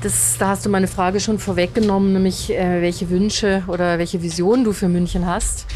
Das, 0.00 0.36
da 0.38 0.48
hast 0.48 0.64
du 0.64 0.70
meine 0.70 0.88
Frage 0.88 1.20
schon 1.20 1.38
vorweggenommen, 1.38 2.14
nämlich 2.14 2.50
äh, 2.50 2.80
welche 2.80 3.10
Wünsche 3.10 3.62
oder 3.68 3.98
welche 3.98 4.22
Visionen 4.22 4.64
du 4.64 4.72
für 4.72 4.88
München 4.88 5.26
hast. 5.26 5.66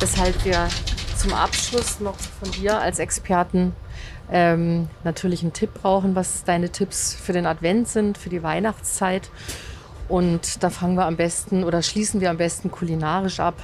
Weshalb 0.00 0.44
wir 0.44 0.68
zum 1.16 1.32
Abschluss 1.32 1.98
noch 2.00 2.16
von 2.16 2.50
dir 2.52 2.78
als 2.78 2.98
Experten 2.98 3.72
ähm, 4.30 4.88
natürlich 5.02 5.42
einen 5.42 5.54
Tipp 5.54 5.70
brauchen, 5.80 6.14
was 6.14 6.44
deine 6.44 6.70
Tipps 6.70 7.14
für 7.14 7.32
den 7.32 7.46
Advent 7.46 7.88
sind, 7.88 8.18
für 8.18 8.28
die 8.28 8.42
Weihnachtszeit. 8.42 9.30
Und 10.08 10.62
da 10.62 10.68
fangen 10.68 10.96
wir 10.96 11.06
am 11.06 11.16
besten 11.16 11.64
oder 11.64 11.80
schließen 11.80 12.20
wir 12.20 12.28
am 12.30 12.36
besten 12.36 12.70
kulinarisch 12.70 13.40
ab. 13.40 13.54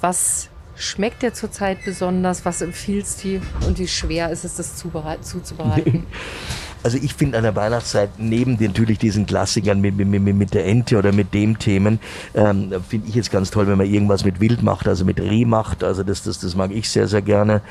Was 0.00 0.48
schmeckt 0.76 1.22
der 1.22 1.34
zurzeit 1.34 1.84
besonders? 1.84 2.44
Was 2.44 2.60
empfiehlst 2.60 3.24
du 3.24 3.40
und 3.66 3.78
wie 3.78 3.88
schwer 3.88 4.30
ist 4.30 4.44
es, 4.44 4.56
das 4.56 4.76
zuzubereiten? 4.76 6.06
also 6.82 6.98
ich 6.98 7.14
finde 7.14 7.38
an 7.38 7.44
der 7.44 7.56
Weihnachtszeit 7.56 8.10
neben 8.18 8.56
natürlich 8.60 8.98
diesen 8.98 9.26
Klassikern 9.26 9.80
mit, 9.80 9.96
mit, 9.96 10.08
mit 10.08 10.54
der 10.54 10.66
Ente 10.66 10.98
oder 10.98 11.12
mit 11.12 11.34
dem 11.34 11.58
Themen, 11.58 11.98
ähm, 12.34 12.72
finde 12.88 13.08
ich 13.08 13.14
jetzt 13.14 13.30
ganz 13.30 13.50
toll, 13.50 13.66
wenn 13.66 13.78
man 13.78 13.86
irgendwas 13.86 14.24
mit 14.24 14.40
Wild 14.40 14.62
macht, 14.62 14.86
also 14.86 15.04
mit 15.04 15.20
Reh 15.20 15.44
macht. 15.44 15.82
Also 15.82 16.02
das, 16.02 16.22
das, 16.22 16.38
das 16.38 16.54
mag 16.54 16.70
ich 16.70 16.88
sehr, 16.90 17.08
sehr 17.08 17.22
gerne. 17.22 17.62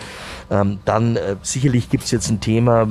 Ähm, 0.49 0.79
dann 0.85 1.15
äh, 1.15 1.35
sicherlich 1.41 1.89
gibt's 1.89 2.11
jetzt 2.11 2.29
ein 2.29 2.41
Thema, 2.41 2.87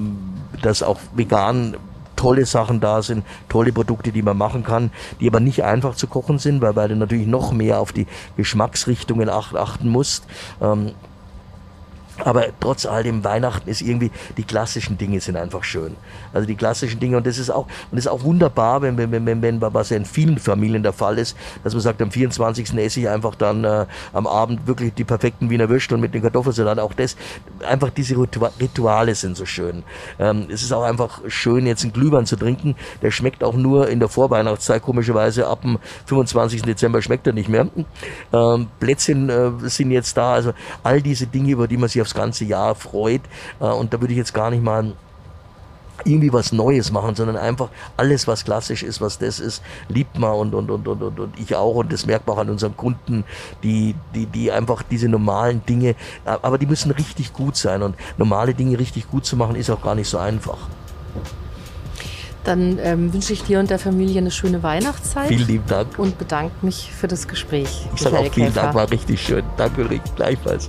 das 0.63 0.83
auch 0.83 1.01
vegan 1.15 1.77
tolle 2.25 2.47
Sachen 2.47 2.81
da 2.81 3.03
sind, 3.03 3.23
tolle 3.51 3.71
Produkte, 3.71 4.11
die 4.11 4.23
man 4.23 4.39
machen 4.39 4.65
kann, 4.65 4.91
die 5.21 5.29
aber 5.29 5.41
nicht 5.41 5.63
einfach 5.63 5.95
zu 5.95 6.07
kochen 6.07 6.39
sind, 6.39 6.63
weil, 6.63 6.75
weil 6.75 6.89
du 6.89 6.97
natürlich 6.97 7.27
noch 7.27 7.53
mehr 7.53 7.81
auf 7.81 7.93
die 7.93 8.07
Geschmacksrichtungen 8.39 9.29
achten 9.29 9.91
musst. 9.91 10.25
Ähm, 10.63 10.93
aber 12.19 12.47
trotz 12.61 12.87
all 12.87 13.03
dem 13.03 13.25
Weihnachten 13.25 13.69
ist 13.69 13.81
irgendwie, 13.81 14.11
die 14.37 14.45
klassischen 14.45 14.97
Dinge 14.99 15.21
sind 15.21 15.37
einfach 15.37 15.65
schön. 15.65 15.97
Also 16.33 16.47
die 16.47 16.55
klassischen 16.55 17.01
Dinge 17.01 17.17
und 17.17 17.27
das 17.27 17.39
ist 17.39 17.51
auch, 17.51 17.67
und 17.67 17.93
das 17.97 18.05
ist 18.05 18.11
auch 18.11 18.23
wunderbar, 18.23 18.83
wenn, 18.83 18.97
wenn, 18.97 19.11
wenn, 19.27 19.43
wenn, 19.43 19.61
was 19.61 19.91
ja 19.91 19.97
in 19.97 20.05
vielen 20.05 20.39
Familien 20.39 20.83
der 20.83 20.93
Fall 20.93 21.19
ist, 21.19 21.37
dass 21.65 21.73
man 21.73 21.83
sagt, 21.83 22.01
am 22.03 22.11
24. 22.11 22.75
esse 22.79 23.01
ich 23.01 23.09
einfach 23.09 23.35
dann 23.35 23.65
äh, 23.65 23.87
am 24.13 24.27
Abend 24.27 24.67
wirklich 24.67 24.95
die 24.95 25.05
perfekten 25.05 25.51
Wiener 25.51 25.69
Würstel 25.69 25.99
mit 25.99 26.15
den 26.15 26.23
Kartoffelsalat. 26.23 26.79
Auch 26.79 26.93
das, 26.93 27.17
einfach 27.67 27.91
diese 27.91 28.17
Rituale 28.17 29.15
sind 29.15 29.37
so 29.37 29.47
schön. 29.47 29.83
Ähm, 30.19 30.47
es 30.49 30.63
ist 30.63 30.73
auch 30.73 30.85
einfach 30.85 31.21
schön, 31.27 31.67
jetzt 31.67 31.83
einen 31.83 31.93
Glühwein 31.93 32.27
zu 32.27 32.37
trinken. 32.37 32.77
Der 33.03 33.11
schmeckt 33.11 33.43
auch 33.43 33.55
nur 33.55 33.89
in 33.89 33.99
der 33.99 34.09
Vorweihnachtszeit, 34.09 34.83
komischerweise 34.83 35.47
ab 35.49 35.63
dem 35.63 35.79
25. 36.07 36.63
Dezember 36.63 37.03
schmeckt 37.03 37.27
er 37.27 37.33
nicht 37.33 37.49
mehr. 37.49 37.67
Ähm, 38.33 38.69
Plätzchen 38.79 39.29
äh, 39.29 39.51
sind 39.69 39.91
jetzt 39.91 40.17
da, 40.17 40.35
also 40.35 40.53
all 40.83 41.03
diese 41.03 41.27
Dinge, 41.27 41.53
über 41.53 41.67
die 41.67 41.77
man 41.77 41.89
sich 41.89 42.04
aufs 42.05 42.15
ganze 42.15 42.45
Jahr 42.45 42.75
freut. 42.75 43.23
Äh, 43.61 43.65
und 43.65 43.93
da 43.93 44.01
würde 44.01 44.13
ich 44.13 44.19
jetzt 44.19 44.35
gar 44.35 44.51
nicht 44.51 44.63
mal 44.63 44.93
irgendwie 46.05 46.33
was 46.33 46.53
Neues 46.53 46.91
machen, 46.91 47.15
sondern 47.15 47.37
einfach 47.37 47.69
alles, 47.97 48.27
was 48.27 48.45
klassisch 48.45 48.83
ist, 48.83 49.01
was 49.01 49.19
das 49.19 49.39
ist, 49.39 49.63
liebt 49.89 50.19
man 50.19 50.33
und, 50.33 50.55
und, 50.55 50.71
und, 50.71 50.89
und, 50.89 51.03
und, 51.03 51.21
und 51.21 51.39
ich 51.39 51.55
auch 51.55 51.77
und 51.77 51.93
das 51.93 52.05
merkt 52.07 52.27
man 52.27 52.37
auch 52.37 52.41
an 52.41 52.51
unseren 52.51 52.77
Kunden, 52.77 53.25
die, 53.63 53.95
die, 54.15 54.27
die 54.27 54.51
einfach 54.51 54.83
diese 54.83 55.09
normalen 55.09 55.65
Dinge, 55.67 55.95
aber 56.25 56.59
die 56.59 56.67
müssen 56.67 56.91
richtig 56.91 57.33
gut 57.33 57.57
sein 57.57 57.83
und 57.83 57.95
normale 58.17 58.55
Dinge 58.55 58.79
richtig 58.79 59.09
gut 59.09 59.25
zu 59.25 59.37
machen 59.37 59.55
ist 59.55 59.71
auch 59.71 59.83
gar 59.83 59.95
nicht 59.95 60.09
so 60.09 60.19
einfach. 60.19 60.59
Dann 62.43 62.79
ähm, 62.83 63.13
wünsche 63.15 63.33
ich 63.33 63.43
dir 63.43 63.59
und 63.59 63.71
der 63.71 63.79
Familie 63.79 64.19
eine 64.19 64.31
schöne 64.31 64.63
Weihnachtszeit. 64.63 65.29
Vielen 65.29 65.47
lieben 65.47 65.67
Dank. 65.67 65.99
Und 65.99 66.19
bedanke 66.19 66.55
mich 66.61 66.93
für 66.93 67.09
das 67.09 67.27
Gespräch. 67.27 67.87
Ich 67.95 68.03
sage 68.03 68.19
auch 68.19 68.33
vielen 68.33 68.49
Käfer. 68.49 68.63
Dank, 68.63 68.75
war 68.75 68.91
richtig 68.91 69.23
schön. 69.23 69.45
Danke, 69.57 69.89
Rick, 69.89 70.03
gleichfalls. 70.15 70.69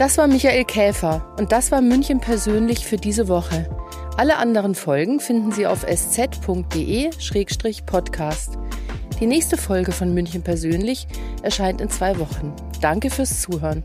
Das 0.00 0.16
war 0.16 0.26
Michael 0.28 0.64
Käfer 0.64 1.30
und 1.38 1.52
das 1.52 1.70
war 1.70 1.82
München 1.82 2.20
persönlich 2.20 2.86
für 2.86 2.96
diese 2.96 3.28
Woche. 3.28 3.68
Alle 4.16 4.38
anderen 4.38 4.74
Folgen 4.74 5.20
finden 5.20 5.52
Sie 5.52 5.66
auf 5.66 5.84
sz.de-podcast. 5.84 6.38
Die 9.20 9.26
nächste 9.26 9.58
Folge 9.58 9.92
von 9.92 10.14
München 10.14 10.42
persönlich 10.42 11.06
erscheint 11.42 11.82
in 11.82 11.90
zwei 11.90 12.18
Wochen. 12.18 12.54
Danke 12.80 13.10
fürs 13.10 13.42
Zuhören. 13.42 13.84